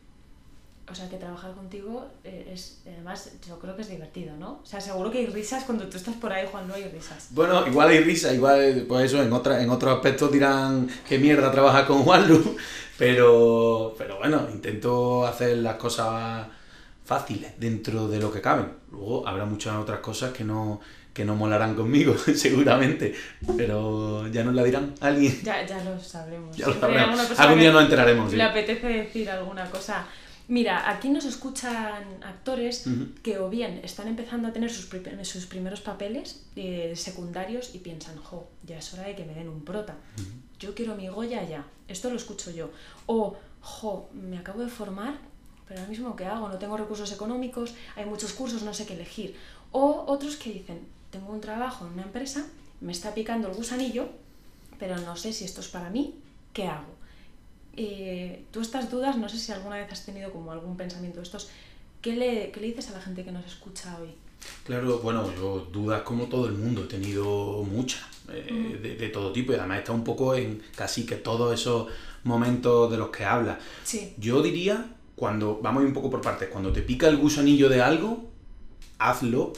O 0.91 0.95
sea, 0.95 1.09
que 1.09 1.17
trabajar 1.17 1.55
contigo 1.55 2.07
eh, 2.25 2.51
es, 2.53 2.83
además, 2.87 3.33
yo 3.49 3.59
creo 3.59 3.75
que 3.75 3.83
es 3.83 3.89
divertido, 3.89 4.37
¿no? 4.37 4.61
O 4.63 4.67
sea, 4.67 4.83
seguro 4.83 5.11
que 5.11 5.19
hay 5.19 5.27
risas 5.27 5.65
cuando 5.65 5.89
tú 5.89 5.97
estás 5.97 6.15
por 6.17 6.31
ahí, 6.31 6.47
Juan, 6.51 6.69
no 6.69 6.75
hay 6.75 6.85
risas. 6.85 7.29
Bueno, 7.31 7.67
igual 7.67 7.89
hay 7.89 8.01
risa, 8.01 8.35
igual, 8.35 8.85
pues 8.87 9.07
eso, 9.07 9.23
en, 9.23 9.33
otra, 9.33 9.63
en 9.63 9.71
otros 9.71 9.95
aspectos 9.95 10.31
dirán 10.31 10.87
qué 11.09 11.19
mierda 11.19 11.51
trabajar 11.51 11.87
con 11.87 12.03
Juanlu, 12.03 12.57
pero, 12.99 13.95
pero 13.97 14.19
bueno, 14.19 14.47
intento 14.53 15.27
hacer 15.27 15.57
las 15.57 15.77
cosas 15.77 16.49
fáciles 17.03 17.59
dentro 17.59 18.07
de 18.07 18.19
lo 18.19 18.31
que 18.31 18.43
caben. 18.43 18.69
Luego 18.91 19.27
habrá 19.27 19.47
muchas 19.47 19.77
otras 19.77 20.01
cosas 20.01 20.33
que 20.35 20.45
no, 20.45 20.81
que 21.15 21.25
no 21.25 21.37
molarán 21.37 21.75
conmigo, 21.75 22.17
seguramente, 22.35 23.15
pero 23.57 24.27
ya 24.29 24.45
nos 24.45 24.55
la 24.55 24.65
dirán 24.65 24.95
alguien. 25.01 25.41
Ya, 25.43 25.65
ya 25.65 25.83
lo 25.83 25.99
sabremos. 25.99 26.55
Ya 26.57 26.67
lo 26.67 26.79
sabremos. 26.79 27.39
Algún 27.39 27.61
día 27.61 27.73
nos 27.73 27.85
enteraremos. 27.85 28.31
sí. 28.31 28.37
Le 28.37 28.43
apetece 28.43 28.87
decir 28.89 29.31
alguna 29.31 29.71
cosa. 29.71 30.07
Mira, 30.47 30.91
aquí 30.91 31.09
nos 31.09 31.25
escuchan 31.25 32.05
actores 32.23 32.85
que 33.23 33.39
o 33.39 33.49
bien 33.49 33.81
están 33.83 34.09
empezando 34.09 34.49
a 34.49 34.53
tener 34.53 34.71
sus, 34.71 34.91
sus 35.23 35.47
primeros 35.47 35.81
papeles 35.81 36.45
eh, 36.55 36.93
secundarios 36.97 37.75
y 37.75 37.79
piensan, 37.79 38.19
jo, 38.19 38.49
ya 38.63 38.77
es 38.77 38.93
hora 38.93 39.05
de 39.05 39.15
que 39.15 39.25
me 39.25 39.33
den 39.33 39.49
un 39.49 39.65
prota. 39.65 39.97
Yo 40.59 40.75
quiero 40.75 40.97
mi 40.97 41.09
Goya 41.09 41.49
ya. 41.49 41.65
Esto 41.89 42.11
lo 42.11 42.17
escucho 42.17 42.51
yo. 42.51 42.71
O, 43.07 43.37
jo, 43.63 44.11
me 44.13 44.37
acabo 44.37 44.61
de 44.61 44.69
formar, 44.69 45.15
pero 45.67 45.81
ahora 45.81 45.91
mismo 45.91 46.15
¿qué 46.15 46.27
hago? 46.27 46.49
No 46.51 46.59
tengo 46.59 46.77
recursos 46.77 47.11
económicos, 47.11 47.75
hay 47.97 48.05
muchos 48.05 48.35
cursos, 48.35 48.63
no 48.65 48.75
sé 48.75 48.85
qué 48.85 48.95
elegir. 48.95 49.37
O 49.73 50.05
otros 50.07 50.37
que 50.37 50.53
dicen, 50.53 50.87
tengo 51.15 51.33
un 51.33 51.41
trabajo 51.41 51.87
en 51.87 51.93
una 51.93 52.03
empresa, 52.03 52.45
me 52.81 52.91
está 52.91 53.15
picando 53.15 53.47
el 53.49 53.55
gusanillo, 53.55 54.09
pero 54.81 54.99
no 54.99 55.15
sé 55.15 55.33
si 55.33 55.45
esto 55.45 55.61
es 55.61 55.69
para 55.69 55.89
mí, 55.89 56.15
¿qué 56.53 56.67
hago? 56.67 56.93
Eh, 57.77 58.45
tú 58.51 58.61
estas 58.61 58.91
dudas, 58.91 59.17
no 59.17 59.29
sé 59.29 59.39
si 59.39 59.53
alguna 59.53 59.77
vez 59.77 59.91
has 59.93 60.05
tenido 60.05 60.33
como 60.33 60.51
algún 60.51 60.77
pensamiento 60.77 61.19
de 61.21 61.25
estos, 61.25 61.49
¿qué 62.03 62.17
le, 62.17 62.51
qué 62.51 62.61
le 62.61 62.67
dices 62.67 62.91
a 62.91 62.95
la 62.95 63.01
gente 63.01 63.25
que 63.25 63.31
nos 63.31 63.47
escucha 63.47 63.97
hoy? 64.01 64.11
Claro, 64.65 64.99
bueno, 64.99 65.33
yo 65.37 65.69
dudas 65.73 66.03
como 66.03 66.25
todo 66.25 66.47
el 66.47 66.55
mundo, 66.55 66.83
he 66.85 66.89
tenido 66.89 67.63
muchas, 67.63 68.03
eh, 68.29 68.79
de, 68.83 68.97
de 68.97 69.09
todo 69.11 69.33
tipo, 69.33 69.53
y 69.53 69.55
además 69.55 69.79
está 69.79 69.93
un 69.93 70.03
poco 70.03 70.35
en 70.35 70.63
casi 70.75 71.07
que 71.07 71.15
todos 71.15 71.55
esos 71.55 71.87
momentos 72.25 72.91
de 72.91 72.97
los 72.97 73.11
que 73.11 73.25
hablas. 73.25 73.59
Sí, 73.85 74.15
Yo 74.19 74.43
diría, 74.43 74.85
cuando, 75.15 75.61
vamos 75.63 75.81
a 75.81 75.83
ir 75.85 75.89
un 75.89 75.95
poco 75.95 76.11
por 76.11 76.21
partes, 76.21 76.49
cuando 76.49 76.73
te 76.73 76.83
pica 76.83 77.07
el 77.07 77.19
gusanillo 77.19 77.69
de 77.69 77.81
algo, 77.81 78.25
hazlo, 78.99 79.53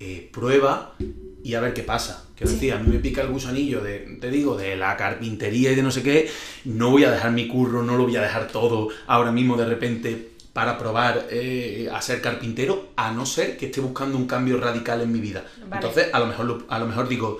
eh, 0.00 0.28
prueba 0.32 0.94
y 1.42 1.54
a 1.54 1.60
ver 1.60 1.72
qué 1.74 1.82
pasa. 1.82 2.22
Sí. 2.38 2.44
decir, 2.44 2.72
a 2.74 2.78
mí 2.78 2.92
me 2.92 2.98
pica 2.98 3.22
el 3.22 3.28
gusanillo 3.28 3.80
de, 3.82 4.18
te 4.20 4.30
digo, 4.30 4.56
de 4.58 4.76
la 4.76 4.94
carpintería 4.96 5.72
y 5.72 5.74
de 5.74 5.82
no 5.82 5.90
sé 5.90 6.02
qué, 6.02 6.28
no 6.66 6.90
voy 6.90 7.04
a 7.04 7.10
dejar 7.10 7.32
mi 7.32 7.48
curro, 7.48 7.82
no 7.82 7.96
lo 7.96 8.04
voy 8.04 8.16
a 8.16 8.20
dejar 8.22 8.48
todo 8.48 8.88
ahora 9.06 9.32
mismo 9.32 9.56
de 9.56 9.64
repente 9.64 10.32
para 10.52 10.76
probar 10.78 11.26
eh, 11.30 11.88
a 11.92 12.00
ser 12.02 12.20
carpintero, 12.20 12.88
a 12.96 13.10
no 13.12 13.24
ser 13.26 13.56
que 13.56 13.66
esté 13.66 13.80
buscando 13.80 14.18
un 14.18 14.26
cambio 14.26 14.58
radical 14.58 15.00
en 15.00 15.12
mi 15.12 15.20
vida. 15.20 15.44
Vale. 15.60 15.74
Entonces, 15.76 16.08
a 16.12 16.18
lo 16.18 16.26
mejor, 16.26 16.44
lo- 16.46 16.64
a 16.68 16.78
lo 16.78 16.86
mejor 16.86 17.08
digo, 17.08 17.38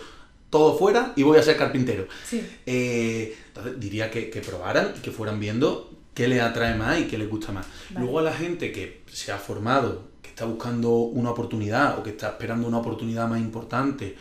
todo 0.51 0.79
fuera 0.79 1.13
y 1.17 1.23
voy 1.23 1.37
a 1.39 1.43
ser 1.43 1.57
carpintero. 1.59 2.07
sí, 2.25 2.43
Eh, 2.65 3.37
entonces 3.49 3.79
diría 3.81 4.11
que, 4.11 4.31
que 4.31 4.41
probaran 4.41 4.93
y 4.97 5.01
que 5.01 5.11
fueran 5.11 5.39
viendo 5.41 5.91
qué 6.15 6.29
les 6.29 6.41
atrae 6.41 6.75
más 6.75 6.99
y 7.01 7.05
qué 7.05 7.19
les 7.19 7.29
gusta 7.29 7.53
más. 7.53 7.67
Vale. 7.91 8.05
Luego 8.05 8.21
a 8.21 8.23
la 8.23 8.33
gente 8.33 8.73
que 8.73 9.03
se 9.13 9.33
ha 9.33 9.37
formado, 9.39 10.09
que 10.16 10.16
está 10.37 10.45
buscando 10.45 10.91
una 10.91 11.31
oportunidad 11.31 11.99
o 11.99 12.03
que 12.03 12.11
está 12.11 12.29
esperando 12.29 12.69
una 12.69 12.77
oportunidad 12.77 13.27
más 13.27 13.41
importante, 13.41 14.17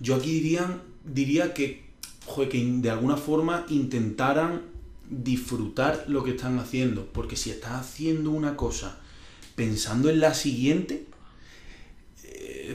yo 0.00 0.16
aquí 0.16 0.32
diría, 0.32 0.80
diría 1.04 1.54
que, 1.54 1.90
joder, 2.26 2.48
que 2.48 2.64
de 2.64 2.90
alguna 2.90 3.16
forma 3.16 3.64
intentaran 3.68 4.62
disfrutar 5.08 6.06
lo 6.08 6.24
que 6.24 6.32
están 6.32 6.58
haciendo, 6.58 7.06
porque 7.06 7.36
si 7.36 7.50
estás 7.50 7.74
haciendo 7.82 8.32
una 8.32 8.56
cosa 8.56 8.98
pensando 9.54 10.10
en 10.10 10.18
la 10.18 10.34
siguiente, 10.34 11.06
eh, 12.24 12.74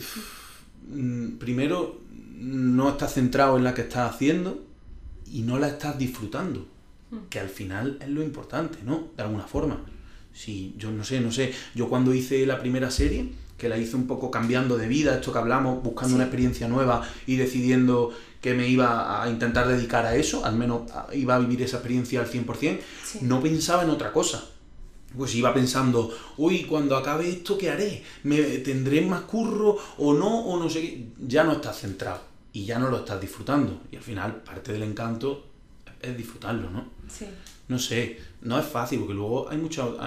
mm, 0.88 1.32
primero 1.32 2.00
no 2.38 2.92
estás 2.92 3.16
centrado 3.16 3.58
en 3.58 3.66
la 3.66 3.74
que 3.74 3.82
estás 3.82 4.10
haciendo 4.10 4.64
y 5.30 5.42
no 5.42 5.60
la 5.60 5.68
estás 5.68 5.98
disfrutando, 5.98 6.66
que 7.30 7.42
al 7.42 7.50
final 7.50 7.98
es 8.00 8.08
lo 8.08 8.24
importante, 8.24 8.78
¿no? 8.86 9.10
De 9.18 9.24
alguna 9.24 9.44
forma. 9.44 9.84
Si 10.34 10.74
yo 10.78 10.92
no 10.92 11.04
sé, 11.04 11.20
no 11.20 11.32
sé, 11.32 11.54
yo 11.76 11.90
cuando 11.90 12.14
hice 12.14 12.46
la 12.46 12.60
primera 12.60 12.90
serie, 12.92 13.30
que 13.58 13.68
la 13.68 13.78
hice 13.78 13.96
un 13.98 14.08
poco 14.08 14.32
cambiando 14.32 14.78
de 14.78 14.88
vida, 14.88 15.16
esto 15.16 15.34
que 15.34 15.40
hablamos, 15.40 15.84
buscando 15.84 16.10
Sí. 16.10 16.16
una 16.16 16.24
experiencia 16.26 16.68
nueva 16.70 17.06
y 17.28 17.36
decidiendo 17.36 18.12
que 18.42 18.54
me 18.54 18.68
iba 18.70 19.22
a 19.22 19.30
intentar 19.30 19.68
dedicar 19.68 20.06
a 20.06 20.16
eso, 20.16 20.46
al 20.46 20.56
menos 20.56 20.84
iba 21.14 21.36
a 21.36 21.40
vivir 21.40 21.62
esa 21.62 21.78
experiencia 21.78 22.22
al 22.22 22.28
100%, 22.28 22.80
Sí. 23.06 23.20
no 23.24 23.42
pensaba 23.42 23.84
en 23.84 23.90
otra 23.90 24.14
cosa. 24.14 24.46
Pues 25.18 25.34
iba 25.36 25.54
pensando, 25.54 26.16
uy, 26.38 26.64
cuando 26.66 26.96
acabe 26.96 27.28
esto, 27.28 27.58
¿qué 27.58 27.72
haré? 27.72 28.04
¿Me 28.24 28.38
tendré 28.60 29.02
más 29.02 29.22
curro 29.22 29.76
o 29.98 30.14
no? 30.14 30.46
O 30.46 30.58
no 30.62 30.70
sé 30.70 30.82
qué. 30.82 31.08
Ya 31.28 31.44
no 31.44 31.54
estás 31.54 31.80
centrado 31.80 32.22
y 32.54 32.64
ya 32.66 32.78
no 32.80 32.90
lo 32.90 33.00
estás 33.00 33.20
disfrutando. 33.20 33.82
Y 33.92 33.96
al 33.98 34.04
final, 34.04 34.36
parte 34.46 34.72
del 34.72 34.84
encanto 34.84 35.48
es 36.00 36.16
disfrutarlo, 36.16 36.70
¿no? 36.70 36.88
sí. 37.10 37.26
No 37.68 37.78
sé, 37.78 38.18
no 38.42 38.60
es 38.60 38.66
fácil 38.66 39.00
porque 39.00 39.14
luego 39.14 39.50
hay 39.50 39.58
mucho... 39.58 39.98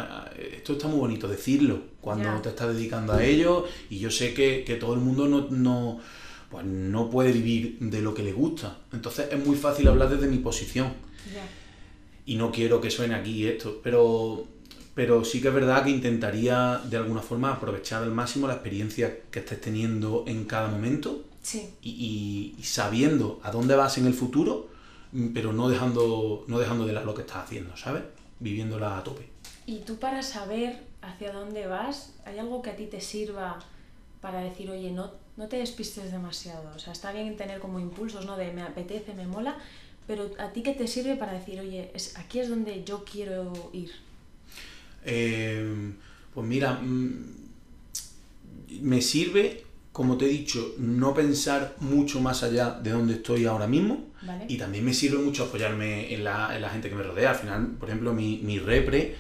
Esto 0.57 0.73
está 0.75 0.89
muy 0.89 0.99
bonito 0.99 1.29
decirlo 1.29 1.81
cuando 2.01 2.41
te 2.41 2.49
estás 2.51 2.75
dedicando 2.75 3.13
a 3.13 3.23
ello 3.25 3.67
y 3.91 3.99
yo 3.99 4.11
sé 4.11 4.33
que, 4.35 4.65
que 4.65 4.77
todo 4.77 4.95
el 4.95 5.01
mundo 5.01 5.29
no, 5.29 5.49
no, 5.51 6.01
pues 6.51 6.65
no 6.65 7.11
puede 7.11 7.33
vivir 7.33 7.79
de 7.81 8.01
lo 8.01 8.15
que 8.15 8.23
le 8.23 8.33
gusta. 8.33 8.79
Entonces 8.93 9.29
es 9.31 9.45
muy 9.47 9.57
fácil 9.57 9.89
hablar 9.89 10.09
desde 10.11 10.29
mi 10.29 10.39
posición 10.39 10.93
y 12.27 12.37
no 12.37 12.51
quiero 12.53 12.81
que 12.81 12.91
suene 12.91 13.15
aquí 13.15 13.47
esto, 13.47 13.81
pero, 13.83 14.47
pero 14.95 15.25
sí 15.25 15.41
que 15.41 15.49
es 15.49 15.55
verdad 15.55 15.85
que 15.85 15.91
intentaría 15.91 16.81
de 16.89 16.97
alguna 16.97 17.21
forma 17.21 17.53
aprovechar 17.53 18.03
al 18.03 18.13
máximo 18.13 18.47
la 18.47 18.55
experiencia 18.55 19.19
que 19.31 19.41
estés 19.41 19.61
teniendo 19.61 20.25
en 20.27 20.45
cada 20.45 20.69
momento 20.69 21.25
Sí. 21.43 21.69
y, 21.83 21.91
y- 21.91 22.55
y 22.61 22.63
sabiendo 22.63 23.41
a 23.43 23.51
dónde 23.51 23.75
vas 23.75 23.99
en 23.99 24.07
el 24.07 24.15
futuro, 24.15 24.69
pero 25.35 25.53
no 25.53 25.69
dejando, 25.69 26.45
no 26.47 26.59
dejando 26.61 26.87
de 26.87 26.93
lado 26.93 27.07
lo 27.07 27.15
que 27.15 27.23
estás 27.23 27.39
haciendo, 27.45 27.77
¿sabes? 27.77 28.03
Viviéndola 28.43 28.99
a 28.99 29.05
tope. 29.05 29.29
Y 29.67 29.79
tú 29.79 29.97
para 29.97 30.23
saber 30.23 30.83
hacia 31.01 31.33
dónde 31.33 31.67
vas, 31.67 32.15
¿hay 32.25 32.39
algo 32.39 32.63
que 32.63 32.71
a 32.71 32.77
ti 32.77 32.87
te 32.87 33.01
sirva 33.01 33.59
para 34.21 34.41
decir, 34.41 34.71
oye, 34.71 34.91
no, 34.91 35.13
no 35.37 35.49
te 35.49 35.57
despistes 35.57 36.11
demasiado? 36.11 36.75
O 36.75 36.79
sea, 36.79 36.93
está 36.93 37.13
bien 37.13 37.37
tener 37.37 37.61
como 37.61 37.79
impulsos, 37.79 38.27
¿no? 38.27 38.37
De 38.37 38.53
me 38.53 38.63
apetece, 38.63 39.15
me 39.15 39.27
mola, 39.27 39.57
pero 40.07 40.31
a 40.39 40.53
ti 40.53 40.63
qué 40.63 40.75
te 40.75 40.89
sirve 40.89 41.17
para 41.17 41.33
decir, 41.33 41.61
oye, 41.61 41.91
es, 41.95 42.19
aquí 42.19 42.41
es 42.41 42.49
donde 42.49 42.83
yo 42.85 43.05
quiero 43.05 43.53
ir. 43.73 43.93
Eh, 45.05 45.93
pues 46.35 46.47
mira, 46.47 46.75
mm, 46.75 47.43
me 48.81 49.01
sirve, 49.01 49.65
como 49.93 50.17
te 50.17 50.25
he 50.25 50.29
dicho, 50.29 50.75
no 50.79 51.13
pensar 51.15 51.77
mucho 51.81 52.21
más 52.21 52.43
allá 52.43 52.71
de 52.83 52.91
donde 52.91 53.15
estoy 53.15 53.45
ahora 53.47 53.67
mismo. 53.67 54.07
¿Vale? 54.23 54.47
Y 54.49 54.57
también 54.57 54.85
me 54.85 54.95
sirve 54.95 55.19
mucho 55.19 55.45
apoyarme 55.45 56.15
en 56.15 56.25
la, 56.25 56.55
en 56.55 56.63
la 56.63 56.71
gente 56.71 56.89
que 56.89 56.95
me 56.95 57.03
rodea. 57.03 57.31
Al 57.31 57.37
final, 57.37 57.67
por 57.79 57.89
ejemplo, 57.89 58.13
mi, 58.15 58.39
mi 58.43 58.59
repre, 58.59 59.15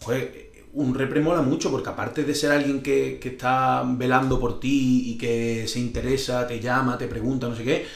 joder, 0.00 0.48
un 0.74 0.94
repre 0.94 1.20
mola 1.20 1.42
mucho 1.42 1.70
porque 1.70 1.88
aparte 1.90 2.24
de 2.24 2.34
ser 2.34 2.52
alguien 2.52 2.80
que, 2.82 3.18
que 3.20 3.30
está 3.30 3.82
velando 3.86 4.38
por 4.38 4.60
ti 4.60 5.10
y 5.10 5.18
que 5.18 5.66
se 5.66 5.80
interesa, 5.80 6.46
te 6.46 6.60
llama, 6.60 6.96
te 6.96 7.06
pregunta, 7.08 7.48
no 7.48 7.56
sé 7.56 7.64
qué, 7.64 7.86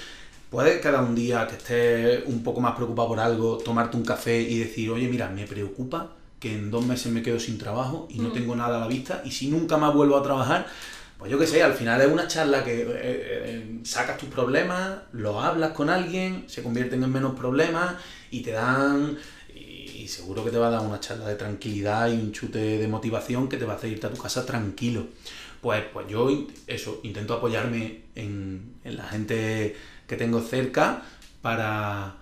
puedes 0.50 0.80
cada 0.80 1.00
un 1.02 1.14
día 1.14 1.46
que 1.46 1.56
estés 1.56 2.24
un 2.26 2.42
poco 2.42 2.60
más 2.60 2.74
preocupado 2.74 3.08
por 3.08 3.20
algo, 3.20 3.58
tomarte 3.58 3.96
un 3.96 4.04
café 4.04 4.40
y 4.40 4.58
decir, 4.58 4.90
oye, 4.90 5.08
mira, 5.08 5.28
me 5.28 5.46
preocupa 5.46 6.12
que 6.40 6.52
en 6.54 6.70
dos 6.70 6.84
meses 6.84 7.12
me 7.12 7.22
quedo 7.22 7.38
sin 7.38 7.56
trabajo 7.56 8.08
y 8.10 8.18
no 8.18 8.30
Mm. 8.30 8.32
tengo 8.32 8.56
nada 8.56 8.78
a 8.78 8.80
la 8.80 8.88
vista 8.88 9.22
y 9.24 9.30
si 9.30 9.48
nunca 9.48 9.76
más 9.76 9.94
vuelvo 9.94 10.16
a 10.16 10.22
trabajar, 10.22 10.66
pues 11.22 11.30
yo 11.30 11.38
qué 11.38 11.46
sé, 11.46 11.62
al 11.62 11.74
final 11.74 12.00
es 12.00 12.08
una 12.08 12.26
charla 12.26 12.64
que 12.64 12.80
eh, 12.80 12.86
eh, 12.94 13.80
sacas 13.84 14.18
tus 14.18 14.28
problemas, 14.28 15.02
los 15.12 15.36
hablas 15.36 15.70
con 15.70 15.88
alguien, 15.88 16.46
se 16.48 16.64
convierten 16.64 17.00
en 17.00 17.12
menos 17.12 17.38
problemas 17.38 17.94
y 18.32 18.40
te 18.42 18.50
dan, 18.50 19.16
y, 19.54 20.08
seguro 20.08 20.44
que 20.44 20.50
te 20.50 20.58
va 20.58 20.66
a 20.66 20.70
dar 20.70 20.80
una 20.80 20.98
charla 20.98 21.28
de 21.28 21.36
tranquilidad 21.36 22.10
y 22.10 22.14
un 22.14 22.32
chute 22.32 22.58
de 22.58 22.88
motivación 22.88 23.48
que 23.48 23.56
te 23.56 23.64
va 23.64 23.74
a 23.74 23.76
hacer 23.76 23.92
irte 23.92 24.08
a 24.08 24.10
tu 24.10 24.20
casa 24.20 24.44
tranquilo. 24.44 25.06
Pues, 25.60 25.84
pues 25.92 26.08
yo 26.08 26.28
eso, 26.66 26.98
intento 27.04 27.34
apoyarme 27.34 28.02
en, 28.16 28.74
en 28.82 28.96
la 28.96 29.04
gente 29.04 29.76
que 30.08 30.16
tengo 30.16 30.40
cerca 30.40 31.04
para, 31.40 32.16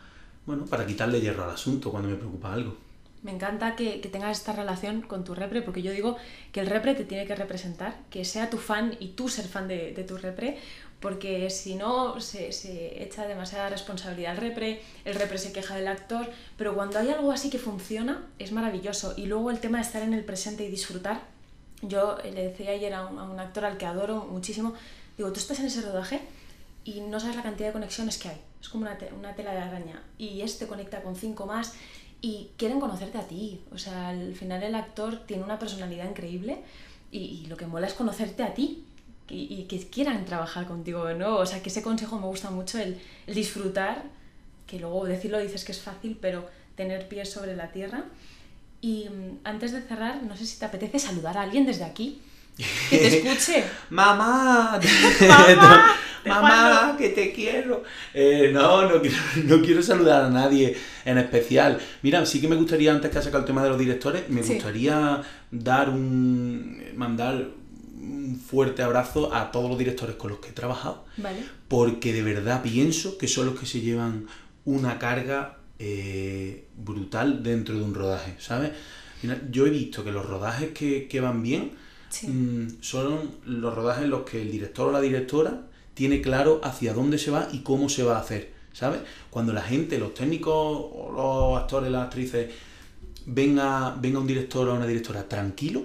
bueno, 0.44 0.66
para 0.66 0.84
quitarle 0.84 1.22
hierro 1.22 1.44
al 1.44 1.52
asunto 1.52 1.90
cuando 1.90 2.10
me 2.10 2.16
preocupa 2.16 2.52
algo. 2.52 2.76
Me 3.22 3.32
encanta 3.32 3.76
que, 3.76 3.98
tengas 4.10 4.38
esta 4.38 4.52
relación 4.52 5.02
con 5.02 5.24
tu 5.24 5.34
repre, 5.34 5.60
porque 5.60 5.82
yo 5.82 5.92
digo 5.92 6.16
que 6.52 6.60
el 6.60 6.66
repre 6.66 6.94
te 6.94 7.04
tiene 7.04 7.26
que 7.26 7.34
representar, 7.34 7.98
que 8.08 8.24
sea 8.24 8.48
tu 8.48 8.56
fan 8.56 8.96
y 8.98 9.08
tú 9.08 9.28
ser 9.28 9.46
fan 9.46 9.68
de, 9.68 9.92
tu 10.08 10.16
repre, 10.16 10.56
porque 11.00 11.50
si 11.50 11.74
no 11.74 12.18
se, 12.20 12.52
se, 12.52 13.02
echa 13.02 13.26
demasiada 13.26 13.68
responsabilidad 13.68 14.32
al 14.32 14.38
repre, 14.38 14.80
el 15.04 15.14
repre 15.14 15.36
se 15.36 15.52
queja 15.52 15.76
del 15.76 15.88
actor, 15.88 16.30
pero 16.56 16.74
cuando 16.74 16.98
hay 16.98 17.10
algo 17.10 17.30
así 17.30 17.50
que 17.50 17.58
funciona 17.58 18.26
es 18.38 18.52
maravilloso. 18.52 19.12
Y 19.18 19.26
luego 19.26 19.50
el 19.50 19.60
tema 19.60 19.78
de 19.78 19.84
estar 19.84 20.02
en 20.02 20.14
el 20.14 20.24
presente 20.24 20.64
y 20.64 20.70
disfrutar. 20.70 21.20
Yo 21.82 22.18
le 22.22 22.48
decía 22.48 22.70
ayer 22.70 22.92
a 22.94 23.06
un, 23.06 23.38
actor 23.38 23.66
al 23.66 23.76
que 23.76 23.86
adoro 23.86 24.26
muchísimo, 24.30 24.74
digo, 25.16 25.30
tú 25.32 25.40
estás 25.40 25.60
en 25.60 25.66
ese 25.66 25.82
rodaje 25.82 26.20
y 26.84 27.00
no 27.00 27.20
sabes 27.20 27.36
la 27.36 27.42
cantidad 27.42 27.68
de 27.68 27.72
conexiones 27.72 28.16
que 28.16 28.28
hay. 28.28 28.40
Es 28.60 28.68
como 28.68 28.84
una, 28.84 28.98
una 29.18 29.34
tela 29.34 29.52
de 29.52 29.58
araña. 29.58 30.02
Y 30.18 30.42
este 30.42 30.66
conecta 30.66 31.02
con 31.02 31.16
cinco 31.16 31.46
más 31.46 31.74
y 32.22 32.48
quieren 32.56 32.80
conocerte 32.80 33.18
a 33.18 33.26
ti. 33.26 33.60
O 33.72 33.78
sea, 33.78 34.10
al 34.10 34.34
final 34.34 34.62
el 34.62 34.74
actor 34.74 35.20
tiene 35.26 35.42
una 35.42 35.58
personalidad 35.58 36.08
increíble 36.08 36.58
y, 37.10 37.46
lo 37.46 37.56
que 37.56 37.66
mola 37.66 37.86
es 37.86 37.94
conocerte 37.94 38.42
a 38.42 38.54
ti 38.54 38.84
y, 39.28 39.64
que 39.64 39.78
quieran 39.88 40.24
trabajar 40.24 40.66
contigo 40.66 41.04
de 41.04 41.14
nuevo. 41.14 41.36
O 41.36 41.46
sea, 41.46 41.62
que 41.62 41.68
ese 41.68 41.82
consejo 41.82 42.18
me 42.18 42.26
gusta 42.26 42.50
mucho, 42.50 42.78
el, 42.78 43.00
disfrutar, 43.26 44.04
que 44.66 44.78
luego 44.78 45.04
decirlo 45.04 45.38
dices 45.38 45.64
que 45.64 45.72
es 45.72 45.80
fácil, 45.80 46.18
pero 46.20 46.48
tener 46.76 47.08
pies 47.08 47.30
sobre 47.30 47.56
la 47.56 47.72
tierra. 47.72 48.04
Y 48.80 49.08
mm, 49.08 49.38
antes 49.44 49.72
de 49.72 49.82
cerrar, 49.82 50.22
no 50.22 50.36
sé 50.36 50.46
si 50.46 50.58
te 50.58 50.64
apetece 50.64 50.98
saludar 50.98 51.38
a 51.38 51.42
alguien 51.42 51.66
desde 51.66 51.84
aquí. 51.84 52.20
Que 52.56 52.98
te 52.98 53.06
escuche. 53.28 53.64
¡Mamá! 53.90 54.80
¡Mamá! 55.28 55.96
mamá, 56.26 56.96
que 56.98 57.10
te 57.10 57.32
quiero. 57.32 57.82
Eh, 58.12 58.50
no, 58.52 58.88
no 58.88 59.00
quiero, 59.00 59.16
no 59.44 59.62
quiero 59.62 59.82
saludar 59.82 60.24
a 60.24 60.30
nadie 60.30 60.76
en 61.04 61.18
especial. 61.18 61.80
Mira, 62.02 62.26
sí 62.26 62.40
que 62.40 62.48
me 62.48 62.56
gustaría, 62.56 62.92
antes 62.92 63.10
que 63.10 63.18
ha 63.18 63.22
sacado 63.22 63.40
el 63.40 63.46
tema 63.46 63.62
de 63.62 63.70
los 63.70 63.78
directores, 63.78 64.28
me 64.28 64.42
gustaría 64.42 65.22
dar 65.50 65.88
un. 65.88 66.82
mandar 66.94 67.48
un 68.00 68.38
fuerte 68.38 68.82
abrazo 68.82 69.34
a 69.34 69.50
todos 69.50 69.68
los 69.68 69.78
directores 69.78 70.16
con 70.16 70.30
los 70.30 70.40
que 70.40 70.50
he 70.50 70.52
trabajado. 70.52 71.04
Porque 71.68 72.12
de 72.12 72.22
verdad 72.22 72.62
pienso 72.62 73.16
que 73.18 73.28
son 73.28 73.46
los 73.46 73.58
que 73.58 73.66
se 73.66 73.80
llevan 73.80 74.26
una 74.64 74.98
carga 74.98 75.58
eh, 75.78 76.66
brutal 76.76 77.42
dentro 77.42 77.74
de 77.74 77.82
un 77.82 77.94
rodaje, 77.94 78.34
¿sabes? 78.38 78.72
yo 79.50 79.66
he 79.66 79.70
visto 79.70 80.02
que 80.04 80.12
los 80.12 80.24
rodajes 80.24 80.70
que, 80.72 81.20
van 81.20 81.42
bien 81.42 81.72
mm, 82.22 82.80
son 82.80 83.30
los 83.44 83.74
rodajes 83.74 84.04
en 84.04 84.10
los 84.10 84.22
que 84.22 84.42
el 84.42 84.50
director 84.50 84.88
o 84.88 84.92
la 84.92 85.00
directora 85.00 85.62
tiene 85.94 86.20
claro 86.20 86.60
hacia 86.62 86.94
dónde 86.94 87.18
se 87.18 87.30
va 87.30 87.48
y 87.52 87.60
cómo 87.60 87.88
se 87.88 88.02
va 88.02 88.16
a 88.16 88.20
hacer, 88.20 88.52
¿sabes? 88.72 89.00
Cuando 89.28 89.52
la 89.52 89.62
gente, 89.62 89.98
los 89.98 90.14
técnicos 90.14 90.54
o 90.54 91.12
los 91.14 91.62
actores, 91.62 91.90
las 91.90 92.04
actrices, 92.04 92.50
venga, 93.26 93.94
venga 94.00 94.18
un 94.18 94.26
director 94.26 94.68
o 94.68 94.74
una 94.74 94.86
directora 94.86 95.28
tranquilo, 95.28 95.84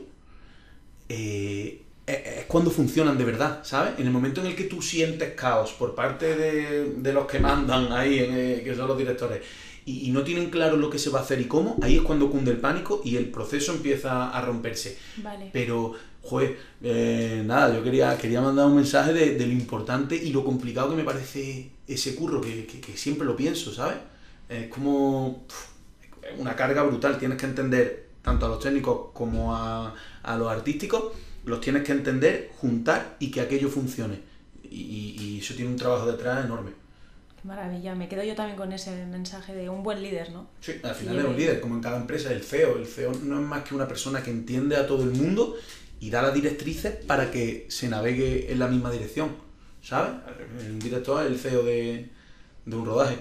eh, 1.09 1.81
es 2.07 2.45
cuando 2.45 2.69
funcionan 2.69 3.17
de 3.17 3.25
verdad, 3.25 3.61
¿sabes? 3.63 3.93
En 3.97 4.05
el 4.05 4.13
momento 4.13 4.41
en 4.41 4.47
el 4.47 4.55
que 4.55 4.65
tú 4.65 4.81
sientes 4.81 5.33
caos 5.33 5.73
por 5.73 5.95
parte 5.95 6.35
de, 6.35 7.13
los 7.13 7.25
que 7.25 7.39
mandan 7.39 7.91
ahí, 7.91 8.19
eh, 8.19 8.61
que 8.63 8.75
son 8.75 8.87
los 8.87 8.97
directores, 8.97 9.41
y, 9.87 10.09
no 10.11 10.23
tienen 10.23 10.49
claro 10.49 10.77
lo 10.77 10.89
que 10.89 10.97
se 10.97 11.09
va 11.09 11.19
a 11.19 11.21
hacer 11.23 11.39
y 11.39 11.45
cómo, 11.45 11.77
ahí 11.81 11.97
es 11.97 12.01
cuando 12.01 12.29
cunde 12.29 12.51
el 12.51 12.57
pánico 12.57 13.01
y 13.03 13.17
el 13.17 13.29
proceso 13.29 13.71
empieza 13.71 14.29
a 14.29 14.41
romperse. 14.41 14.97
Vale. 15.17 15.49
Pero 15.53 15.93
Joder, 16.25 16.57
eh, 16.81 17.43
nada, 17.45 17.75
yo 17.75 17.83
quería, 17.83 18.17
quería 18.17 18.41
mandar 18.41 18.65
un 18.65 18.75
mensaje 18.75 19.13
de, 19.13 19.45
lo 19.45 19.53
importante 19.53 20.15
y 20.15 20.31
lo 20.31 20.43
complicado 20.43 20.89
que 20.89 20.95
me 20.95 21.03
parece 21.03 21.69
ese 21.87 22.15
curro, 22.15 22.41
que, 22.41 22.67
siempre 22.95 23.27
lo 23.27 23.35
pienso, 23.35 23.71
¿sabes? 23.71 23.97
Es 24.49 24.67
como 24.69 25.45
una 26.39 26.55
carga 26.55 26.81
brutal, 26.81 27.19
tienes 27.19 27.37
que 27.37 27.45
entender 27.45 28.09
tanto 28.23 28.47
a 28.47 28.49
los 28.49 28.59
técnicos 28.59 29.11
como 29.13 29.55
a, 29.55 29.93
los 30.37 30.51
artísticos, 30.51 31.13
los 31.45 31.61
tienes 31.61 31.83
que 31.83 31.91
entender, 31.91 32.51
juntar 32.57 33.17
y 33.19 33.29
que 33.29 33.41
aquello 33.41 33.69
funcione. 33.69 34.19
Y, 34.63 35.39
eso 35.39 35.53
tiene 35.53 35.69
un 35.69 35.77
trabajo 35.77 36.11
detrás 36.11 36.43
enorme. 36.43 36.71
Qué 37.39 37.47
maravilla, 37.47 37.93
me 37.93 38.09
quedo 38.09 38.23
yo 38.23 38.33
también 38.33 38.57
con 38.57 38.71
ese 38.73 39.05
mensaje 39.05 39.53
de 39.53 39.69
un 39.69 39.83
buen 39.83 40.01
líder, 40.01 40.31
¿no? 40.31 40.47
Sí, 40.59 40.73
al 40.81 40.95
final 40.95 41.19
es 41.19 41.25
un 41.25 41.37
líder, 41.37 41.61
como 41.61 41.75
en 41.75 41.81
cada 41.81 41.97
empresa, 41.97 42.33
el 42.33 42.41
CEO. 42.41 42.77
El 42.79 42.87
CEO 42.87 43.11
no 43.23 43.39
es 43.39 43.45
más 43.45 43.63
que 43.63 43.75
una 43.75 43.87
persona 43.87 44.23
que 44.23 44.31
entiende 44.31 44.75
a 44.75 44.87
todo 44.87 45.03
el 45.03 45.11
mundo 45.11 45.55
y 46.05 46.11
da 46.11 46.21
las 46.21 46.35
directrices 46.35 46.93
para 47.07 47.31
que 47.31 47.65
se 47.67 47.89
navegue 47.89 48.51
en 48.51 48.59
la 48.59 48.67
misma 48.67 48.91
dirección, 48.91 49.35
¿sabes? 49.81 50.11
Un 50.69 50.77
director 50.77 51.25
es 51.25 51.31
el 51.31 51.39
CEO 51.39 51.63
de, 51.63 52.09
un 52.67 52.85
rodaje. 52.85 53.17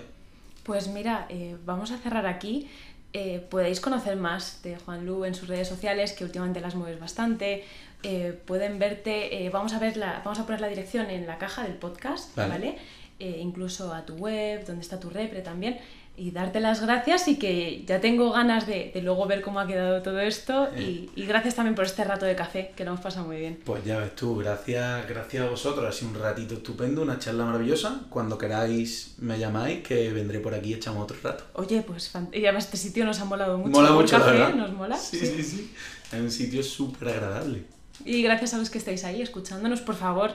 Pues 0.65 0.89
mira, 0.89 1.27
eh, 1.31 1.57
vamos 1.65 1.93
a 1.93 1.97
cerrar 1.97 2.27
aquí. 2.27 2.69
Eh, 3.15 3.43
podéis 3.49 3.81
conocer 3.81 4.17
más 4.17 4.61
de 4.63 4.77
Juan 4.77 5.07
Lu 5.07 5.25
en 5.25 5.35
sus 5.35 5.49
redes 5.49 5.67
sociales, 5.67 6.13
que 6.13 6.25
últimamente 6.25 6.61
las 6.61 6.75
mueves 6.75 7.01
bastante. 7.01 7.65
Eh, 8.03 8.39
pueden 8.45 8.79
verte, 8.79 9.49
vamos, 9.51 9.73
a 9.73 9.79
ver 9.79 9.97
la, 9.97 10.21
vamos 10.23 10.39
a 10.39 10.45
poner 10.45 10.61
la 10.61 10.69
dirección 10.69 11.09
en 11.09 11.27
la 11.27 11.39
caja 11.39 11.63
del 11.63 11.77
podcast, 11.77 12.37
¿vale? 12.37 12.77
incluso 13.19 13.95
a 13.95 14.05
tu 14.05 14.17
web, 14.17 14.67
donde 14.67 14.83
está 14.83 15.01
tu 15.01 15.09
repre 15.09 15.41
también 15.41 15.79
y 16.17 16.31
darte 16.31 16.61
las 16.61 16.81
gracias 16.81 17.27
y 17.29 17.37
que 17.37 17.85
ya 17.87 18.01
tengo 18.01 18.31
ganas 18.31 18.67
de, 18.67 18.93
luego 19.03 19.27
ver 19.27 19.43
cómo 19.43 19.59
ha 19.59 19.67
quedado 19.67 20.01
todo 20.03 20.21
esto 20.21 20.69
eh. 20.75 21.09
y, 21.15 21.27
gracias 21.27 21.57
también 21.57 21.75
por 21.75 21.85
este 21.85 22.05
rato 22.05 22.25
de 22.25 22.37
café 22.37 22.73
que 22.77 22.85
nos 22.85 23.01
pasa 23.01 23.23
muy 23.23 23.39
bien. 23.39 23.59
Pues 23.65 23.85
ya 23.85 23.99
ves 23.99 24.15
tú, 24.15 24.37
gracias, 24.37 25.09
gracias 25.09 25.47
a 25.47 25.51
vosotros, 25.51 25.85
ha 25.85 25.93
sido 25.93 26.13
un 26.13 26.21
ratito 26.21 26.55
estupendo, 26.55 27.03
una 27.03 27.19
charla 27.19 27.45
maravillosa. 27.45 28.03
Cuando 28.11 28.39
queráis 28.39 29.15
me 29.19 29.39
llamáis 29.39 29.83
que 29.83 30.13
vendré 30.13 30.39
por 30.41 30.55
aquí 30.55 30.71
y 30.71 30.75
echamos 30.75 31.03
otro 31.03 31.17
rato. 31.23 31.45
Oye, 31.55 31.83
pues 31.83 32.13
y 32.33 32.45
además 32.45 32.67
este 32.67 32.77
sitio 32.77 33.05
nos 33.05 33.21
ha 33.21 33.25
molado 33.25 33.59
mucho. 33.59 33.71
Mola 33.71 33.91
mucho, 33.91 34.17
café, 34.19 34.55
¿Nos 34.55 34.73
mola? 34.73 34.97
Sí, 34.97 35.19
sí, 35.19 35.43
sí. 35.43 35.75
Es 36.13 36.21
un 36.21 36.31
sitio 36.31 36.63
súper 36.63 37.09
agradable. 37.09 37.65
Y 38.05 38.23
gracias 38.23 38.55
a 38.55 38.59
los 38.59 38.71
que 38.71 38.79
estáis 38.79 39.05
ahí 39.05 39.23
escuchándonos, 39.23 39.81
por 39.81 39.95
favor, 39.95 40.35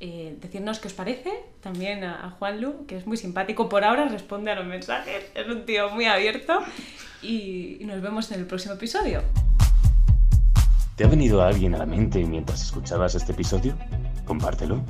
eh, 0.00 0.36
decirnos 0.40 0.78
qué 0.78 0.88
os 0.88 0.94
parece, 0.94 1.30
también 1.60 2.04
a, 2.04 2.30
Juan 2.38 2.60
Lu, 2.60 2.86
que 2.86 2.96
es 2.96 3.06
muy 3.06 3.18
simpático 3.18 3.68
por 3.68 3.84
ahora, 3.84 4.08
responde 4.08 4.50
a 4.50 4.54
los 4.54 4.66
mensajes, 4.66 5.24
es 5.34 5.46
un 5.46 5.66
tío 5.66 5.90
muy 5.90 6.06
abierto 6.06 6.60
y 7.22 7.78
nos 7.84 8.00
vemos 8.00 8.32
en 8.32 8.40
el 8.40 8.46
próximo 8.46 8.74
episodio. 8.74 9.22
¿Te 10.96 11.04
ha 11.04 11.08
venido 11.08 11.42
alguien 11.42 11.74
a 11.74 11.78
la 11.78 11.86
mente 11.86 12.24
mientras 12.24 12.62
escuchabas 12.62 13.14
este 13.14 13.32
episodio? 13.32 13.76
Compártelo 14.24 14.82